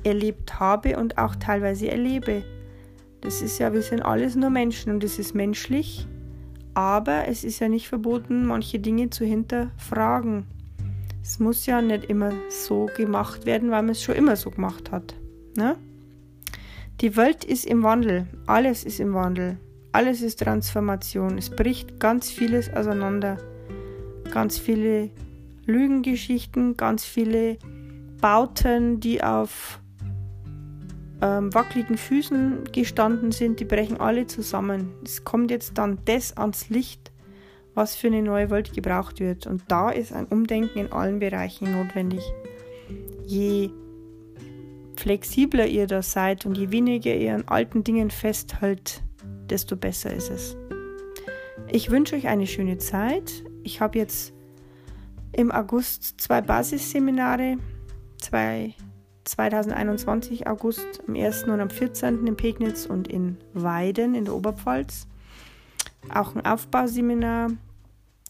erlebt 0.04 0.60
habe 0.60 0.98
und 0.98 1.18
auch 1.18 1.36
teilweise 1.36 1.90
erlebe. 1.90 2.44
Das 3.22 3.42
ist 3.42 3.60
ja, 3.60 3.74
wir 3.74 3.82
sind 3.82 4.02
alles 4.02 4.36
nur 4.36 4.50
Menschen 4.50 4.94
und 4.94 5.04
es 5.04 5.20
ist 5.20 5.36
menschlich, 5.36 6.08
aber 6.74 7.28
es 7.28 7.44
ist 7.44 7.60
ja 7.60 7.68
nicht 7.68 7.90
verboten, 7.90 8.46
manche 8.46 8.80
Dinge 8.80 9.10
zu 9.10 9.26
hinterfragen. 9.26 10.46
Es 11.30 11.38
muss 11.38 11.68
ja 11.68 11.80
nicht 11.80 12.06
immer 12.06 12.32
so 12.50 12.88
gemacht 12.98 13.46
werden, 13.46 13.70
weil 13.70 13.84
man 13.84 13.92
es 13.92 14.02
schon 14.02 14.16
immer 14.16 14.36
so 14.36 14.50
gemacht 14.50 14.92
hat. 14.92 15.14
Ne? 15.56 15.76
Die 17.02 17.16
Welt 17.16 17.46
ist 17.46 17.68
im 17.68 17.84
Wandel, 17.84 18.26
alles 18.48 18.84
ist 18.84 19.00
im 19.00 19.14
Wandel, 19.14 19.60
alles 19.92 20.24
ist 20.24 20.40
Transformation. 20.40 21.38
Es 21.38 21.52
bricht 21.52 22.00
ganz 22.00 22.32
vieles 22.32 22.74
auseinander, 22.74 23.38
ganz 24.32 24.58
viele 24.58 25.12
Lügengeschichten, 25.68 26.76
ganz 26.78 27.06
viele 27.06 27.60
Bauten, 28.20 29.00
die 29.00 29.24
auf 29.24 29.80
ähm, 31.22 31.54
wackeligen 31.54 32.00
Füßen 32.00 32.72
gestanden 32.72 33.32
sind, 33.32 33.60
die 33.60 33.66
brechen 33.66 34.00
alle 34.00 34.26
zusammen. 34.26 34.94
Es 35.06 35.24
kommt 35.26 35.52
jetzt 35.52 35.78
dann 35.78 36.00
das 36.06 36.36
ans 36.38 36.70
Licht, 36.70 37.09
was 37.74 37.96
für 37.96 38.08
eine 38.08 38.22
neue 38.22 38.50
Welt 38.50 38.74
gebraucht 38.74 39.20
wird. 39.20 39.48
Und 39.48 39.64
da 39.68 39.90
ist 39.90 40.14
ein 40.14 40.26
Umdenken 40.26 40.80
in 40.80 40.92
allen 40.92 41.20
Bereichen 41.20 41.72
notwendig. 41.72 42.24
Je 43.26 43.70
flexibler 44.98 45.68
ihr 45.68 45.88
da 45.88 46.02
seid 46.02 46.46
und 46.46 46.58
je 46.58 46.72
weniger 46.72 47.16
ihr 47.16 47.34
an 47.36 47.48
alten 47.48 47.84
Dingen 47.84 48.12
festhält, 48.12 49.02
desto 49.50 49.76
besser 49.76 50.14
ist 50.14 50.30
es. 50.30 50.58
Ich 51.72 51.90
wünsche 51.90 52.16
euch 52.16 52.28
eine 52.28 52.48
schöne 52.48 52.78
Zeit. 52.78 53.44
Ich 53.64 53.80
habe 53.80 53.98
jetzt 53.98 54.34
im 55.32 55.52
August 55.52 56.20
zwei 56.20 56.42
Basisseminare, 56.42 57.58
zwei 58.18 58.74
2021 59.26 60.48
August 60.48 61.04
am 61.08 61.16
1. 61.16 61.44
und 61.44 61.60
am 61.60 61.70
14. 61.70 62.26
in 62.26 62.36
Pegnitz 62.36 62.88
und 62.88 63.08
in 63.08 63.38
Weiden 63.54 64.16
in 64.16 64.26
der 64.26 64.34
Oberpfalz. 64.34 65.08
Auch 66.14 66.36
ein 66.36 66.46
Aufbauseminar. 66.46 67.50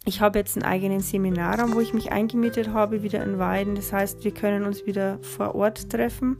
Ich 0.06 0.22
habe 0.22 0.40
jetzt 0.40 0.58
einen 0.58 0.66
eigenen 0.66 1.02
Seminarraum, 1.02 1.76
wo 1.76 1.80
ich 1.80 1.94
mich 1.94 2.12
eingemietet 2.12 2.70
habe, 2.70 3.04
wieder 3.04 3.24
in 3.24 3.38
Weiden. 3.38 3.76
Das 3.76 3.94
heißt, 3.94 4.24
wir 4.24 4.34
können 4.34 4.66
uns 4.66 4.86
wieder 4.86 5.20
vor 5.20 5.56
Ort 5.56 5.90
treffen. 5.90 6.38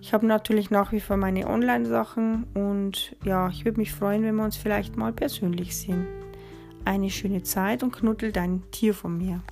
Ich 0.00 0.12
habe 0.12 0.26
natürlich 0.26 0.70
nach 0.70 0.90
wie 0.90 1.00
vor 1.00 1.16
meine 1.16 1.46
Online-Sachen 1.46 2.44
und 2.54 3.16
ja, 3.24 3.48
ich 3.50 3.64
würde 3.64 3.78
mich 3.78 3.92
freuen, 3.92 4.24
wenn 4.24 4.34
wir 4.34 4.44
uns 4.44 4.56
vielleicht 4.56 4.96
mal 4.96 5.12
persönlich 5.12 5.76
sehen. 5.76 6.06
Eine 6.84 7.08
schöne 7.10 7.44
Zeit 7.44 7.84
und 7.84 7.92
knuddel 7.92 8.32
dein 8.32 8.68
Tier 8.72 8.94
von 8.94 9.16
mir. 9.16 9.42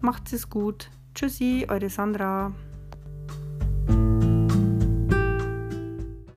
Macht 0.00 0.32
es 0.32 0.48
gut. 0.48 0.90
Tschüssi, 1.14 1.66
eure 1.68 1.90
Sandra. 1.90 2.54